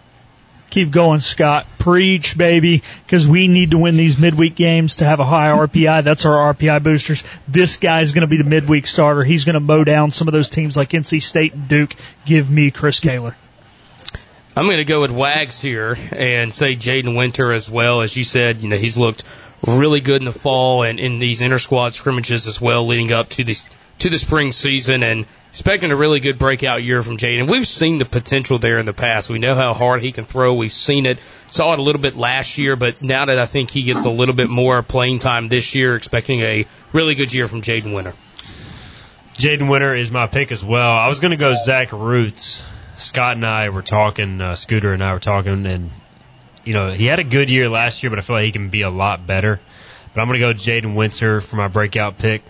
Keep 0.69 0.91
going, 0.91 1.19
Scott. 1.19 1.65
Preach, 1.79 2.37
baby, 2.37 2.83
because 3.05 3.27
we 3.27 3.47
need 3.47 3.71
to 3.71 3.77
win 3.77 3.97
these 3.97 4.19
midweek 4.19 4.55
games 4.55 4.97
to 4.97 5.05
have 5.05 5.19
a 5.19 5.25
high 5.25 5.49
RPI. 5.49 6.03
That's 6.03 6.25
our 6.25 6.53
RPI 6.53 6.83
boosters. 6.83 7.23
This 7.47 7.77
guy's 7.77 8.13
going 8.13 8.21
to 8.21 8.27
be 8.27 8.37
the 8.37 8.43
midweek 8.43 8.85
starter. 8.85 9.23
He's 9.23 9.45
going 9.45 9.55
to 9.55 9.59
mow 9.59 9.83
down 9.83 10.11
some 10.11 10.27
of 10.27 10.31
those 10.31 10.49
teams 10.49 10.77
like 10.77 10.89
NC 10.89 11.23
State 11.23 11.53
and 11.53 11.67
Duke. 11.67 11.95
Give 12.25 12.49
me 12.49 12.69
Chris 12.69 12.99
Kaler. 12.99 13.35
I'm 14.55 14.65
going 14.65 14.77
to 14.77 14.85
go 14.85 15.01
with 15.01 15.11
Wags 15.11 15.61
here 15.61 15.97
and 16.11 16.51
say 16.51 16.75
Jaden 16.75 17.15
Winter 17.15 17.51
as 17.51 17.69
well. 17.69 18.01
As 18.01 18.15
you 18.15 18.23
said, 18.23 18.61
you 18.61 18.69
know, 18.69 18.77
he's 18.77 18.97
looked 18.97 19.23
really 19.65 20.01
good 20.01 20.21
in 20.21 20.25
the 20.25 20.31
fall 20.31 20.83
and 20.83 20.99
in 20.99 21.19
these 21.19 21.41
inter 21.41 21.57
squad 21.57 21.93
scrimmages 21.93 22.45
as 22.45 22.59
well 22.59 22.85
leading 22.85 23.11
up 23.11 23.29
to 23.29 23.43
the, 23.43 23.57
to 23.99 24.09
the 24.09 24.19
spring 24.19 24.51
season. 24.51 25.03
And 25.03 25.25
expecting 25.49 25.91
a 25.91 25.95
really 25.95 26.19
good 26.19 26.37
breakout 26.37 26.83
year 26.83 27.01
from 27.01 27.17
Jaden. 27.17 27.49
We've 27.49 27.65
seen 27.65 27.97
the 27.97 28.05
potential 28.05 28.57
there 28.57 28.77
in 28.77 28.85
the 28.85 28.93
past. 28.93 29.29
We 29.29 29.39
know 29.39 29.55
how 29.55 29.73
hard 29.73 30.01
he 30.01 30.11
can 30.11 30.25
throw. 30.25 30.53
We've 30.53 30.71
seen 30.71 31.05
it. 31.05 31.19
Saw 31.49 31.73
it 31.73 31.79
a 31.79 31.81
little 31.81 32.01
bit 32.01 32.15
last 32.15 32.57
year, 32.57 32.75
but 32.75 33.01
now 33.01 33.25
that 33.25 33.39
I 33.39 33.45
think 33.45 33.71
he 33.71 33.81
gets 33.83 34.05
a 34.05 34.09
little 34.09 34.35
bit 34.35 34.49
more 34.49 34.83
playing 34.83 35.19
time 35.19 35.47
this 35.47 35.73
year, 35.73 35.95
expecting 35.95 36.41
a 36.41 36.65
really 36.93 37.15
good 37.15 37.33
year 37.33 37.47
from 37.47 37.61
Jaden 37.61 37.93
Winter. 37.93 38.13
Jaden 39.33 39.69
Winter 39.69 39.95
is 39.95 40.11
my 40.11 40.27
pick 40.27 40.51
as 40.51 40.63
well. 40.63 40.91
I 40.91 41.07
was 41.07 41.19
going 41.19 41.31
to 41.31 41.37
go 41.37 41.53
Zach 41.53 41.91
Roots. 41.91 42.63
Scott 42.97 43.37
and 43.37 43.45
I 43.45 43.69
were 43.69 43.81
talking, 43.81 44.41
uh, 44.41 44.55
Scooter 44.55 44.93
and 44.93 45.01
I 45.01 45.13
were 45.13 45.19
talking, 45.19 45.65
and 45.65 45.89
you 46.65 46.73
know 46.73 46.91
he 46.91 47.05
had 47.05 47.19
a 47.19 47.23
good 47.23 47.49
year 47.49 47.69
last 47.69 48.03
year, 48.03 48.09
but 48.09 48.19
I 48.19 48.21
feel 48.21 48.35
like 48.35 48.45
he 48.45 48.51
can 48.51 48.69
be 48.69 48.81
a 48.81 48.89
lot 48.89 49.25
better. 49.25 49.61
But 50.13 50.21
I'm 50.21 50.27
going 50.27 50.39
to 50.39 50.45
go 50.45 50.53
Jaden 50.53 50.95
Winter 50.95 51.39
for 51.39 51.55
my 51.55 51.69
breakout 51.69 52.17
pick 52.17 52.43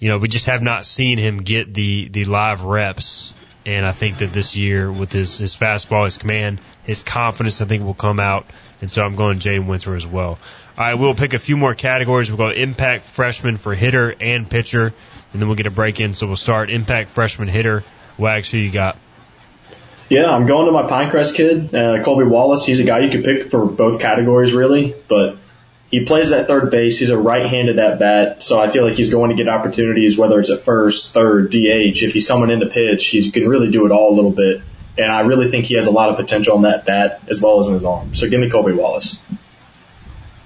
you 0.00 0.08
know, 0.08 0.18
we 0.18 0.28
just 0.28 0.46
have 0.46 0.62
not 0.62 0.84
seen 0.84 1.18
him 1.18 1.38
get 1.38 1.72
the, 1.72 2.08
the 2.08 2.24
live 2.24 2.62
reps. 2.62 3.32
And 3.66 3.84
I 3.84 3.92
think 3.92 4.18
that 4.18 4.32
this 4.32 4.56
year 4.56 4.90
with 4.90 5.12
his, 5.12 5.38
his 5.38 5.54
fastball, 5.54 6.06
his 6.06 6.16
command, 6.16 6.58
his 6.84 7.02
confidence, 7.02 7.60
I 7.60 7.66
think 7.66 7.84
will 7.84 7.94
come 7.94 8.18
out. 8.18 8.46
And 8.80 8.90
so 8.90 9.04
I'm 9.04 9.14
going 9.14 9.38
Jaden 9.38 9.66
Winter 9.66 9.94
as 9.94 10.06
well. 10.06 10.38
All 10.78 10.86
right, 10.86 10.94
we'll 10.94 11.14
pick 11.14 11.34
a 11.34 11.38
few 11.38 11.58
more 11.58 11.74
categories. 11.74 12.30
We'll 12.30 12.38
go 12.38 12.48
impact 12.48 13.04
freshman 13.04 13.58
for 13.58 13.74
hitter 13.74 14.14
and 14.18 14.48
pitcher, 14.48 14.86
and 15.32 15.40
then 15.40 15.46
we'll 15.48 15.56
get 15.56 15.66
a 15.66 15.70
break 15.70 16.00
in. 16.00 16.14
So 16.14 16.26
we'll 16.26 16.36
start 16.36 16.70
impact 16.70 17.10
freshman 17.10 17.48
hitter. 17.48 17.84
Wags, 18.16 18.50
who 18.50 18.56
you 18.56 18.70
got? 18.70 18.96
Yeah, 20.08 20.30
I'm 20.30 20.46
going 20.46 20.66
to 20.66 20.72
my 20.72 20.84
Pinecrest 20.84 21.34
kid, 21.34 21.74
uh, 21.74 22.02
Colby 22.02 22.24
Wallace. 22.24 22.64
He's 22.64 22.80
a 22.80 22.84
guy 22.84 23.00
you 23.00 23.10
could 23.10 23.24
pick 23.24 23.50
for 23.50 23.66
both 23.66 24.00
categories, 24.00 24.54
really, 24.54 24.94
but 25.06 25.36
he 25.90 26.04
plays 26.04 26.30
at 26.32 26.46
third 26.46 26.70
base. 26.70 26.98
He's 26.98 27.10
a 27.10 27.18
right-handed 27.18 27.78
at 27.78 27.98
bat, 27.98 28.42
so 28.42 28.60
I 28.60 28.70
feel 28.70 28.86
like 28.86 28.96
he's 28.96 29.10
going 29.10 29.30
to 29.30 29.36
get 29.36 29.48
opportunities, 29.48 30.16
whether 30.16 30.38
it's 30.38 30.50
at 30.50 30.60
first, 30.60 31.12
third, 31.12 31.50
DH. 31.50 32.02
If 32.02 32.12
he's 32.12 32.28
coming 32.28 32.50
in 32.50 32.60
to 32.60 32.66
pitch, 32.66 33.06
he 33.06 33.30
can 33.30 33.48
really 33.48 33.70
do 33.70 33.86
it 33.86 33.92
all 33.92 34.14
a 34.14 34.16
little 34.16 34.30
bit. 34.30 34.62
And 34.98 35.10
I 35.10 35.20
really 35.20 35.50
think 35.50 35.64
he 35.64 35.74
has 35.74 35.86
a 35.86 35.90
lot 35.90 36.10
of 36.10 36.16
potential 36.16 36.56
on 36.56 36.62
that 36.62 36.84
bat 36.84 37.22
as 37.28 37.40
well 37.40 37.60
as 37.60 37.66
in 37.66 37.74
his 37.74 37.84
arm. 37.84 38.14
So 38.14 38.28
give 38.28 38.40
me 38.40 38.50
Colby 38.50 38.72
Wallace. 38.72 39.20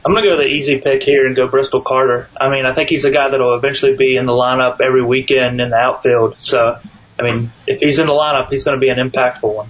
I'm 0.04 0.12
going 0.12 0.24
to 0.24 0.30
go 0.30 0.36
the 0.36 0.44
easy 0.44 0.80
pick 0.80 1.02
here 1.02 1.26
and 1.26 1.34
go 1.34 1.48
Bristol 1.48 1.80
Carter. 1.80 2.28
I 2.38 2.50
mean, 2.50 2.66
I 2.66 2.74
think 2.74 2.90
he's 2.90 3.06
a 3.06 3.10
guy 3.10 3.30
that 3.30 3.40
will 3.40 3.56
eventually 3.56 3.96
be 3.96 4.16
in 4.16 4.26
the 4.26 4.32
lineup 4.32 4.80
every 4.82 5.02
weekend 5.02 5.60
in 5.60 5.70
the 5.70 5.76
outfield. 5.76 6.36
So, 6.40 6.78
I 7.18 7.22
mean, 7.22 7.50
if 7.66 7.80
he's 7.80 7.98
in 7.98 8.06
the 8.06 8.12
lineup, 8.12 8.50
he's 8.50 8.64
going 8.64 8.78
to 8.78 8.80
be 8.80 8.90
an 8.90 8.98
impactful 8.98 9.54
one. 9.54 9.68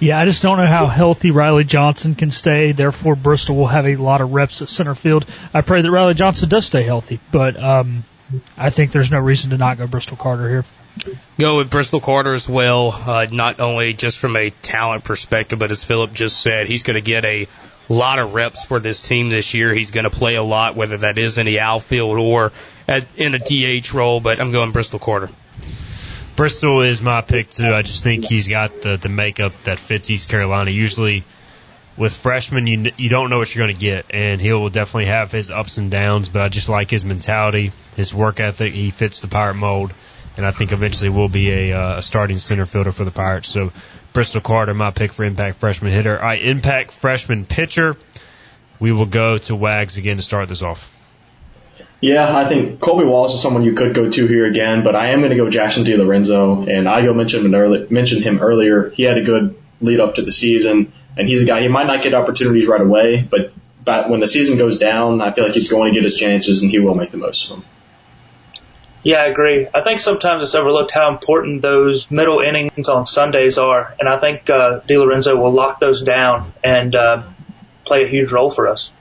Yeah, 0.00 0.20
I 0.20 0.24
just 0.24 0.42
don't 0.42 0.58
know 0.58 0.66
how 0.66 0.86
healthy 0.86 1.32
Riley 1.32 1.64
Johnson 1.64 2.14
can 2.14 2.30
stay. 2.30 2.70
Therefore, 2.70 3.16
Bristol 3.16 3.56
will 3.56 3.66
have 3.66 3.86
a 3.86 3.96
lot 3.96 4.20
of 4.20 4.32
reps 4.32 4.62
at 4.62 4.68
center 4.68 4.94
field. 4.94 5.26
I 5.52 5.60
pray 5.60 5.82
that 5.82 5.90
Riley 5.90 6.14
Johnson 6.14 6.48
does 6.48 6.66
stay 6.66 6.84
healthy, 6.84 7.18
but 7.32 7.60
um, 7.60 8.04
I 8.56 8.70
think 8.70 8.92
there's 8.92 9.10
no 9.10 9.18
reason 9.18 9.50
to 9.50 9.58
not 9.58 9.76
go 9.78 9.86
Bristol 9.88 10.16
Carter 10.16 10.48
here. 10.48 10.64
Go 11.38 11.58
with 11.58 11.70
Bristol 11.70 12.00
Carter 12.00 12.32
as 12.32 12.48
well, 12.48 12.92
uh, 12.92 13.26
not 13.30 13.60
only 13.60 13.92
just 13.92 14.18
from 14.18 14.36
a 14.36 14.50
talent 14.50 15.04
perspective, 15.04 15.58
but 15.58 15.70
as 15.70 15.84
Philip 15.84 16.12
just 16.12 16.40
said, 16.40 16.66
he's 16.66 16.82
going 16.82 16.96
to 16.96 17.00
get 17.00 17.24
a 17.24 17.48
lot 17.88 18.18
of 18.18 18.34
reps 18.34 18.64
for 18.64 18.80
this 18.80 19.02
team 19.02 19.28
this 19.30 19.54
year. 19.54 19.72
He's 19.74 19.90
going 19.90 20.04
to 20.04 20.10
play 20.10 20.34
a 20.34 20.42
lot, 20.42 20.76
whether 20.76 20.98
that 20.98 21.18
is 21.18 21.38
in 21.38 21.46
the 21.46 21.60
outfield 21.60 22.18
or 22.18 22.52
at, 22.86 23.04
in 23.16 23.34
a 23.34 23.38
DH 23.38 23.92
role, 23.94 24.20
but 24.20 24.40
I'm 24.40 24.52
going 24.52 24.72
Bristol 24.72 24.98
Carter. 24.98 25.30
Bristol 26.38 26.82
is 26.82 27.02
my 27.02 27.20
pick 27.20 27.50
too. 27.50 27.66
I 27.66 27.82
just 27.82 28.04
think 28.04 28.24
he's 28.24 28.46
got 28.46 28.80
the, 28.80 28.96
the 28.96 29.08
makeup 29.08 29.52
that 29.64 29.80
fits 29.80 30.08
East 30.08 30.28
Carolina. 30.28 30.70
Usually 30.70 31.24
with 31.96 32.14
freshmen, 32.14 32.68
you, 32.68 32.92
you 32.96 33.08
don't 33.08 33.28
know 33.28 33.38
what 33.38 33.52
you're 33.52 33.66
going 33.66 33.74
to 33.74 33.80
get, 33.80 34.06
and 34.10 34.40
he 34.40 34.52
will 34.52 34.70
definitely 34.70 35.06
have 35.06 35.32
his 35.32 35.50
ups 35.50 35.78
and 35.78 35.90
downs, 35.90 36.28
but 36.28 36.40
I 36.42 36.48
just 36.48 36.68
like 36.68 36.92
his 36.92 37.04
mentality, 37.04 37.72
his 37.96 38.14
work 38.14 38.38
ethic. 38.38 38.72
He 38.72 38.90
fits 38.90 39.20
the 39.20 39.26
Pirate 39.26 39.54
mold, 39.54 39.92
and 40.36 40.46
I 40.46 40.52
think 40.52 40.70
eventually 40.70 41.10
will 41.10 41.28
be 41.28 41.50
a, 41.50 41.72
uh, 41.72 41.98
a 41.98 42.02
starting 42.02 42.38
center 42.38 42.66
fielder 42.66 42.92
for 42.92 43.04
the 43.04 43.10
Pirates. 43.10 43.48
So 43.48 43.72
Bristol 44.12 44.40
Carter, 44.40 44.74
my 44.74 44.92
pick 44.92 45.12
for 45.12 45.24
impact 45.24 45.58
freshman 45.58 45.90
hitter. 45.90 46.16
All 46.16 46.24
right, 46.24 46.40
impact 46.40 46.92
freshman 46.92 47.46
pitcher. 47.46 47.96
We 48.78 48.92
will 48.92 49.06
go 49.06 49.38
to 49.38 49.56
Wags 49.56 49.98
again 49.98 50.18
to 50.18 50.22
start 50.22 50.48
this 50.48 50.62
off. 50.62 50.88
Yeah, 52.00 52.36
I 52.36 52.48
think 52.48 52.78
Colby 52.80 53.04
Wallace 53.04 53.34
is 53.34 53.42
someone 53.42 53.64
you 53.64 53.72
could 53.72 53.92
go 53.92 54.08
to 54.08 54.26
here 54.28 54.46
again, 54.46 54.84
but 54.84 54.94
I 54.94 55.10
am 55.10 55.18
going 55.18 55.30
to 55.30 55.36
go 55.36 55.50
Jackson 55.50 55.84
DiLorenzo, 55.84 56.68
and 56.72 56.88
I 56.88 57.02
go 57.02 57.12
mentioned 57.12 57.44
him, 57.44 57.54
early, 57.54 57.88
mentioned 57.90 58.22
him 58.22 58.38
earlier. 58.40 58.90
He 58.90 59.02
had 59.02 59.18
a 59.18 59.24
good 59.24 59.60
lead 59.80 59.98
up 59.98 60.14
to 60.14 60.22
the 60.22 60.30
season, 60.30 60.92
and 61.16 61.28
he's 61.28 61.42
a 61.42 61.46
guy, 61.46 61.62
he 61.62 61.68
might 61.68 61.88
not 61.88 62.04
get 62.04 62.14
opportunities 62.14 62.68
right 62.68 62.80
away, 62.80 63.26
but, 63.28 63.52
but 63.84 64.08
when 64.08 64.20
the 64.20 64.28
season 64.28 64.58
goes 64.58 64.78
down, 64.78 65.20
I 65.20 65.32
feel 65.32 65.42
like 65.44 65.54
he's 65.54 65.68
going 65.68 65.92
to 65.92 65.94
get 65.94 66.04
his 66.04 66.16
chances, 66.16 66.62
and 66.62 66.70
he 66.70 66.78
will 66.78 66.94
make 66.94 67.10
the 67.10 67.16
most 67.16 67.50
of 67.50 67.56
them. 67.56 67.64
Yeah, 69.02 69.18
I 69.18 69.26
agree. 69.26 69.66
I 69.74 69.82
think 69.82 70.00
sometimes 70.00 70.42
it's 70.44 70.54
overlooked 70.54 70.92
how 70.92 71.10
important 71.10 71.62
those 71.62 72.10
middle 72.10 72.40
innings 72.40 72.88
on 72.88 73.06
Sundays 73.06 73.58
are, 73.58 73.94
and 73.98 74.08
I 74.08 74.18
think 74.18 74.48
uh, 74.48 74.80
DiLorenzo 74.88 75.36
will 75.36 75.52
lock 75.52 75.80
those 75.80 76.02
down 76.02 76.52
and 76.62 76.94
uh, 76.94 77.22
play 77.84 78.04
a 78.04 78.08
huge 78.08 78.30
role 78.30 78.50
for 78.50 78.68
us. 78.68 78.92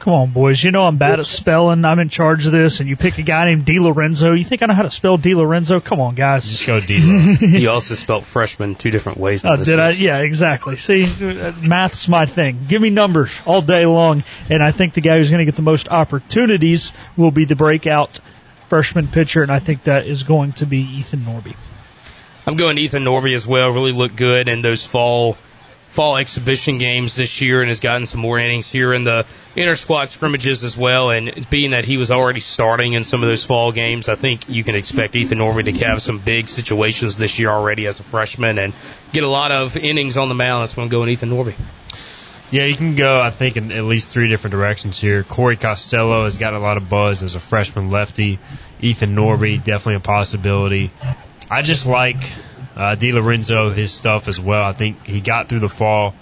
Come 0.00 0.14
on, 0.14 0.30
boys. 0.30 0.64
You 0.64 0.70
know 0.70 0.86
I'm 0.86 0.96
bad 0.96 1.20
at 1.20 1.26
spelling. 1.26 1.84
I'm 1.84 1.98
in 1.98 2.08
charge 2.08 2.46
of 2.46 2.52
this, 2.52 2.80
and 2.80 2.88
you 2.88 2.96
pick 2.96 3.18
a 3.18 3.22
guy 3.22 3.44
named 3.44 3.66
D. 3.66 3.80
Lorenzo. 3.80 4.32
You 4.32 4.44
think 4.44 4.62
I 4.62 4.66
know 4.66 4.72
how 4.72 4.84
to 4.84 4.90
spell 4.90 5.18
D. 5.18 5.34
Lorenzo? 5.34 5.78
Come 5.78 6.00
on, 6.00 6.14
guys. 6.14 6.48
Just 6.48 6.66
go 6.66 6.80
D. 6.80 7.36
he 7.38 7.66
also 7.66 7.94
spelled 7.94 8.24
freshman 8.24 8.76
two 8.76 8.90
different 8.90 9.18
ways. 9.18 9.44
Oh, 9.44 9.62
did 9.62 9.78
I? 9.78 9.90
Yeah, 9.90 10.20
exactly. 10.20 10.76
See, 10.76 11.04
uh, 11.04 11.52
math's 11.60 12.08
my 12.08 12.24
thing. 12.24 12.60
Give 12.66 12.80
me 12.80 12.88
numbers 12.88 13.42
all 13.44 13.60
day 13.60 13.84
long, 13.84 14.24
and 14.48 14.62
I 14.62 14.70
think 14.70 14.94
the 14.94 15.02
guy 15.02 15.18
who's 15.18 15.28
going 15.28 15.40
to 15.40 15.44
get 15.44 15.56
the 15.56 15.62
most 15.62 15.90
opportunities 15.90 16.94
will 17.18 17.30
be 17.30 17.44
the 17.44 17.56
breakout 17.56 18.20
freshman 18.68 19.06
pitcher, 19.06 19.42
and 19.42 19.52
I 19.52 19.58
think 19.58 19.84
that 19.84 20.06
is 20.06 20.22
going 20.22 20.52
to 20.54 20.66
be 20.66 20.78
Ethan 20.78 21.20
Norby. 21.20 21.54
I'm 22.46 22.56
going 22.56 22.78
Ethan 22.78 23.04
Norby 23.04 23.34
as 23.34 23.46
well. 23.46 23.70
Really 23.70 23.92
looked 23.92 24.16
good 24.16 24.48
in 24.48 24.62
those 24.62 24.86
fall 24.86 25.36
fall 25.90 26.16
exhibition 26.16 26.78
games 26.78 27.16
this 27.16 27.40
year 27.40 27.62
and 27.62 27.68
has 27.68 27.80
gotten 27.80 28.06
some 28.06 28.20
more 28.20 28.38
innings 28.38 28.70
here 28.70 28.94
in 28.94 29.02
the 29.02 29.26
inter 29.56 29.74
squad 29.74 30.08
scrimmages 30.08 30.62
as 30.62 30.76
well. 30.76 31.10
And 31.10 31.48
being 31.50 31.72
that 31.72 31.84
he 31.84 31.96
was 31.96 32.12
already 32.12 32.38
starting 32.40 32.92
in 32.92 33.02
some 33.02 33.22
of 33.22 33.28
those 33.28 33.44
fall 33.44 33.72
games, 33.72 34.08
I 34.08 34.14
think 34.14 34.48
you 34.48 34.62
can 34.62 34.76
expect 34.76 35.16
Ethan 35.16 35.38
Norby 35.38 35.64
to 35.64 35.84
have 35.84 36.00
some 36.00 36.20
big 36.20 36.48
situations 36.48 37.18
this 37.18 37.38
year 37.40 37.50
already 37.50 37.86
as 37.88 37.98
a 37.98 38.04
freshman 38.04 38.58
and 38.58 38.72
get 39.12 39.24
a 39.24 39.28
lot 39.28 39.50
of 39.50 39.76
innings 39.76 40.16
on 40.16 40.28
the 40.28 40.34
mound. 40.34 40.62
That's 40.62 40.76
why 40.76 40.84
I'm 40.84 40.88
going 40.88 41.08
Ethan 41.08 41.30
Norby. 41.30 41.54
Yeah, 42.52 42.64
you 42.66 42.74
can 42.74 42.94
go, 42.96 43.20
I 43.20 43.30
think, 43.30 43.56
in 43.56 43.70
at 43.70 43.84
least 43.84 44.10
three 44.10 44.28
different 44.28 44.52
directions 44.52 45.00
here. 45.00 45.22
Corey 45.22 45.56
Costello 45.56 46.24
has 46.24 46.36
got 46.36 46.52
a 46.52 46.58
lot 46.58 46.76
of 46.76 46.88
buzz 46.88 47.22
as 47.22 47.34
a 47.34 47.40
freshman 47.40 47.90
lefty. 47.90 48.38
Ethan 48.80 49.14
Norby, 49.14 49.62
definitely 49.62 49.96
a 49.96 50.00
possibility. 50.00 50.90
I 51.50 51.62
just 51.62 51.86
like 51.86 52.16
uh, 52.80 52.96
DiLorenzo, 52.96 53.74
his 53.74 53.92
stuff 53.92 54.26
as 54.26 54.40
well. 54.40 54.64
I 54.64 54.72
think 54.72 55.06
he 55.06 55.20
got 55.20 55.50
through 55.50 55.58
the 55.58 55.68
fall. 55.68 56.14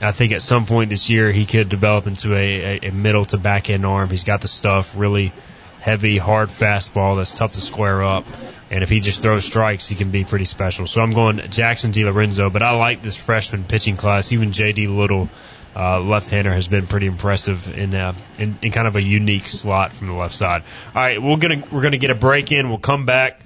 I 0.00 0.12
think 0.12 0.32
at 0.32 0.40
some 0.40 0.64
point 0.64 0.88
this 0.88 1.10
year 1.10 1.30
he 1.30 1.44
could 1.44 1.68
develop 1.68 2.06
into 2.06 2.34
a, 2.34 2.78
a, 2.78 2.88
a 2.88 2.92
middle 2.92 3.26
to 3.26 3.36
back 3.36 3.68
end 3.68 3.84
arm. 3.84 4.08
He's 4.08 4.24
got 4.24 4.40
the 4.40 4.48
stuff, 4.48 4.96
really 4.96 5.34
heavy, 5.80 6.16
hard 6.16 6.48
fastball 6.48 7.18
that's 7.18 7.32
tough 7.32 7.52
to 7.52 7.60
square 7.60 8.02
up. 8.02 8.24
And 8.70 8.82
if 8.82 8.88
he 8.88 9.00
just 9.00 9.20
throws 9.20 9.44
strikes, 9.44 9.86
he 9.86 9.94
can 9.94 10.10
be 10.10 10.24
pretty 10.24 10.46
special. 10.46 10.86
So 10.86 11.02
I'm 11.02 11.10
going 11.10 11.40
Jackson 11.50 11.92
DiLorenzo, 11.92 12.50
but 12.50 12.62
I 12.62 12.70
like 12.70 13.02
this 13.02 13.14
freshman 13.14 13.64
pitching 13.64 13.98
class. 13.98 14.32
Even 14.32 14.52
J.D. 14.52 14.86
Little, 14.86 15.28
uh, 15.76 16.00
left-hander, 16.00 16.54
has 16.54 16.68
been 16.68 16.86
pretty 16.86 17.06
impressive 17.06 17.76
in, 17.76 17.92
uh, 17.92 18.14
in 18.38 18.56
in 18.62 18.72
kind 18.72 18.88
of 18.88 18.96
a 18.96 19.02
unique 19.02 19.44
slot 19.44 19.92
from 19.92 20.06
the 20.06 20.14
left 20.14 20.34
side. 20.34 20.62
All 20.94 21.02
right, 21.02 21.20
we're 21.20 21.36
gonna 21.36 21.62
we're 21.70 21.82
gonna 21.82 21.98
get 21.98 22.10
a 22.10 22.14
break 22.14 22.50
in. 22.50 22.70
We'll 22.70 22.78
come 22.78 23.04
back. 23.04 23.41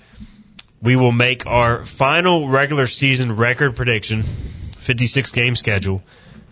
We 0.83 0.97
will 0.97 1.13
make 1.13 1.47
our 1.47 1.85
final 1.85 2.49
regular 2.49 2.87
season 2.87 3.37
record 3.37 3.77
prediction, 3.77 4.23
56 4.79 5.33
game 5.33 5.57
schedule, 5.57 6.03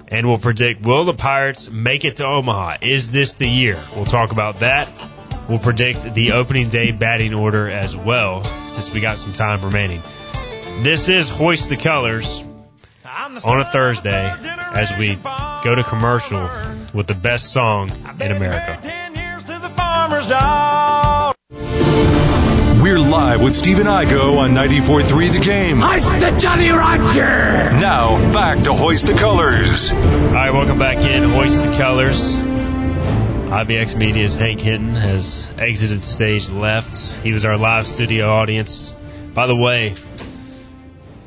and 0.08 0.26
we'll 0.26 0.38
predict 0.38 0.82
will 0.82 1.04
the 1.04 1.14
Pirates 1.14 1.70
make 1.70 2.04
it 2.04 2.16
to 2.16 2.26
Omaha? 2.26 2.78
Is 2.80 3.10
this 3.10 3.34
the 3.34 3.48
year? 3.48 3.78
We'll 3.94 4.06
talk 4.06 4.32
about 4.32 4.60
that. 4.60 4.90
We'll 5.48 5.58
predict 5.58 6.14
the 6.14 6.32
opening 6.32 6.70
day 6.70 6.90
batting 6.92 7.34
order 7.34 7.68
as 7.68 7.94
well, 7.94 8.44
since 8.66 8.90
we 8.92 9.00
got 9.00 9.18
some 9.18 9.34
time 9.34 9.62
remaining. 9.62 10.02
This 10.82 11.08
is 11.08 11.28
Hoist 11.28 11.68
the 11.68 11.76
Colors 11.76 12.42
on 13.44 13.60
a 13.60 13.64
Thursday 13.64 14.34
as 14.74 14.90
we 14.98 15.14
go 15.14 15.74
to 15.74 15.84
commercial 15.84 16.48
with 16.92 17.06
the 17.06 17.14
best 17.14 17.52
song 17.52 17.90
in 18.20 18.32
America. 18.32 18.80
We're 22.84 22.98
live 22.98 23.40
with 23.40 23.54
Stephen 23.54 23.86
Igo 23.86 24.36
on 24.36 24.50
94.3 24.50 25.32
The 25.32 25.38
Game. 25.38 25.80
Hoist 25.80 26.20
the 26.20 26.32
Jolly 26.32 26.68
Roger! 26.68 27.24
Now, 27.80 28.30
back 28.30 28.62
to 28.64 28.74
Hoist 28.74 29.06
the 29.06 29.14
Colors. 29.14 29.90
All 29.90 29.98
right, 29.98 30.52
welcome 30.52 30.78
back 30.78 30.98
in. 30.98 31.30
Hoist 31.30 31.64
the 31.64 31.74
Colors. 31.78 32.34
IBX 32.34 33.96
Media's 33.96 34.34
Hank 34.34 34.60
Hinton 34.60 34.94
has 34.96 35.50
exited 35.56 36.04
stage 36.04 36.50
left. 36.50 37.22
He 37.22 37.32
was 37.32 37.46
our 37.46 37.56
live 37.56 37.86
studio 37.86 38.28
audience. 38.28 38.94
By 39.32 39.46
the 39.46 39.56
way, 39.58 39.94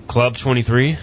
Club 0.05 0.37
23? 0.37 0.95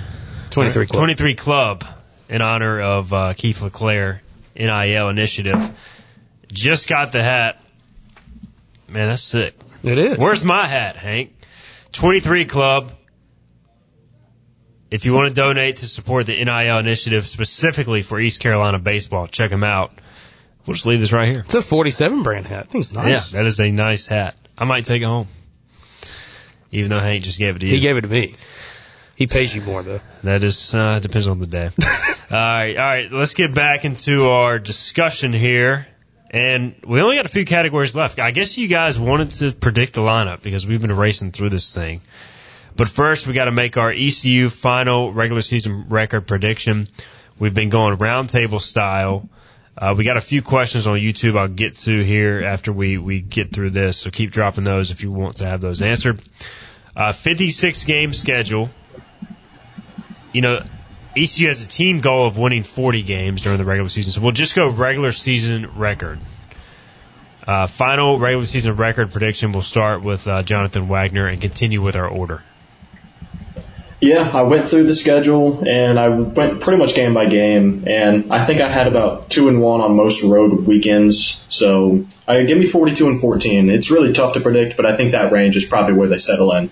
23 0.50 0.86
Club. 0.86 0.96
23 0.96 1.34
Club, 1.34 1.84
in 2.28 2.42
honor 2.42 2.80
of 2.80 3.12
uh, 3.12 3.34
Keith 3.34 3.60
LeClair 3.60 4.22
NIL 4.54 5.08
initiative. 5.08 5.76
Just 6.52 6.88
got 6.88 7.10
the 7.10 7.24
hat. 7.24 7.60
Man, 8.88 9.08
that's 9.08 9.20
sick. 9.20 9.54
It 9.84 9.98
is. 9.98 10.18
Where's 10.18 10.42
my 10.42 10.66
hat, 10.66 10.96
Hank? 10.96 11.32
23 11.92 12.46
Club. 12.46 12.90
If 14.90 15.04
you 15.04 15.12
want 15.12 15.28
to 15.28 15.34
donate 15.34 15.76
to 15.76 15.88
support 15.88 16.26
the 16.26 16.42
NIL 16.44 16.78
initiative 16.78 17.26
specifically 17.26 18.02
for 18.02 18.18
East 18.18 18.40
Carolina 18.40 18.78
baseball, 18.78 19.26
check 19.26 19.50
them 19.50 19.64
out. 19.64 19.92
We'll 20.66 20.74
just 20.74 20.86
leave 20.86 21.00
this 21.00 21.12
right 21.12 21.28
here. 21.28 21.40
It's 21.40 21.54
a 21.54 21.62
47 21.62 22.22
brand 22.22 22.46
hat. 22.46 22.66
I 22.68 22.70
think 22.70 22.84
it's 22.84 22.92
nice. 22.92 23.32
Yeah, 23.32 23.40
that 23.40 23.46
is 23.46 23.60
a 23.60 23.70
nice 23.70 24.06
hat. 24.06 24.34
I 24.56 24.64
might 24.64 24.84
take 24.84 25.02
it 25.02 25.06
home. 25.06 25.28
Even 26.70 26.90
though 26.90 26.98
Hank 27.00 27.24
just 27.24 27.38
gave 27.38 27.56
it 27.56 27.58
to 27.60 27.66
you. 27.66 27.74
He 27.74 27.80
gave 27.80 27.96
it 27.96 28.02
to 28.02 28.08
me. 28.08 28.34
He 29.16 29.26
pays 29.26 29.54
you 29.54 29.60
more 29.62 29.82
though. 29.82 30.00
That 30.22 30.42
is 30.42 30.74
uh, 30.74 30.98
depends 30.98 31.28
on 31.28 31.38
the 31.38 31.46
day. 31.46 31.70
all 32.30 32.36
right, 32.36 32.76
all 32.76 32.84
right. 32.84 33.12
Let's 33.12 33.34
get 33.34 33.54
back 33.54 33.84
into 33.84 34.28
our 34.28 34.58
discussion 34.58 35.32
here, 35.32 35.86
and 36.34 36.74
we 36.84 37.00
only 37.00 37.14
got 37.14 37.26
a 37.26 37.28
few 37.28 37.44
categories 37.44 37.94
left. 37.94 38.18
I 38.18 38.32
guess 38.32 38.58
you 38.58 38.66
guys 38.66 38.98
wanted 38.98 39.30
to 39.34 39.52
predict 39.52 39.92
the 39.92 40.00
lineup 40.00 40.42
because 40.42 40.66
we've 40.66 40.82
been 40.82 40.94
racing 40.94 41.30
through 41.30 41.50
this 41.50 41.72
thing. 41.72 42.00
But 42.74 42.88
first, 42.88 43.28
we 43.28 43.34
got 43.34 43.44
to 43.44 43.52
make 43.52 43.76
our 43.76 43.92
ECU 43.92 44.50
final 44.50 45.12
regular 45.12 45.42
season 45.42 45.84
record 45.88 46.26
prediction. 46.26 46.88
We've 47.38 47.54
been 47.54 47.68
going 47.70 47.96
roundtable 47.98 48.60
style. 48.60 49.28
Uh, 49.78 49.94
we 49.96 50.02
got 50.02 50.16
a 50.16 50.20
few 50.20 50.42
questions 50.42 50.88
on 50.88 50.98
YouTube 50.98 51.38
I'll 51.38 51.46
get 51.46 51.76
to 51.76 52.02
here 52.02 52.42
after 52.44 52.72
we, 52.72 52.98
we 52.98 53.20
get 53.20 53.52
through 53.52 53.70
this, 53.70 53.98
so 53.98 54.10
keep 54.10 54.32
dropping 54.32 54.64
those 54.64 54.90
if 54.90 55.04
you 55.04 55.12
want 55.12 55.36
to 55.36 55.46
have 55.46 55.60
those 55.60 55.82
answered. 55.82 56.20
Uh, 56.96 57.12
56 57.12 57.84
game 57.84 58.12
schedule. 58.12 58.70
you 60.32 60.42
know, 60.42 60.64
ECU 61.16 61.48
has 61.48 61.64
a 61.64 61.68
team 61.68 62.00
goal 62.00 62.26
of 62.26 62.36
winning 62.36 62.62
40 62.62 63.02
games 63.02 63.42
during 63.42 63.58
the 63.58 63.64
regular 63.64 63.88
season. 63.88 64.12
So 64.12 64.20
we'll 64.20 64.32
just 64.32 64.54
go 64.54 64.68
regular 64.68 65.12
season 65.12 65.70
record. 65.76 66.18
Uh, 67.46 67.66
final 67.66 68.18
regular 68.18 68.44
season 68.44 68.76
record 68.76 69.12
prediction. 69.12 69.52
We'll 69.52 69.62
start 69.62 70.02
with 70.02 70.26
uh, 70.26 70.42
Jonathan 70.42 70.88
Wagner 70.88 71.26
and 71.26 71.40
continue 71.40 71.82
with 71.82 71.94
our 71.94 72.08
order. 72.08 72.42
Yeah, 74.00 74.30
I 74.34 74.42
went 74.42 74.66
through 74.66 74.84
the 74.84 74.94
schedule 74.94 75.66
and 75.66 75.98
I 75.98 76.10
went 76.10 76.60
pretty 76.60 76.78
much 76.78 76.94
game 76.94 77.14
by 77.14 77.24
game, 77.26 77.84
and 77.86 78.30
I 78.30 78.44
think 78.44 78.60
I 78.60 78.70
had 78.70 78.86
about 78.86 79.30
two 79.30 79.48
and 79.48 79.62
one 79.62 79.80
on 79.80 79.96
most 79.96 80.22
road 80.22 80.66
weekends. 80.66 81.42
So 81.48 82.04
I 82.28 82.42
give 82.42 82.58
me 82.58 82.66
42 82.66 83.08
and 83.08 83.18
14. 83.18 83.70
It's 83.70 83.90
really 83.90 84.12
tough 84.12 84.34
to 84.34 84.40
predict, 84.40 84.76
but 84.76 84.84
I 84.84 84.94
think 84.94 85.12
that 85.12 85.32
range 85.32 85.56
is 85.56 85.64
probably 85.64 85.94
where 85.94 86.08
they 86.08 86.18
settle 86.18 86.52
in. 86.52 86.70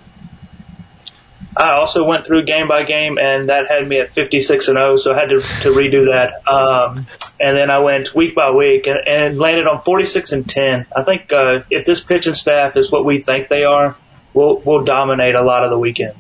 I 1.57 1.73
also 1.73 2.05
went 2.05 2.27
through 2.27 2.45
game 2.45 2.67
by 2.67 2.85
game, 2.85 3.19
and 3.19 3.49
that 3.49 3.67
had 3.69 3.87
me 3.87 4.01
at 4.01 4.15
56 4.15 4.69
and 4.69 4.77
0, 4.77 4.97
so 4.97 5.13
I 5.13 5.19
had 5.19 5.29
to, 5.29 5.41
to 5.41 5.71
redo 5.71 6.07
that. 6.07 6.49
Um, 6.51 7.07
and 7.39 7.57
then 7.57 7.71
I 7.71 7.81
went 7.81 8.15
week 8.15 8.35
by 8.35 8.51
week 8.53 8.87
and, 8.87 9.07
and 9.07 9.39
landed 9.39 9.67
on 9.67 9.83
46 9.83 10.33
and 10.33 10.49
10. 10.49 10.87
I 10.97 11.03
think 11.03 11.33
uh, 11.33 11.61
if 11.71 11.85
this 11.85 12.03
pitching 12.03 12.35
staff 12.35 12.77
is 12.77 12.91
what 12.91 13.05
we 13.05 13.21
think 13.21 13.49
they 13.49 13.65
are, 13.65 13.97
we'll 14.33 14.59
we'll 14.59 14.85
dominate 14.85 15.35
a 15.35 15.43
lot 15.43 15.65
of 15.65 15.71
the 15.71 15.79
weekends. 15.79 16.17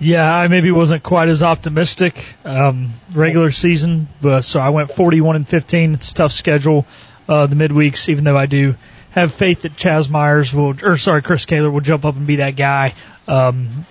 Yeah, 0.00 0.32
I 0.32 0.46
maybe 0.48 0.70
wasn't 0.70 1.02
quite 1.02 1.28
as 1.28 1.42
optimistic 1.42 2.36
um, 2.44 2.92
regular 3.12 3.50
season, 3.50 4.08
but 4.20 4.42
so 4.42 4.60
I 4.60 4.68
went 4.70 4.92
41 4.92 5.36
and 5.36 5.48
15. 5.48 5.94
It's 5.94 6.12
a 6.12 6.14
tough 6.14 6.32
schedule 6.32 6.86
uh, 7.28 7.46
the 7.46 7.56
midweeks, 7.56 8.08
even 8.08 8.24
though 8.24 8.36
I 8.36 8.46
do 8.46 8.76
have 9.12 9.32
faith 9.32 9.62
that 9.62 9.72
Chaz 9.74 10.08
Myers 10.08 10.54
will, 10.54 10.74
or 10.84 10.96
sorry, 10.96 11.22
Chris 11.22 11.46
Kaler 11.46 11.70
will 11.70 11.80
jump 11.80 12.04
up 12.04 12.16
and 12.16 12.26
be 12.26 12.36
that 12.36 12.56
guy 12.56 12.94
um, 13.26 13.86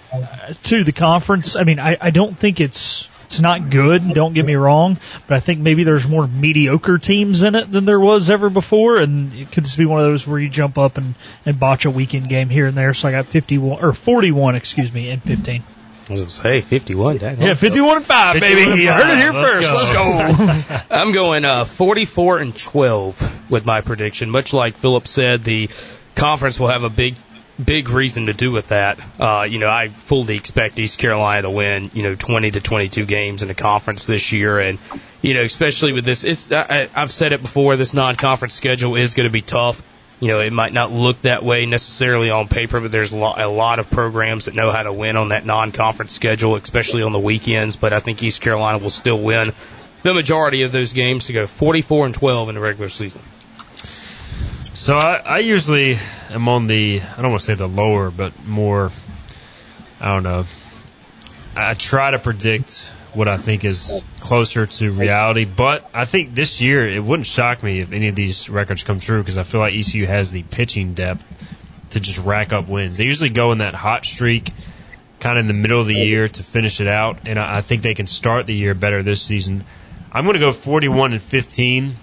to 0.64 0.84
the 0.84 0.92
conference. 0.92 1.56
I 1.56 1.64
mean, 1.64 1.80
I, 1.80 1.98
I 2.00 2.10
don't 2.12 2.38
think 2.38 2.60
it's 2.60 3.10
it's 3.26 3.42
not 3.42 3.70
good. 3.70 4.14
Don't 4.14 4.34
get 4.34 4.46
me 4.46 4.56
wrong, 4.56 4.98
but 5.28 5.36
I 5.36 5.42
think 5.42 5.60
maybe 5.60 5.84
there's 5.84 6.08
more 6.08 6.28
mediocre 6.28 6.98
teams 6.98 7.44
in 7.44 7.56
it 7.56 7.70
than 7.70 7.84
there 7.84 8.00
was 8.00 8.30
ever 8.30 8.50
before, 8.50 8.98
and 8.98 9.34
it 9.34 9.52
could 9.52 9.66
just 9.66 9.78
be 9.78 9.86
one 9.86 10.00
of 10.00 10.06
those 10.06 10.26
where 10.26 10.40
you 10.40 10.48
jump 10.48 10.78
up 10.78 10.98
and 10.98 11.14
and 11.46 11.60
botch 11.60 11.84
a 11.84 11.92
weekend 11.92 12.30
game 12.30 12.48
here 12.48 12.68
and 12.68 12.78
there. 12.78 12.94
So 12.94 13.10
I 13.10 13.12
got 13.12 13.26
51 13.26 13.84
or 13.84 13.92
41, 13.92 14.56
excuse 14.56 14.94
me, 14.94 15.10
and 15.10 15.22
15. 15.22 15.62
I 16.10 16.14
was 16.14 16.36
say 16.36 16.62
51. 16.62 17.20
Yeah, 17.20 17.54
51 17.54 17.98
and 17.98 18.06
5, 18.06 18.40
baby. 18.40 18.82
You 18.82 18.92
heard 18.92 19.14
it 19.14 19.18
here 19.20 19.32
Let's 19.34 19.68
first. 19.68 19.94
go. 19.94 20.46
Let's 20.46 20.68
go. 20.68 20.96
I'm 20.96 21.12
going 21.12 21.44
uh, 21.44 21.66
44 21.66 22.40
and 22.40 22.56
12 22.56 23.50
with 23.52 23.66
my 23.66 23.82
prediction. 23.82 24.30
Much 24.30 24.54
like 24.54 24.76
Philip 24.76 25.08
said, 25.08 25.44
the 25.44 25.70
conference 26.16 26.60
will 26.60 26.70
have 26.70 26.84
a 26.84 26.90
big, 26.90 27.16
big 27.64 27.90
reason 27.90 28.28
to 28.28 28.34
do 28.34 28.52
with 28.52 28.70
that. 28.70 29.00
Uh, 29.20 29.48
you 29.50 29.60
know, 29.60 29.70
I 29.70 29.90
fully 29.90 30.38
expect 30.38 30.80
East 30.80 31.00
Carolina 31.00 31.42
to 31.44 31.50
win, 31.50 31.90
you 31.94 32.04
know, 32.04 32.16
20 32.16 32.52
to 32.52 32.62
22 32.62 33.06
games 33.06 33.42
in 33.42 33.50
the 33.50 33.54
conference 33.54 34.06
this 34.06 34.32
year, 34.32 34.60
and 34.60 34.80
you 35.22 35.34
know, 35.34 35.42
especially 35.42 35.94
with 35.94 36.06
this, 36.06 36.24
it's 36.24 36.52
I, 36.52 36.90
I've 36.96 37.12
said 37.12 37.34
it 37.34 37.42
before. 37.42 37.76
This 37.76 37.94
non-conference 37.94 38.54
schedule 38.54 38.96
is 38.96 39.14
going 39.14 39.28
to 39.28 39.34
be 39.34 39.42
tough. 39.42 39.82
You 40.20 40.30
know, 40.30 40.40
it 40.40 40.52
might 40.52 40.74
not 40.74 40.92
look 40.92 41.22
that 41.22 41.44
way 41.44 41.68
necessarily 41.68 42.32
on 42.32 42.48
paper, 42.48 42.82
but 42.82 42.92
there's 42.92 43.12
a 43.12 43.18
lot, 43.18 43.40
a 43.40 43.48
lot 43.48 43.78
of 43.78 43.90
programs 43.92 44.46
that 44.46 44.56
know 44.56 44.72
how 44.72 44.82
to 44.82 44.92
win 44.92 45.16
on 45.16 45.30
that 45.30 45.46
non-conference 45.46 46.12
schedule, 46.12 46.56
especially 46.56 47.04
on 47.04 47.12
the 47.12 47.20
weekends. 47.20 47.76
But 47.76 47.94
I 47.94 48.00
think 48.00 48.24
East 48.24 48.42
Carolina 48.42 48.80
will 48.80 48.90
still 48.90 49.20
win 49.20 49.52
the 50.02 50.14
majority 50.14 50.64
of 50.64 50.72
those 50.72 50.94
games 50.94 51.28
to 51.28 51.34
go 51.34 51.46
44 51.46 52.08
and 52.08 52.16
12 52.16 52.50
in 52.50 52.56
the 52.56 52.62
regular 52.62 52.90
season. 52.90 53.22
So 54.74 54.96
I, 54.96 55.22
I 55.26 55.40
usually 55.40 55.98
am 56.30 56.48
on 56.50 56.68
the 56.68 57.02
I 57.02 57.22
don't 57.22 57.32
want 57.32 57.42
to 57.42 57.46
say 57.46 57.56
the 57.56 57.68
lower, 57.68 58.12
but 58.12 58.46
more 58.46 58.92
I 60.00 60.14
don't 60.14 60.24
know. 60.24 60.46
I 61.56 61.74
try 61.74 62.12
to 62.12 62.20
predict 62.20 62.92
what 63.14 63.28
I 63.28 63.38
think 63.38 63.66
is 63.66 64.04
closer 64.20 64.66
to 64.66 64.92
reality, 64.92 65.46
but 65.46 65.90
I 65.94 66.06
think 66.06 66.36
this 66.36 66.62
year 66.62 66.88
it 66.88 67.04
wouldn't 67.04 67.28
shock 67.28 67.64
me 67.64 67.80
if 67.80 67.92
any 67.92 68.10
of 68.10 68.16
these 68.16 68.50
records 68.50 68.84
come 68.84 69.00
true 69.00 69.20
because 69.20 69.38
I 69.38 69.44
feel 69.44 69.62
like 69.62 69.74
ECU 69.74 70.06
has 70.06 70.32
the 70.32 70.44
pitching 70.44 70.94
depth 70.94 71.26
to 71.92 72.00
just 72.00 72.20
rack 72.20 72.54
up 72.54 72.68
wins. 72.68 72.98
They 72.98 73.06
usually 73.06 73.30
go 73.30 73.52
in 73.52 73.60
that 73.60 73.74
hot 73.74 74.06
streak 74.06 74.52
kind 75.20 75.38
of 75.38 75.44
in 75.44 75.48
the 75.48 75.54
middle 75.54 75.80
of 75.80 75.88
the 75.88 75.96
year 75.96 76.28
to 76.28 76.44
finish 76.44 76.80
it 76.80 76.88
out, 76.88 77.20
and 77.26 77.40
I 77.40 77.62
think 77.62 77.82
they 77.82 77.94
can 77.94 78.08
start 78.08 78.46
the 78.46 78.54
year 78.54 78.74
better 78.74 79.02
this 79.02 79.22
season. 79.22 79.64
I'm 80.12 80.26
going 80.26 80.36
to 80.36 80.40
go 80.40 80.54
41 80.54 81.14
and 81.14 81.22
15. 81.22 81.96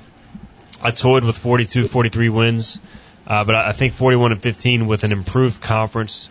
I 0.82 0.90
toyed 0.90 1.24
with 1.24 1.38
42, 1.38 1.84
43 1.84 2.28
wins, 2.28 2.80
uh, 3.26 3.44
but 3.44 3.55
I 3.55 3.72
think 3.72 3.94
41 3.94 4.32
and 4.32 4.42
15 4.42 4.86
with 4.86 5.05
an 5.05 5.12
improved 5.12 5.62
conference 5.62 6.28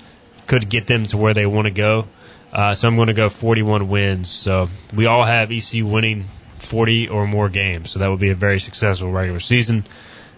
could 0.48 0.70
get 0.70 0.88
them 0.88 1.06
to 1.08 1.18
where 1.18 1.34
they 1.34 1.46
want 1.46 1.66
to 1.66 1.72
go. 1.72 2.08
Uh, 2.54 2.76
so 2.76 2.88
I'm 2.88 2.96
going 2.96 3.08
to 3.08 3.14
go 3.14 3.30
41 3.30 3.90
wins. 3.90 4.30
So 4.30 4.70
we 4.96 5.08
all 5.08 5.24
have 5.24 5.52
ECU 5.52 5.88
winning 5.88 6.26
40 6.60 7.10
or 7.10 7.26
more 7.26 7.50
games. 7.50 7.90
So 7.92 8.00
that 8.00 8.10
would 8.10 8.20
be 8.20 8.30
a 8.30 8.36
very 8.36 8.60
successful 8.60 9.12
regular 9.12 9.40
season. 9.40 9.84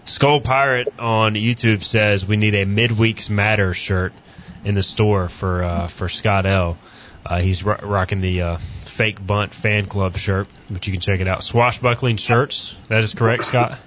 Skull 0.06 0.40
Pirate 0.40 0.88
on 0.98 1.34
YouTube 1.34 1.82
says 1.82 2.26
we 2.26 2.36
need 2.36 2.54
a 2.54 2.64
midweeks 2.64 3.28
matter 3.28 3.74
shirt 3.74 4.14
in 4.64 4.74
the 4.74 4.82
store 4.82 5.28
for 5.28 5.62
uh, 5.62 5.88
for 5.88 6.08
Scott 6.08 6.46
L. 6.46 6.78
Uh, 7.24 7.40
he's 7.40 7.64
ro- 7.64 7.78
rocking 7.82 8.20
the 8.20 8.40
uh, 8.42 8.56
fake 8.56 9.24
bunt 9.24 9.52
fan 9.52 9.86
club 9.86 10.16
shirt, 10.16 10.46
but 10.70 10.86
you 10.86 10.92
can 10.92 11.00
check 11.00 11.20
it 11.20 11.26
out. 11.26 11.42
Swashbuckling 11.42 12.16
shirts. 12.16 12.76
That 12.88 13.02
is 13.02 13.14
correct, 13.14 13.46
Scott. 13.46 13.78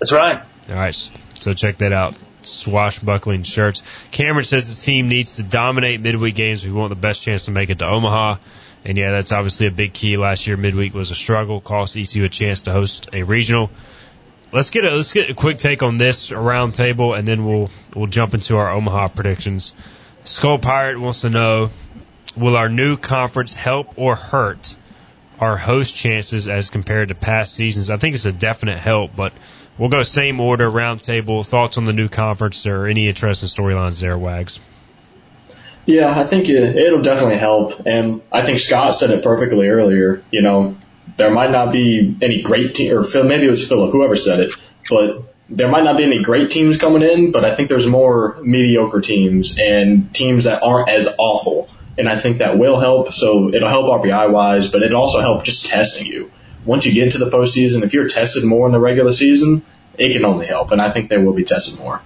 That's 0.00 0.12
right. 0.12 0.42
All 0.70 0.76
right, 0.76 0.94
so 1.34 1.52
check 1.52 1.78
that 1.78 1.92
out. 1.92 2.18
Swashbuckling 2.44 3.42
shirts. 3.42 3.82
Cameron 4.10 4.44
says 4.44 4.76
the 4.76 4.84
team 4.84 5.08
needs 5.08 5.36
to 5.36 5.42
dominate 5.42 6.00
midweek 6.00 6.34
games. 6.34 6.64
We 6.64 6.72
want 6.72 6.90
the 6.90 6.96
best 6.96 7.22
chance 7.22 7.46
to 7.46 7.50
make 7.50 7.70
it 7.70 7.78
to 7.80 7.86
Omaha. 7.86 8.36
And 8.84 8.98
yeah, 8.98 9.12
that's 9.12 9.32
obviously 9.32 9.66
a 9.66 9.70
big 9.70 9.94
key. 9.94 10.16
Last 10.16 10.46
year, 10.46 10.56
midweek 10.56 10.94
was 10.94 11.10
a 11.10 11.14
struggle, 11.14 11.60
cost 11.60 11.96
ECU 11.96 12.24
a 12.24 12.28
chance 12.28 12.62
to 12.62 12.72
host 12.72 13.08
a 13.12 13.22
regional. 13.22 13.70
Let's 14.52 14.70
get 14.70 14.84
a 14.84 14.90
let's 14.90 15.12
get 15.12 15.30
a 15.30 15.34
quick 15.34 15.58
take 15.58 15.82
on 15.82 15.96
this 15.96 16.30
round 16.30 16.74
table, 16.74 17.14
and 17.14 17.26
then 17.26 17.46
we'll 17.46 17.70
we'll 17.94 18.06
jump 18.06 18.34
into 18.34 18.56
our 18.56 18.70
Omaha 18.70 19.08
predictions. 19.08 19.74
Skull 20.24 20.58
Pirate 20.58 21.00
wants 21.00 21.22
to 21.22 21.30
know: 21.30 21.70
Will 22.36 22.56
our 22.56 22.68
new 22.68 22.96
conference 22.96 23.54
help 23.54 23.94
or 23.96 24.16
hurt 24.16 24.76
our 25.40 25.56
host 25.56 25.96
chances 25.96 26.46
as 26.46 26.70
compared 26.70 27.08
to 27.08 27.14
past 27.14 27.54
seasons? 27.54 27.90
I 27.90 27.96
think 27.96 28.14
it's 28.14 28.26
a 28.26 28.32
definite 28.32 28.78
help, 28.78 29.16
but 29.16 29.32
we'll 29.78 29.88
go 29.88 30.02
same 30.02 30.40
order, 30.40 30.70
roundtable. 30.70 31.46
Thoughts 31.46 31.78
on 31.78 31.84
the 31.84 31.92
new 31.92 32.08
conference 32.08 32.66
or 32.66 32.86
any 32.86 33.08
interesting 33.08 33.48
storylines 33.48 34.00
there, 34.00 34.18
Wags? 34.18 34.60
Yeah, 35.86 36.18
I 36.18 36.24
think 36.24 36.48
it, 36.48 36.76
it'll 36.76 37.02
definitely 37.02 37.38
help. 37.38 37.86
And 37.86 38.22
I 38.32 38.42
think 38.42 38.58
Scott 38.58 38.94
said 38.94 39.10
it 39.10 39.22
perfectly 39.22 39.68
earlier. 39.68 40.22
You 40.30 40.42
know, 40.42 40.76
there 41.16 41.30
might 41.30 41.50
not 41.50 41.72
be 41.72 42.16
any 42.22 42.42
great 42.42 42.74
team, 42.74 42.96
or 42.96 43.04
Phil, 43.04 43.24
maybe 43.24 43.46
it 43.46 43.50
was 43.50 43.66
Philip, 43.68 43.92
whoever 43.92 44.16
said 44.16 44.40
it, 44.40 44.54
but 44.88 45.22
there 45.50 45.68
might 45.68 45.84
not 45.84 45.96
be 45.96 46.04
any 46.04 46.22
great 46.22 46.50
teams 46.50 46.78
coming 46.78 47.02
in, 47.02 47.30
but 47.30 47.44
I 47.44 47.54
think 47.54 47.68
there's 47.68 47.86
more 47.86 48.38
mediocre 48.42 49.00
teams 49.00 49.58
and 49.58 50.12
teams 50.14 50.44
that 50.44 50.62
aren't 50.62 50.88
as 50.88 51.06
awful. 51.18 51.68
And 51.98 52.08
I 52.08 52.16
think 52.16 52.38
that 52.38 52.58
will 52.58 52.80
help. 52.80 53.12
So 53.12 53.52
it'll 53.52 53.68
help 53.68 54.02
RPI 54.02 54.30
wise, 54.30 54.68
but 54.68 54.82
it'll 54.82 55.00
also 55.00 55.20
help 55.20 55.44
just 55.44 55.66
testing 55.66 56.06
you. 56.06 56.30
Once 56.64 56.86
you 56.86 56.92
get 56.92 57.12
to 57.12 57.18
the 57.18 57.30
postseason, 57.30 57.82
if 57.82 57.92
you're 57.92 58.08
tested 58.08 58.44
more 58.44 58.66
in 58.66 58.72
the 58.72 58.80
regular 58.80 59.12
season, 59.12 59.62
it 59.98 60.12
can 60.12 60.24
only 60.24 60.46
help. 60.46 60.70
And 60.70 60.80
I 60.80 60.90
think 60.90 61.08
they 61.08 61.18
will 61.18 61.32
be 61.32 61.44
tested 61.44 61.78
more. 61.78 62.00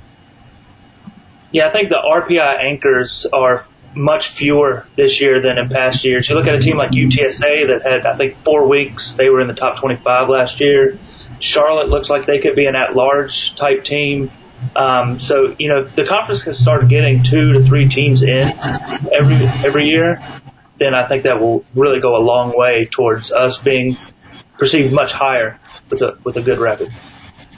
Yeah, 1.51 1.67
I 1.67 1.71
think 1.71 1.89
the 1.89 1.97
RPI 1.97 2.65
anchors 2.65 3.27
are 3.33 3.67
much 3.95 4.29
fewer 4.29 4.87
this 4.97 5.21
year 5.21 5.41
than 5.41 5.59
in 5.59 5.69
past 5.69 6.05
years. 6.05 6.29
You 6.29 6.35
look 6.35 6.47
at 6.47 6.55
a 6.55 6.61
team 6.61 6.77
like 6.77 6.91
UTSA 6.91 7.69
that 7.69 7.83
had, 7.83 8.07
I 8.07 8.17
think, 8.17 8.37
four 8.37 8.69
weeks. 8.69 9.15
They 9.15 9.29
were 9.29 9.41
in 9.41 9.49
the 9.49 9.55
top 9.55 9.79
25 9.79 10.29
last 10.29 10.61
year. 10.61 10.99
Charlotte 11.41 11.89
looks 11.89 12.11
like 12.11 12.27
they 12.27 12.39
could 12.39 12.57
be 12.57 12.67
an 12.67 12.77
at-large 12.77 13.57
type 13.57 13.85
team. 13.85 14.31
Um, 14.75 15.21
so 15.21 15.55
you 15.57 15.69
know 15.69 15.85
the 15.85 16.05
conference 16.05 16.43
can 16.43 16.53
start 16.53 16.89
getting 16.89 17.23
two 17.23 17.53
to 17.53 17.63
three 17.63 17.89
teams 17.89 18.25
in 18.25 18.49
every 19.13 19.37
every 19.65 19.85
year. 19.85 20.21
Then 20.79 20.95
I 20.95 21.07
think 21.07 21.23
that 21.25 21.41
will 21.41 21.65
really 21.77 22.01
go 22.01 22.17
a 22.17 22.23
long 22.23 22.53
way 22.57 22.89
towards 22.91 23.31
us 23.31 23.59
being 23.59 23.97
perceived 24.59 24.93
much 24.93 25.13
higher 25.13 25.59
with 25.91 26.03
a 26.03 26.19
with 26.25 26.37
a 26.37 26.43
good 26.43 26.59
record. 26.59 26.93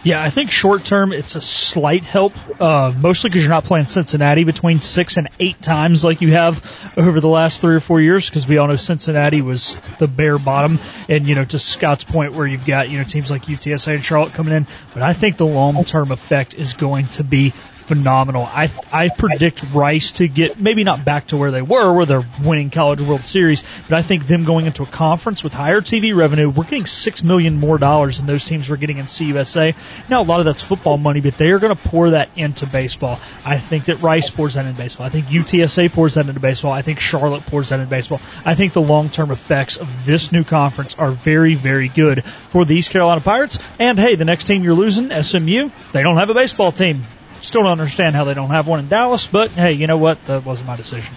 Yeah, 0.02 0.22
I 0.22 0.30
think 0.30 0.50
short 0.50 0.84
term 0.84 1.12
it's 1.12 1.36
a 1.36 1.42
slight 1.42 2.04
help, 2.04 2.32
uh, 2.58 2.90
mostly 2.96 3.28
because 3.28 3.42
you're 3.42 3.50
not 3.50 3.64
playing 3.64 3.86
Cincinnati 3.86 4.44
between 4.44 4.80
six 4.80 5.18
and 5.18 5.28
eight 5.38 5.60
times 5.60 6.02
like 6.02 6.22
you 6.22 6.32
have 6.32 6.92
over 6.96 7.20
the 7.20 7.28
last 7.28 7.60
three 7.60 7.74
or 7.74 7.80
four 7.80 8.00
years. 8.00 8.26
Because 8.26 8.48
we 8.48 8.56
all 8.56 8.66
know 8.66 8.76
Cincinnati 8.76 9.42
was 9.42 9.76
the 9.98 10.08
bare 10.08 10.38
bottom, 10.38 10.78
and 11.10 11.26
you 11.26 11.34
know 11.34 11.44
to 11.44 11.58
Scott's 11.58 12.04
point, 12.04 12.32
where 12.32 12.46
you've 12.46 12.64
got 12.64 12.88
you 12.88 12.96
know 12.96 13.04
teams 13.04 13.30
like 13.30 13.42
UTSA 13.42 13.96
and 13.96 14.04
Charlotte 14.04 14.32
coming 14.32 14.54
in. 14.54 14.66
But 14.94 15.02
I 15.02 15.12
think 15.12 15.36
the 15.36 15.46
long 15.46 15.84
term 15.84 16.12
effect 16.12 16.54
is 16.54 16.72
going 16.72 17.08
to 17.08 17.24
be 17.24 17.52
phenomenal. 17.90 18.44
I 18.44 18.70
I 18.92 19.08
predict 19.08 19.64
Rice 19.72 20.12
to 20.12 20.28
get 20.28 20.60
maybe 20.60 20.84
not 20.84 21.04
back 21.04 21.26
to 21.28 21.36
where 21.36 21.50
they 21.50 21.60
were, 21.60 21.92
where 21.92 22.06
they're 22.06 22.24
winning 22.40 22.70
College 22.70 23.00
World 23.00 23.24
Series, 23.24 23.64
but 23.88 23.98
I 23.98 24.02
think 24.02 24.28
them 24.28 24.44
going 24.44 24.66
into 24.66 24.84
a 24.84 24.86
conference 24.86 25.42
with 25.42 25.52
higher 25.52 25.80
TV 25.80 26.14
revenue, 26.14 26.48
we're 26.48 26.62
getting 26.62 26.86
six 26.86 27.24
million 27.24 27.58
more 27.58 27.78
dollars 27.78 28.18
than 28.18 28.28
those 28.28 28.44
teams 28.44 28.68
were 28.68 28.76
getting 28.76 28.98
in 28.98 29.06
CUSA. 29.06 30.08
Now 30.08 30.22
a 30.22 30.28
lot 30.32 30.38
of 30.38 30.46
that's 30.46 30.62
football 30.62 30.98
money, 30.98 31.20
but 31.20 31.36
they 31.36 31.50
are 31.50 31.58
going 31.58 31.74
to 31.74 31.88
pour 31.88 32.10
that 32.10 32.28
into 32.36 32.64
baseball. 32.64 33.18
I 33.44 33.58
think 33.58 33.86
that 33.86 34.00
Rice 34.00 34.30
pours 34.30 34.54
that 34.54 34.66
into 34.66 34.78
baseball. 34.80 35.06
I 35.06 35.10
think 35.10 35.26
UTSA 35.26 35.92
pours 35.92 36.14
that 36.14 36.28
into 36.28 36.40
baseball. 36.40 36.70
I 36.70 36.82
think 36.82 37.00
Charlotte 37.00 37.44
pours 37.46 37.70
that 37.70 37.80
into 37.80 37.90
baseball. 37.90 38.20
I 38.44 38.54
think 38.54 38.72
the 38.72 38.82
long 38.82 39.10
term 39.10 39.32
effects 39.32 39.78
of 39.78 40.06
this 40.06 40.30
new 40.30 40.44
conference 40.44 40.94
are 40.94 41.10
very 41.10 41.56
very 41.56 41.88
good 41.88 42.22
for 42.24 42.64
the 42.64 42.76
East 42.76 42.92
Carolina 42.92 43.20
Pirates. 43.20 43.58
And 43.80 43.98
hey, 43.98 44.14
the 44.14 44.24
next 44.24 44.44
team 44.44 44.62
you're 44.62 44.74
losing, 44.74 45.10
SMU, 45.10 45.70
they 45.90 46.04
don't 46.04 46.18
have 46.18 46.30
a 46.30 46.34
baseball 46.34 46.70
team. 46.70 47.02
Still 47.42 47.62
don't 47.62 47.72
understand 47.72 48.14
how 48.14 48.24
they 48.24 48.34
don't 48.34 48.50
have 48.50 48.66
one 48.66 48.80
in 48.80 48.88
Dallas, 48.88 49.26
but 49.26 49.50
hey, 49.50 49.72
you 49.72 49.86
know 49.86 49.98
what? 49.98 50.24
That 50.26 50.44
wasn't 50.44 50.68
my 50.68 50.76
decision. 50.76 51.14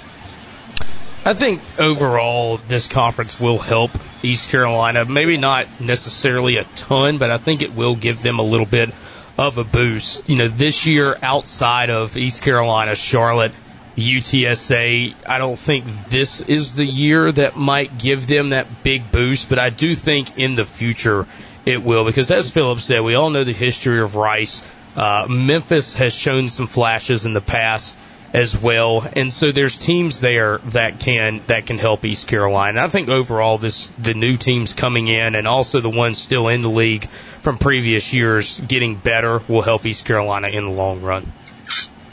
I 1.26 1.34
think 1.34 1.62
overall 1.80 2.58
this 2.58 2.88
conference 2.88 3.40
will 3.40 3.58
help 3.58 3.92
East 4.24 4.50
Carolina. 4.50 5.06
Maybe 5.06 5.38
not 5.38 5.68
necessarily 5.80 6.58
a 6.58 6.66
ton, 6.76 7.18
but 7.18 7.32
I 7.32 7.38
think 7.38 7.62
it 7.62 7.74
will 7.74 7.96
give 7.96 8.22
them 8.22 8.40
a 8.40 8.44
little 8.44 8.66
bit 8.66 8.90
of 9.38 9.58
a 9.58 9.64
boost. 9.64 10.30
You 10.30 10.38
know, 10.38 10.48
this 10.50 10.86
year 10.86 11.18
outside 11.22 11.90
of 11.90 12.18
East 12.18 12.42
Carolina, 12.42 12.96
Charlotte, 12.96 13.54
UTSA, 13.96 15.14
I 15.26 15.38
don't 15.38 15.58
think 15.58 15.86
this 16.10 16.42
is 16.42 16.74
the 16.74 16.86
year 16.86 17.32
that 17.32 17.56
might 17.56 17.98
give 17.98 18.28
them 18.28 18.50
that 18.50 18.84
big 18.84 19.12
boost, 19.12 19.50
but 19.50 19.60
I 19.60 19.70
do 19.70 19.96
think 19.96 20.38
in 20.38 20.56
the 20.56 20.66
future 20.66 21.26
it 21.66 21.82
will 21.82 22.04
because 22.04 22.32
as 22.32 22.50
Philip 22.50 22.80
said, 22.80 23.02
we 23.02 23.16
all 23.16 23.30
know 23.30 23.44
the 23.44 23.54
history 23.54 24.02
of 24.02 24.16
Rice 24.16 24.62
uh, 24.96 25.28
Memphis 25.30 25.96
has 25.96 26.14
shown 26.14 26.50
some 26.50 26.68
flashes 26.68 27.26
in 27.26 27.34
the 27.34 27.42
past 27.42 27.98
as 28.34 28.60
well, 28.60 29.08
and 29.16 29.32
so 29.32 29.52
there's 29.52 29.78
teams 29.78 30.20
there 30.20 30.58
that 30.58 31.00
can 31.00 31.42
that 31.48 31.68
can 31.68 31.78
help 31.78 32.04
East 32.04 32.28
Carolina. 32.28 32.82
I 32.84 32.88
think 32.88 33.10
overall, 33.10 33.60
this 33.60 33.88
the 34.00 34.16
new 34.16 34.38
teams 34.38 34.74
coming 34.74 35.08
in 35.08 35.36
and 35.36 35.48
also 35.48 35.82
the 35.82 35.90
ones 35.90 36.18
still 36.18 36.48
in 36.48 36.62
the 36.62 36.70
league 36.70 37.08
from 37.08 37.58
previous 37.60 38.12
years 38.12 38.60
getting 38.62 38.96
better 38.96 39.42
will 39.48 39.62
help 39.62 39.86
East 39.86 40.06
Carolina 40.06 40.48
in 40.48 40.66
the 40.66 40.72
long 40.72 41.02
run. 41.02 41.32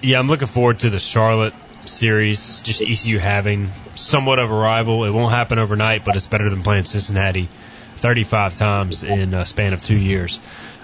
Yeah, 0.03 0.19
I'm 0.19 0.29
looking 0.29 0.49
forward 0.49 0.81
to 0.81 0.91
the 0.91 0.99
Charlotte 0.99 1.55
series. 1.87 2.61
Just 2.61 2.83
ECU 2.83 3.19
having 3.19 3.69
somewhat 3.95 4.39
of 4.39 4.51
a 4.51 4.55
rival. 4.55 5.05
It 5.05 5.11
won't 5.11 5.33
happen 5.33 5.59
overnight, 5.59 6.05
but 6.05 6.17
it's 6.17 6.27
better 6.27 6.49
than 6.51 6.63
playing 6.63 6.85
Cincinnati 6.85 7.49
35 7.97 8.57
times 8.57 9.03
in 9.03 9.35
a 9.35 9.45
span 9.47 9.73
of 9.73 9.83
two 9.83 9.99
years. 9.99 10.41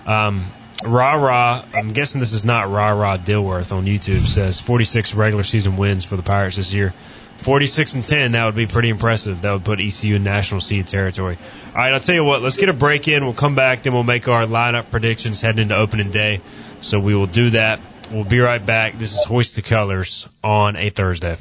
Um, 0.07 0.45
Rah 0.85 1.15
Rah, 1.15 1.65
I'm 1.75 1.89
guessing 1.89 2.21
this 2.21 2.33
is 2.33 2.45
not 2.45 2.71
Rah 2.71 2.91
Rah 2.91 3.17
Dilworth 3.17 3.75
on 3.75 3.87
YouTube, 3.87 4.19
says 4.19 4.61
46 4.61 5.15
regular 5.15 5.43
season 5.43 5.77
wins 5.77 6.05
for 6.05 6.17
the 6.17 6.23
Pirates 6.23 6.57
this 6.57 6.73
year. 6.73 6.93
46 7.39 7.95
and 7.97 8.05
10, 8.05 8.33
that 8.33 8.45
would 8.47 8.55
be 8.57 8.67
pretty 8.67 8.89
impressive. 8.89 9.43
That 9.43 9.53
would 9.53 9.65
put 9.65 9.81
ECU 9.81 10.17
in 10.17 10.25
national 10.25 10.61
seed 10.61 10.87
territory. 10.87 11.39
All 11.69 11.75
right, 11.75 11.93
I'll 11.93 12.01
tell 12.01 12.15
you 12.15 12.25
what, 12.25 12.43
let's 12.43 12.57
get 12.57 12.69
a 12.69 12.73
break 12.73 13.09
in. 13.09 13.25
We'll 13.25 13.35
come 13.35 13.55
back, 13.55 13.83
then 13.83 13.93
we'll 13.95 14.05
make 14.05 14.29
our 14.29 14.45
lineup 14.45 14.91
predictions 14.91 15.41
heading 15.41 15.63
into 15.63 15.77
opening 15.77 16.11
day. 16.11 16.41
So 16.81 17.01
we 17.01 17.15
will 17.15 17.27
do 17.27 17.51
that. 17.51 17.81
We'll 18.11 18.25
be 18.25 18.41
right 18.41 18.65
back. 18.65 18.99
This 18.99 19.15
is 19.15 19.25
Hoist 19.25 19.57
the 19.57 19.63
Colors 19.63 20.29
on 20.43 20.77
a 20.77 20.91
Thursday. 20.91 21.37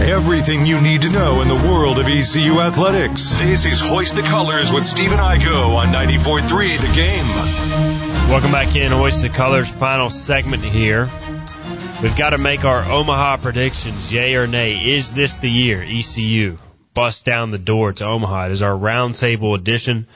Everything 0.00 0.66
you 0.66 0.80
need 0.80 1.02
to 1.02 1.10
know 1.10 1.42
in 1.42 1.48
the 1.48 1.54
world 1.54 1.98
of 1.98 2.06
ECU 2.06 2.60
athletics. 2.60 3.34
This 3.34 3.66
is 3.66 3.80
Hoist 3.80 4.16
the 4.16 4.22
Colors 4.22 4.72
with 4.72 4.86
Stephen 4.86 5.18
Igo 5.18 5.74
on 5.74 5.88
94.3 5.88 6.78
The 6.78 6.94
Game. 6.94 8.07
Welcome 8.28 8.52
back 8.52 8.76
in, 8.76 8.92
Oyster 8.92 9.30
Colors, 9.30 9.70
final 9.70 10.10
segment 10.10 10.62
here. 10.62 11.08
We've 12.02 12.14
got 12.14 12.30
to 12.30 12.38
make 12.38 12.62
our 12.66 12.82
Omaha 12.84 13.38
predictions, 13.38 14.12
yay 14.12 14.36
or 14.36 14.46
nay. 14.46 14.90
Is 14.92 15.14
this 15.14 15.38
the 15.38 15.48
year 15.48 15.82
ECU 15.82 16.58
bust 16.92 17.24
down 17.24 17.52
the 17.52 17.58
door 17.58 17.94
to 17.94 18.04
Omaha? 18.04 18.46
It 18.46 18.52
is 18.52 18.60
our 18.60 18.76
roundtable 18.76 19.56
edition. 19.56 20.06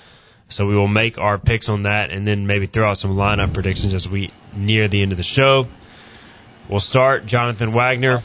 So 0.51 0.67
we 0.67 0.77
will 0.77 0.89
make 0.89 1.17
our 1.17 1.39
picks 1.39 1.71
on 1.71 1.85
that 1.85 2.11
and 2.11 2.29
then 2.29 2.47
maybe 2.47 2.67
throw 2.67 2.91
out 2.91 2.99
some 2.99 3.17
lineup 3.17 3.55
predictions 3.55 3.95
as 3.95 4.07
we 4.07 4.31
near 4.55 4.89
the 4.89 5.01
end 5.01 5.13
of 5.13 5.19
the 5.19 5.25
show. 5.25 5.67
We'll 6.69 6.81
start. 6.81 7.25
Jonathan 7.25 7.73
Wagner, 7.73 8.23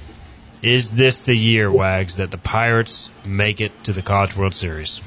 is 0.62 0.94
this 0.98 1.22
the 1.22 1.34
year, 1.34 1.72
Wags, 1.72 2.18
that 2.18 2.30
the 2.30 2.38
Pirates 2.38 3.10
make 3.26 3.62
it 3.62 3.86
to 3.86 3.94
the 3.94 4.02
College 4.02 4.36
World 4.36 4.54
Series? 4.54 5.02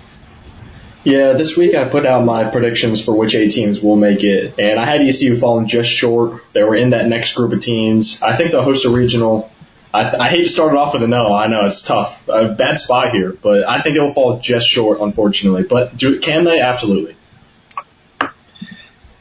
Yeah, 1.03 1.33
this 1.33 1.57
week 1.57 1.75
I 1.75 1.89
put 1.89 2.05
out 2.05 2.25
my 2.25 2.45
predictions 2.45 3.03
for 3.03 3.17
which 3.17 3.35
eight 3.35 3.53
teams 3.53 3.81
will 3.81 3.97
make 3.97 4.23
it, 4.23 4.55
and 4.59 4.79
I 4.79 4.85
had 4.85 5.01
ECU 5.01 5.35
falling 5.37 5.67
just 5.67 5.91
short. 5.91 6.43
They 6.53 6.63
were 6.63 6.77
in 6.77 6.91
that 6.91 7.07
next 7.07 7.35
group 7.35 7.53
of 7.53 7.63
teams. 7.63 8.23
I 8.23 8.37
think 8.37 8.51
they'll 8.51 8.63
host 8.63 8.85
a 8.85 8.91
regional. 8.91 9.51
I, 9.95 10.15
I 10.15 10.29
hate 10.29 10.45
to 10.45 10.49
start 10.49 10.75
it 10.75 10.79
off 10.79 10.93
with 10.93 11.03
a 11.03 11.09
no. 11.09 11.35
I 11.35 11.47
know 11.47 11.65
it's 11.65 11.83
tough, 11.83 12.29
a 12.29 12.53
bad 12.53 12.79
spot 12.79 13.13
here, 13.13 13.33
but 13.33 13.67
I 13.67 13.81
think 13.81 13.97
it'll 13.97 14.13
fall 14.13 14.41
just 14.41 14.69
short, 14.69 15.01
unfortunately. 15.01 15.63
But 15.63 15.97
do, 15.97 16.21
can 16.21 16.45
they? 16.45 16.61
Absolutely. 16.61 17.17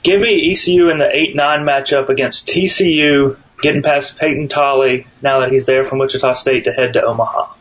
Give 0.03 0.19
me 0.19 0.51
ECU 0.51 0.89
in 0.89 0.97
the 0.97 1.05
8-9 1.35 1.35
matchup 1.63 2.09
against 2.09 2.47
TCU 2.47 3.37
getting 3.61 3.83
past 3.83 4.17
Payton 4.17 4.47
Tolle 4.47 5.03
now 5.21 5.41
that 5.41 5.51
he's 5.51 5.65
there 5.65 5.83
from 5.83 5.99
Wichita 5.99 6.33
State 6.33 6.65
to 6.65 6.71
head 6.71 6.93
to 6.93 7.03
Omaha. 7.03 7.53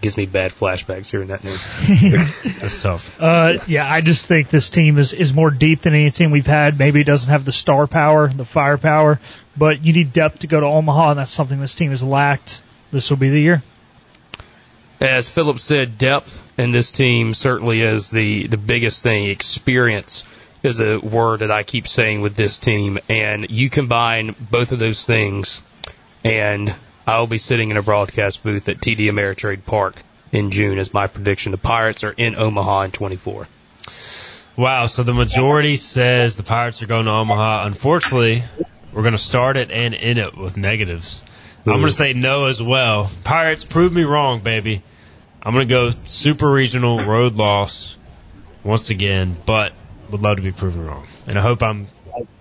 Gives 0.00 0.16
me 0.16 0.24
bad 0.24 0.50
flashbacks 0.50 1.10
hearing 1.10 1.28
that 1.28 1.44
name. 1.44 1.58
That's 2.60 2.82
tough. 2.82 3.20
Uh, 3.20 3.58
yeah, 3.66 3.90
I 3.90 4.00
just 4.00 4.26
think 4.26 4.48
this 4.48 4.70
team 4.70 4.96
is, 4.96 5.12
is 5.12 5.34
more 5.34 5.50
deep 5.50 5.82
than 5.82 5.94
any 5.94 6.10
team 6.10 6.30
we've 6.30 6.46
had. 6.46 6.78
Maybe 6.78 7.02
it 7.02 7.04
doesn't 7.04 7.28
have 7.28 7.44
the 7.44 7.52
star 7.52 7.86
power, 7.86 8.28
the 8.28 8.46
firepower, 8.46 9.20
but 9.58 9.84
you 9.84 9.92
need 9.92 10.12
depth 10.14 10.38
to 10.40 10.46
go 10.46 10.58
to 10.60 10.66
Omaha, 10.66 11.10
and 11.10 11.18
that's 11.18 11.30
something 11.30 11.60
this 11.60 11.74
team 11.74 11.90
has 11.90 12.02
lacked. 12.02 12.62
This 12.90 13.10
will 13.10 13.18
be 13.18 13.28
the 13.28 13.40
year. 13.40 13.62
As 15.00 15.30
Philip 15.30 15.58
said, 15.58 15.98
depth 15.98 16.42
in 16.58 16.72
this 16.72 16.92
team 16.92 17.32
certainly 17.32 17.80
is 17.80 18.10
the, 18.10 18.46
the 18.46 18.58
biggest 18.58 19.02
thing. 19.02 19.28
Experience 19.28 20.26
is 20.62 20.80
a 20.80 20.98
word 20.98 21.40
that 21.40 21.50
I 21.50 21.62
keep 21.62 21.88
saying 21.88 22.20
with 22.20 22.36
this 22.36 22.58
team, 22.58 22.98
and 23.08 23.50
you 23.50 23.70
combine 23.70 24.34
both 24.50 24.72
of 24.72 24.78
those 24.78 25.04
things, 25.04 25.62
and 26.24 26.74
I'll 27.06 27.26
be 27.26 27.38
sitting 27.38 27.70
in 27.70 27.76
a 27.76 27.82
broadcast 27.82 28.42
booth 28.42 28.68
at 28.68 28.78
TD 28.78 29.10
Ameritrade 29.10 29.64
Park 29.64 30.02
in 30.32 30.50
June 30.50 30.78
as 30.78 30.94
my 30.94 31.06
prediction. 31.06 31.52
The 31.52 31.58
Pirates 31.58 32.04
are 32.04 32.14
in 32.16 32.36
Omaha 32.36 32.82
in 32.82 32.90
24. 32.90 33.48
Wow, 34.56 34.86
so 34.86 35.02
the 35.02 35.14
majority 35.14 35.76
says 35.76 36.36
the 36.36 36.42
Pirates 36.42 36.82
are 36.82 36.86
going 36.86 37.06
to 37.06 37.12
Omaha. 37.12 37.66
Unfortunately, 37.66 38.42
we're 38.92 39.02
going 39.02 39.12
to 39.12 39.18
start 39.18 39.56
it 39.56 39.70
and 39.70 39.94
end 39.94 40.18
it 40.18 40.36
with 40.36 40.56
negatives. 40.56 41.22
I'm 41.66 41.74
going 41.74 41.86
to 41.86 41.92
say 41.92 42.14
no 42.14 42.46
as 42.46 42.62
well. 42.62 43.10
Pirates, 43.24 43.64
prove 43.64 43.92
me 43.92 44.02
wrong, 44.02 44.40
baby. 44.40 44.82
I'm 45.42 45.54
going 45.54 45.66
to 45.68 45.72
go 45.72 45.90
super 46.06 46.50
regional 46.50 47.04
road 47.04 47.36
loss 47.36 47.96
once 48.62 48.90
again, 48.90 49.36
but 49.46 49.72
would 50.10 50.22
love 50.22 50.36
to 50.36 50.42
be 50.42 50.52
proven 50.52 50.86
wrong. 50.86 51.06
And 51.26 51.38
I 51.38 51.42
hope 51.42 51.62
I'm 51.62 51.86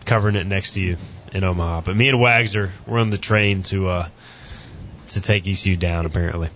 covering 0.05 0.35
it 0.35 0.47
next 0.47 0.73
to 0.73 0.81
you 0.81 0.97
in 1.33 1.43
Omaha. 1.43 1.81
But 1.81 1.95
me 1.95 2.09
and 2.09 2.19
Wags 2.19 2.55
are 2.55 2.71
we're 2.87 2.99
on 2.99 3.09
the 3.09 3.17
train 3.17 3.63
to 3.63 3.87
uh, 3.87 4.09
to 5.11 5.21
take 5.21 5.47
ECU 5.47 5.75
down 5.75 6.05
apparently. 6.05 6.49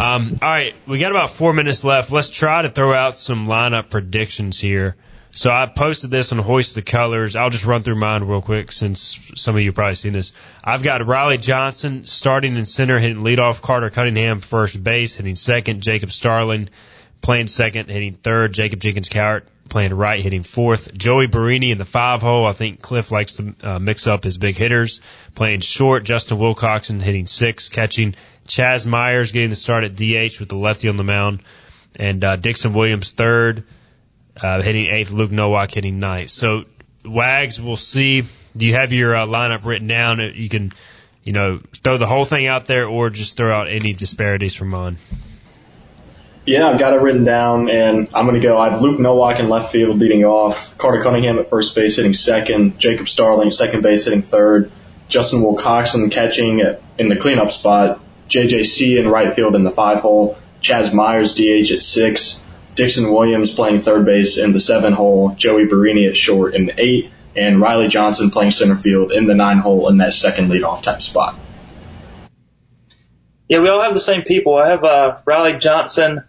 Um, 0.00 0.38
all 0.42 0.48
right, 0.48 0.74
we 0.86 0.98
got 0.98 1.10
about 1.10 1.30
four 1.30 1.52
minutes 1.52 1.84
left. 1.84 2.12
Let's 2.12 2.30
try 2.30 2.62
to 2.62 2.68
throw 2.68 2.92
out 2.92 3.16
some 3.16 3.46
lineup 3.46 3.90
predictions 3.90 4.60
here. 4.60 4.96
So 5.30 5.50
I 5.50 5.66
posted 5.66 6.10
this 6.10 6.32
on 6.32 6.38
Hoist 6.38 6.76
the 6.76 6.82
Colors. 6.82 7.36
I'll 7.36 7.50
just 7.50 7.66
run 7.66 7.82
through 7.82 7.96
mine 7.96 8.24
real 8.24 8.40
quick 8.40 8.72
since 8.72 9.20
some 9.34 9.54
of 9.54 9.60
you 9.60 9.70
probably 9.70 9.94
seen 9.94 10.14
this. 10.14 10.32
I've 10.64 10.82
got 10.82 11.06
Riley 11.06 11.36
Johnson 11.36 12.06
starting 12.06 12.56
in 12.56 12.64
center, 12.64 12.98
hitting 12.98 13.18
leadoff. 13.18 13.60
Carter 13.60 13.90
Cunningham 13.90 14.40
first 14.40 14.82
base, 14.82 15.16
hitting 15.16 15.36
second. 15.36 15.82
Jacob 15.82 16.10
Starling 16.10 16.70
playing 17.22 17.48
second, 17.48 17.88
hitting 17.88 18.14
third. 18.14 18.52
Jacob 18.52 18.80
Jenkins 18.80 19.08
Cowart 19.08 19.42
playing 19.68 19.94
right, 19.94 20.22
hitting 20.22 20.42
fourth. 20.42 20.96
Joey 20.96 21.26
Barini 21.26 21.72
in 21.72 21.78
the 21.78 21.84
five 21.84 22.22
hole. 22.22 22.46
I 22.46 22.52
think 22.52 22.82
Cliff 22.82 23.10
likes 23.10 23.36
to 23.36 23.54
uh, 23.62 23.78
mix 23.78 24.06
up 24.06 24.24
his 24.24 24.38
big 24.38 24.56
hitters. 24.56 25.00
Playing 25.34 25.60
short, 25.60 26.04
Justin 26.04 26.38
Wilcoxon 26.38 27.00
hitting 27.00 27.26
six, 27.26 27.68
catching. 27.68 28.14
Chaz 28.46 28.86
Myers 28.86 29.32
getting 29.32 29.50
the 29.50 29.56
start 29.56 29.84
at 29.84 29.96
DH 29.96 30.38
with 30.38 30.48
the 30.48 30.56
lefty 30.56 30.88
on 30.88 30.96
the 30.96 31.04
mound. 31.04 31.42
And 31.98 32.22
uh, 32.22 32.36
Dixon 32.36 32.74
Williams 32.74 33.12
third, 33.12 33.64
uh, 34.40 34.62
hitting 34.62 34.86
eighth. 34.86 35.10
Luke 35.10 35.32
Nowak 35.32 35.72
hitting 35.72 35.98
ninth. 35.98 36.30
So 36.30 36.64
Wags, 37.04 37.60
we'll 37.60 37.76
see. 37.76 38.24
Do 38.56 38.66
you 38.66 38.74
have 38.74 38.92
your 38.92 39.14
uh, 39.14 39.26
lineup 39.26 39.64
written 39.64 39.86
down? 39.86 40.20
You 40.34 40.48
can, 40.48 40.72
you 41.24 41.32
know, 41.32 41.58
throw 41.82 41.98
the 41.98 42.06
whole 42.06 42.24
thing 42.24 42.46
out 42.46 42.66
there 42.66 42.86
or 42.86 43.10
just 43.10 43.36
throw 43.36 43.54
out 43.54 43.68
any 43.68 43.92
disparities 43.92 44.54
from 44.54 44.68
mine. 44.68 44.96
Yeah, 46.46 46.68
I've 46.68 46.78
got 46.78 46.92
it 46.92 47.00
written 47.00 47.24
down, 47.24 47.68
and 47.68 48.08
I'm 48.14 48.26
going 48.26 48.40
to 48.40 48.46
go. 48.46 48.56
I 48.56 48.70
have 48.70 48.80
Luke 48.80 49.00
Nowak 49.00 49.40
in 49.40 49.48
left 49.48 49.72
field 49.72 49.98
leading 49.98 50.24
off, 50.24 50.78
Carter 50.78 51.02
Cunningham 51.02 51.40
at 51.40 51.50
first 51.50 51.74
base 51.74 51.96
hitting 51.96 52.14
second, 52.14 52.78
Jacob 52.78 53.08
Starling 53.08 53.50
second 53.50 53.82
base 53.82 54.04
hitting 54.04 54.22
third, 54.22 54.70
Justin 55.08 55.40
Wilcoxon 55.40 56.10
catching 56.12 56.60
at, 56.60 56.80
in 56.98 57.08
the 57.08 57.16
cleanup 57.16 57.50
spot, 57.50 58.00
JJC 58.28 58.96
in 58.96 59.08
right 59.08 59.32
field 59.32 59.56
in 59.56 59.64
the 59.64 59.72
five 59.72 60.00
hole, 60.00 60.38
Chaz 60.62 60.94
Myers 60.94 61.34
DH 61.34 61.72
at 61.72 61.82
six, 61.82 62.44
Dixon 62.76 63.12
Williams 63.12 63.52
playing 63.52 63.80
third 63.80 64.06
base 64.06 64.38
in 64.38 64.52
the 64.52 64.60
seven 64.60 64.92
hole, 64.92 65.34
Joey 65.34 65.66
Barini 65.66 66.08
at 66.08 66.16
short 66.16 66.54
in 66.54 66.66
the 66.66 66.74
eight, 66.80 67.10
and 67.34 67.60
Riley 67.60 67.88
Johnson 67.88 68.30
playing 68.30 68.52
center 68.52 68.76
field 68.76 69.10
in 69.10 69.26
the 69.26 69.34
nine 69.34 69.58
hole 69.58 69.88
in 69.88 69.98
that 69.98 70.12
second 70.12 70.48
leadoff 70.48 70.82
type 70.82 71.02
spot. 71.02 71.36
Yeah, 73.48 73.60
we 73.60 73.68
all 73.68 73.82
have 73.82 73.94
the 73.94 74.00
same 74.00 74.22
people. 74.22 74.56
I 74.56 74.70
have 74.70 74.84
uh, 74.84 75.18
Riley 75.24 75.58
Johnson, 75.58 76.22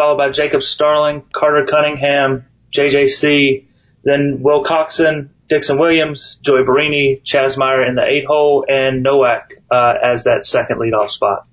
followed 0.00 0.16
by 0.16 0.30
Jacob 0.30 0.62
Starling, 0.62 1.22
Carter 1.30 1.66
Cunningham, 1.66 2.46
JJC, 2.72 3.66
then 4.02 4.38
Wilcoxon, 4.42 5.28
Dixon 5.46 5.78
Williams, 5.78 6.38
Joey 6.40 6.62
Barini, 6.62 7.22
Chas 7.22 7.58
Meyer 7.58 7.84
in 7.84 7.96
the 7.96 8.04
eight 8.06 8.24
hole, 8.24 8.64
and 8.66 9.02
Nowak 9.02 9.52
uh, 9.70 9.92
as 10.02 10.24
that 10.24 10.46
second 10.46 10.78
leadoff 10.78 11.10
spot. 11.10 11.46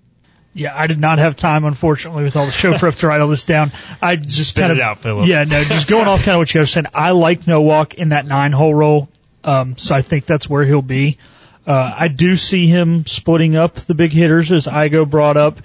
Yeah, 0.54 0.72
I 0.74 0.88
did 0.88 0.98
not 0.98 1.20
have 1.20 1.36
time, 1.36 1.66
unfortunately, 1.66 2.24
with 2.24 2.38
all 2.38 2.46
the 2.46 2.54
show 2.54 2.78
prep 2.78 2.96
to 2.96 3.08
write 3.08 3.20
all 3.20 3.28
this 3.28 3.44
down. 3.44 3.74
I 4.02 4.16
just 4.16 4.52
Spit 4.52 4.62
kind 4.62 4.72
of 4.72 4.78
it 4.78 4.82
out, 4.82 4.98
Philip. 5.00 5.28
Yeah, 5.28 5.44
no, 5.44 5.62
just 5.66 5.90
going 5.90 6.08
off 6.08 6.24
kind 6.24 6.36
of 6.36 6.40
what 6.40 6.54
you 6.54 6.62
guys 6.62 6.72
said. 6.72 6.88
I 6.94 7.12
like 7.12 7.48
Nowak 7.48 7.96
in 7.96 8.10
that 8.10 8.26
nine 8.26 8.54
hole 8.54 8.74
role, 8.74 9.10
um, 9.44 9.76
so 9.76 9.94
I 9.94 10.02
think 10.02 10.26
that's 10.26 10.50
where 10.50 10.64
he'll 10.64 10.82
be. 10.82 11.18
Uh, 11.68 11.94
I 11.98 12.08
do 12.08 12.38
see 12.38 12.68
him 12.68 13.06
splitting 13.06 13.58
up 13.58 13.76
the 13.76 13.94
big 13.94 14.12
hitters, 14.12 14.54
as 14.54 14.68
Igo 14.68 15.10
brought 15.10 15.36
up. 15.36 15.60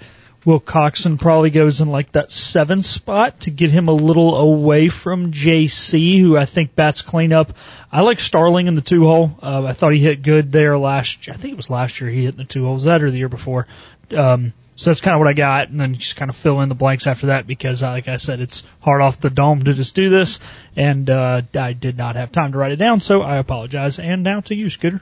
Wilcoxon 0.45 1.19
probably 1.19 1.49
goes 1.49 1.79
in 1.79 1.87
like 1.87 2.11
that 2.11 2.29
seven 2.29 2.83
spot 2.83 3.41
to 3.41 3.51
get 3.51 3.71
him 3.71 3.87
a 3.87 3.93
little 3.93 4.35
away 4.35 4.89
from 4.89 5.31
JC, 5.31 6.19
who 6.19 6.37
I 6.37 6.45
think 6.45 6.75
bats 6.75 7.01
clean 7.01 7.31
up. 7.31 7.53
I 7.91 8.01
like 8.01 8.19
Starling 8.19 8.67
in 8.67 8.75
the 8.75 8.81
two 8.81 9.05
hole. 9.05 9.37
Uh, 9.41 9.63
I 9.63 9.73
thought 9.73 9.93
he 9.93 9.99
hit 9.99 10.21
good 10.21 10.51
there 10.51 10.77
last. 10.77 11.29
I 11.29 11.33
think 11.33 11.53
it 11.53 11.57
was 11.57 11.69
last 11.69 12.01
year 12.01 12.09
he 12.09 12.25
hit 12.25 12.33
in 12.33 12.39
the 12.39 12.43
two 12.43 12.65
hole. 12.65 12.73
Was 12.73 12.83
that 12.83 13.01
or 13.01 13.09
the 13.09 13.17
year 13.17 13.29
before? 13.29 13.67
Um, 14.15 14.53
so 14.75 14.89
that's 14.89 15.01
kind 15.01 15.13
of 15.13 15.19
what 15.19 15.27
I 15.27 15.33
got, 15.33 15.69
and 15.69 15.79
then 15.79 15.93
just 15.93 16.15
kind 16.15 16.29
of 16.29 16.35
fill 16.35 16.61
in 16.61 16.69
the 16.69 16.75
blanks 16.75 17.05
after 17.05 17.27
that 17.27 17.45
because, 17.45 17.83
uh, 17.83 17.91
like 17.91 18.07
I 18.07 18.17
said, 18.17 18.41
it's 18.41 18.63
hard 18.81 19.01
off 19.01 19.21
the 19.21 19.29
dome 19.29 19.63
to 19.63 19.73
just 19.73 19.95
do 19.95 20.09
this, 20.09 20.39
and 20.75 21.09
uh, 21.09 21.43
I 21.55 21.73
did 21.73 21.95
not 21.95 22.15
have 22.15 22.31
time 22.31 22.51
to 22.53 22.57
write 22.57 22.71
it 22.71 22.77
down, 22.77 22.99
so 22.99 23.21
I 23.21 23.37
apologize. 23.37 23.99
And 23.99 24.23
now 24.23 24.41
to 24.41 24.55
you, 24.55 24.69
Scooter. 24.69 25.01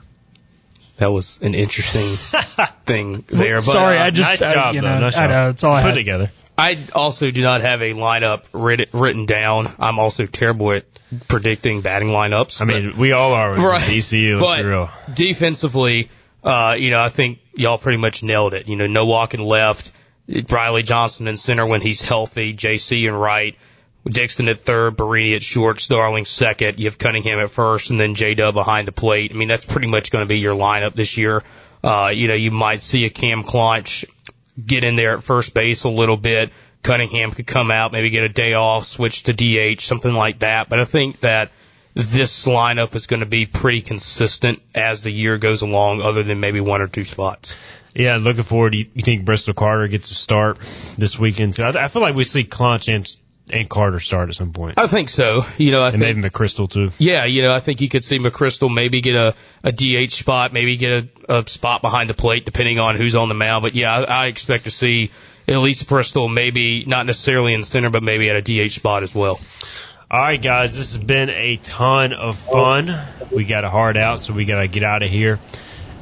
That 0.98 1.10
was 1.10 1.40
an 1.42 1.54
interesting 1.54 2.08
thing 2.86 3.24
there. 3.28 3.56
But, 3.56 3.62
Sorry, 3.64 3.98
uh, 3.98 4.04
I 4.04 4.10
just 4.10 4.40
nice 4.40 4.42
I, 4.42 4.54
job, 4.54 4.74
you 4.74 4.80
though. 4.82 4.98
Nice 5.00 5.16
I 5.16 5.20
job. 5.22 5.30
know 5.30 5.48
it's 5.50 5.64
all 5.64 5.72
I 5.72 5.82
Put 5.82 5.88
had. 5.90 5.94
together. 5.94 6.30
I 6.58 6.78
also 6.94 7.30
do 7.30 7.42
not 7.42 7.62
have 7.62 7.80
a 7.82 7.94
lineup 7.94 8.44
writ- 8.52 8.90
written 8.92 9.26
down. 9.26 9.68
I'm 9.78 9.98
also 9.98 10.26
terrible 10.26 10.72
at 10.72 10.84
predicting 11.28 11.80
batting 11.80 12.08
lineups. 12.08 12.60
I 12.60 12.66
mean, 12.66 12.96
we 12.98 13.12
all 13.12 13.32
are 13.32 13.52
with 13.52 13.60
Right. 13.60 13.82
ECU. 13.90 14.36
Let's 14.36 14.46
but 14.48 14.56
be 14.58 14.68
real. 14.68 14.90
defensively, 15.14 16.08
uh, 16.44 16.76
you 16.78 16.90
know, 16.90 17.00
I 17.02 17.08
think 17.08 17.38
y'all 17.54 17.78
pretty 17.78 17.98
much 17.98 18.22
nailed 18.22 18.54
it. 18.54 18.68
You 18.68 18.76
know, 18.76 18.86
no 18.86 19.06
walking 19.06 19.40
left, 19.40 19.90
Riley 20.50 20.82
Johnson 20.82 21.26
in 21.26 21.36
center 21.36 21.66
when 21.66 21.80
he's 21.80 22.02
healthy, 22.02 22.54
JC 22.54 23.08
in 23.08 23.14
right, 23.14 23.56
Dixon 24.04 24.48
at 24.48 24.60
third, 24.60 24.96
Barini 24.96 25.36
at 25.36 25.42
short, 25.42 25.80
Starling 25.80 26.24
second. 26.24 26.78
You 26.78 26.86
have 26.86 26.98
Cunningham 26.98 27.38
at 27.38 27.50
first, 27.50 27.90
and 27.90 28.00
then 28.00 28.14
J 28.14 28.34
Dub 28.34 28.54
behind 28.54 28.88
the 28.88 28.92
plate. 28.92 29.30
I 29.32 29.36
mean, 29.36 29.48
that's 29.48 29.64
pretty 29.64 29.88
much 29.88 30.10
going 30.10 30.24
to 30.24 30.28
be 30.28 30.40
your 30.40 30.56
lineup 30.56 30.94
this 30.94 31.16
year. 31.16 31.42
Uh, 31.84 32.10
you 32.12 32.28
know, 32.28 32.34
you 32.34 32.50
might 32.50 32.82
see 32.82 33.04
a 33.04 33.10
Cam 33.10 33.42
Clunch 33.42 34.04
get 34.64 34.84
in 34.84 34.96
there 34.96 35.16
at 35.16 35.22
first 35.22 35.54
base 35.54 35.84
a 35.84 35.88
little 35.88 36.16
bit. 36.16 36.52
Cunningham 36.82 37.30
could 37.30 37.46
come 37.46 37.70
out, 37.70 37.92
maybe 37.92 38.10
get 38.10 38.24
a 38.24 38.28
day 38.28 38.54
off, 38.54 38.84
switch 38.84 39.24
to 39.24 39.32
DH, 39.32 39.80
something 39.80 40.12
like 40.12 40.40
that. 40.40 40.68
But 40.68 40.80
I 40.80 40.84
think 40.84 41.20
that 41.20 41.52
this 41.94 42.46
lineup 42.46 42.94
is 42.96 43.06
going 43.06 43.20
to 43.20 43.26
be 43.26 43.46
pretty 43.46 43.82
consistent 43.82 44.60
as 44.74 45.02
the 45.02 45.12
year 45.12 45.38
goes 45.38 45.62
along, 45.62 46.00
other 46.00 46.22
than 46.22 46.40
maybe 46.40 46.60
one 46.60 46.80
or 46.80 46.88
two 46.88 47.04
spots. 47.04 47.56
Yeah, 47.94 48.16
looking 48.16 48.44
forward. 48.44 48.74
You, 48.74 48.86
you 48.94 49.02
think 49.02 49.24
Bristol 49.24 49.54
Carter 49.54 49.86
gets 49.86 50.10
a 50.10 50.14
start 50.14 50.58
this 50.96 51.18
weekend? 51.18 51.58
I, 51.60 51.88
feel 51.88 52.02
like 52.02 52.14
we 52.14 52.24
see 52.24 52.44
Clunch 52.44 52.92
and, 52.92 53.08
and 53.52 53.68
Carter 53.68 54.00
start 54.00 54.28
at 54.28 54.34
some 54.34 54.52
point, 54.52 54.78
I 54.78 54.86
think 54.86 55.08
so. 55.08 55.42
You 55.58 55.70
know, 55.70 55.82
I 55.82 55.88
and 55.88 55.98
think 56.00 56.16
maybe 56.16 56.28
McCrystal 56.28 56.70
too. 56.70 56.90
Yeah, 56.98 57.24
you 57.24 57.42
know, 57.42 57.54
I 57.54 57.60
think 57.60 57.80
you 57.80 57.88
could 57.88 58.02
see 58.02 58.18
McCrystal 58.18 58.72
maybe 58.72 59.00
get 59.00 59.14
a, 59.14 59.34
a 59.62 59.72
DH 59.72 60.12
spot, 60.12 60.52
maybe 60.52 60.76
get 60.76 61.04
a, 61.28 61.38
a 61.40 61.48
spot 61.48 61.82
behind 61.82 62.10
the 62.10 62.14
plate, 62.14 62.44
depending 62.44 62.78
on 62.78 62.96
who's 62.96 63.14
on 63.14 63.28
the 63.28 63.34
mound. 63.34 63.62
But 63.62 63.74
yeah, 63.74 63.94
I, 63.94 64.24
I 64.24 64.26
expect 64.26 64.64
to 64.64 64.70
see 64.70 65.10
at 65.46 65.58
least 65.58 65.88
Bristol, 65.88 66.28
maybe 66.28 66.84
not 66.86 67.06
necessarily 67.06 67.54
in 67.54 67.64
center, 67.64 67.90
but 67.90 68.02
maybe 68.02 68.30
at 68.30 68.36
a 68.36 68.42
DH 68.42 68.72
spot 68.72 69.02
as 69.02 69.14
well. 69.14 69.40
All 70.10 70.20
right, 70.20 70.40
guys, 70.40 70.76
this 70.76 70.94
has 70.94 71.02
been 71.02 71.30
a 71.30 71.56
ton 71.56 72.12
of 72.12 72.38
fun. 72.38 72.94
We 73.30 73.44
got 73.44 73.64
a 73.64 73.70
hard 73.70 73.96
out, 73.96 74.20
so 74.20 74.34
we 74.34 74.44
got 74.44 74.60
to 74.60 74.68
get 74.68 74.82
out 74.82 75.02
of 75.02 75.08
here 75.08 75.38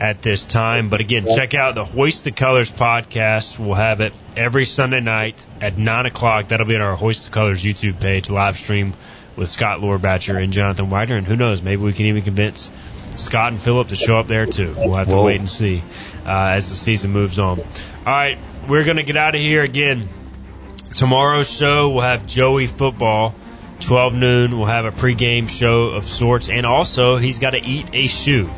at 0.00 0.22
this 0.22 0.44
time. 0.44 0.88
But 0.88 1.00
again, 1.00 1.26
check 1.26 1.54
out 1.54 1.74
the 1.74 1.84
Hoist 1.84 2.24
the 2.24 2.32
Colors 2.32 2.70
podcast. 2.70 3.58
We'll 3.58 3.74
have 3.74 4.00
it 4.00 4.14
every 4.34 4.64
Sunday 4.64 5.00
night 5.00 5.46
at 5.60 5.76
9 5.76 6.06
o'clock. 6.06 6.48
That'll 6.48 6.66
be 6.66 6.74
on 6.74 6.80
our 6.80 6.96
Hoist 6.96 7.26
the 7.26 7.30
Colors 7.30 7.62
YouTube 7.62 8.00
page, 8.00 8.30
live 8.30 8.56
stream 8.56 8.94
with 9.36 9.50
Scott 9.50 9.80
Lorbatcher 9.80 10.42
and 10.42 10.54
Jonathan 10.54 10.88
Wagner. 10.88 11.16
And 11.16 11.26
who 11.26 11.36
knows, 11.36 11.62
maybe 11.62 11.82
we 11.82 11.92
can 11.92 12.06
even 12.06 12.22
convince 12.22 12.70
Scott 13.16 13.52
and 13.52 13.60
Philip 13.60 13.88
to 13.88 13.96
show 13.96 14.18
up 14.18 14.26
there 14.26 14.46
too. 14.46 14.74
We'll 14.76 14.94
have 14.94 15.08
to 15.08 15.16
Whoa. 15.16 15.26
wait 15.26 15.38
and 15.38 15.48
see 15.48 15.82
uh, 16.24 16.52
as 16.54 16.70
the 16.70 16.76
season 16.76 17.10
moves 17.10 17.38
on. 17.38 17.60
All 17.60 17.66
right, 18.06 18.38
we're 18.68 18.84
going 18.84 18.96
to 18.96 19.02
get 19.02 19.18
out 19.18 19.34
of 19.34 19.40
here 19.42 19.62
again. 19.62 20.08
Tomorrow's 20.94 21.54
show, 21.54 21.90
we'll 21.90 22.00
have 22.00 22.26
Joey 22.26 22.66
football. 22.66 23.34
12 23.80 24.14
noon, 24.14 24.58
we'll 24.58 24.66
have 24.66 24.84
a 24.84 24.90
pregame 24.90 25.48
show 25.48 25.88
of 25.88 26.04
sorts. 26.04 26.48
And 26.48 26.66
also, 26.66 27.16
he's 27.16 27.38
got 27.38 27.50
to 27.50 27.62
eat 27.62 27.86
a 27.92 28.06
shoe. 28.06 28.48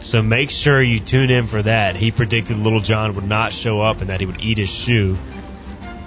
So 0.00 0.22
make 0.22 0.50
sure 0.50 0.82
you 0.82 0.98
tune 0.98 1.30
in 1.30 1.46
for 1.46 1.62
that. 1.62 1.94
He 1.96 2.10
predicted 2.10 2.56
Lil 2.56 2.80
Jon 2.80 3.14
would 3.14 3.26
not 3.26 3.52
show 3.52 3.80
up 3.80 4.00
and 4.00 4.10
that 4.10 4.20
he 4.20 4.26
would 4.26 4.40
eat 4.40 4.58
his 4.58 4.72
shoe 4.72 5.16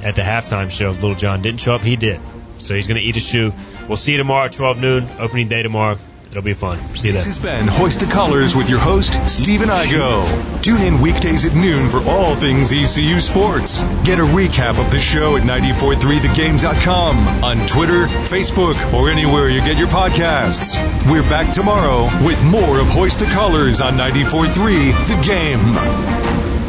at 0.02 0.16
the 0.16 0.22
halftime 0.22 0.72
show. 0.72 0.89
If 0.91 1.04
Lil 1.04 1.16
Jon 1.16 1.41
didn't 1.41 1.62
show 1.62 1.76
up, 1.76 1.82
he 1.82 1.96
did. 1.96 2.20
So 2.58 2.76
he's 2.76 2.88
going 2.88 3.00
to 3.00 3.08
eat 3.08 3.16
his 3.16 3.28
shoe. 3.28 3.54
We'll 3.88 3.98
see 3.98 4.14
you 4.14 4.18
tomorrow 4.18 4.46
at 4.46 4.54
12 4.54 4.80
noon, 4.80 5.08
opening 5.20 5.48
day 5.48 5.64
tomorrow. 5.64 5.98
It'll 6.34 6.42
be 6.42 6.56
fun. 6.56 6.80
See 6.96 7.10
you 7.10 7.14
This 7.14 7.26
then. 7.26 7.30
has 7.30 7.38
been 7.38 7.68
Hoist 7.68 8.00
the 8.00 8.08
Colors 8.08 8.56
with 8.56 8.68
your 8.68 8.80
host, 8.80 9.14
Stephen 9.30 9.70
Igo. 9.70 10.64
Tune 10.64 10.82
in 10.82 11.00
weekdays 11.00 11.46
at 11.46 11.54
noon 11.54 11.88
for 11.92 12.00
all 12.10 12.36
things 12.36 12.74
ECU 12.74 13.20
sports. 13.20 13.84
Get 14.04 14.18
a 14.18 14.24
recap 14.24 14.84
of 14.84 14.90
the 14.90 15.00
show 15.00 15.38
at 15.38 15.44
943thegame.com, 15.44 17.44
on 17.44 17.58
Twitter, 17.68 18.08
Facebook, 18.08 18.94
or 18.96 19.12
anywhere 19.12 19.50
you 19.50 19.60
get 19.60 19.78
your 19.78 19.90
podcasts. 19.90 20.76
We're 21.08 21.22
back 21.30 21.54
tomorrow 21.54 22.06
with 22.26 22.44
more 22.46 22.80
of 22.80 22.88
Hoist 22.88 23.20
the 23.20 23.26
Colors 23.26 23.80
on 23.80 23.96
943 23.96 24.90
The 24.92 25.22
Game. 25.24 26.64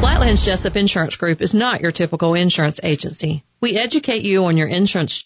Flatlands 0.00 0.46
Jessup 0.46 0.76
Insurance 0.76 1.16
Group 1.16 1.42
is 1.42 1.52
not 1.52 1.82
your 1.82 1.90
typical 1.90 2.32
insurance 2.32 2.80
agency. 2.82 3.44
We 3.60 3.76
educate 3.76 4.22
you 4.22 4.46
on 4.46 4.56
your 4.56 4.66
insurance 4.66 5.12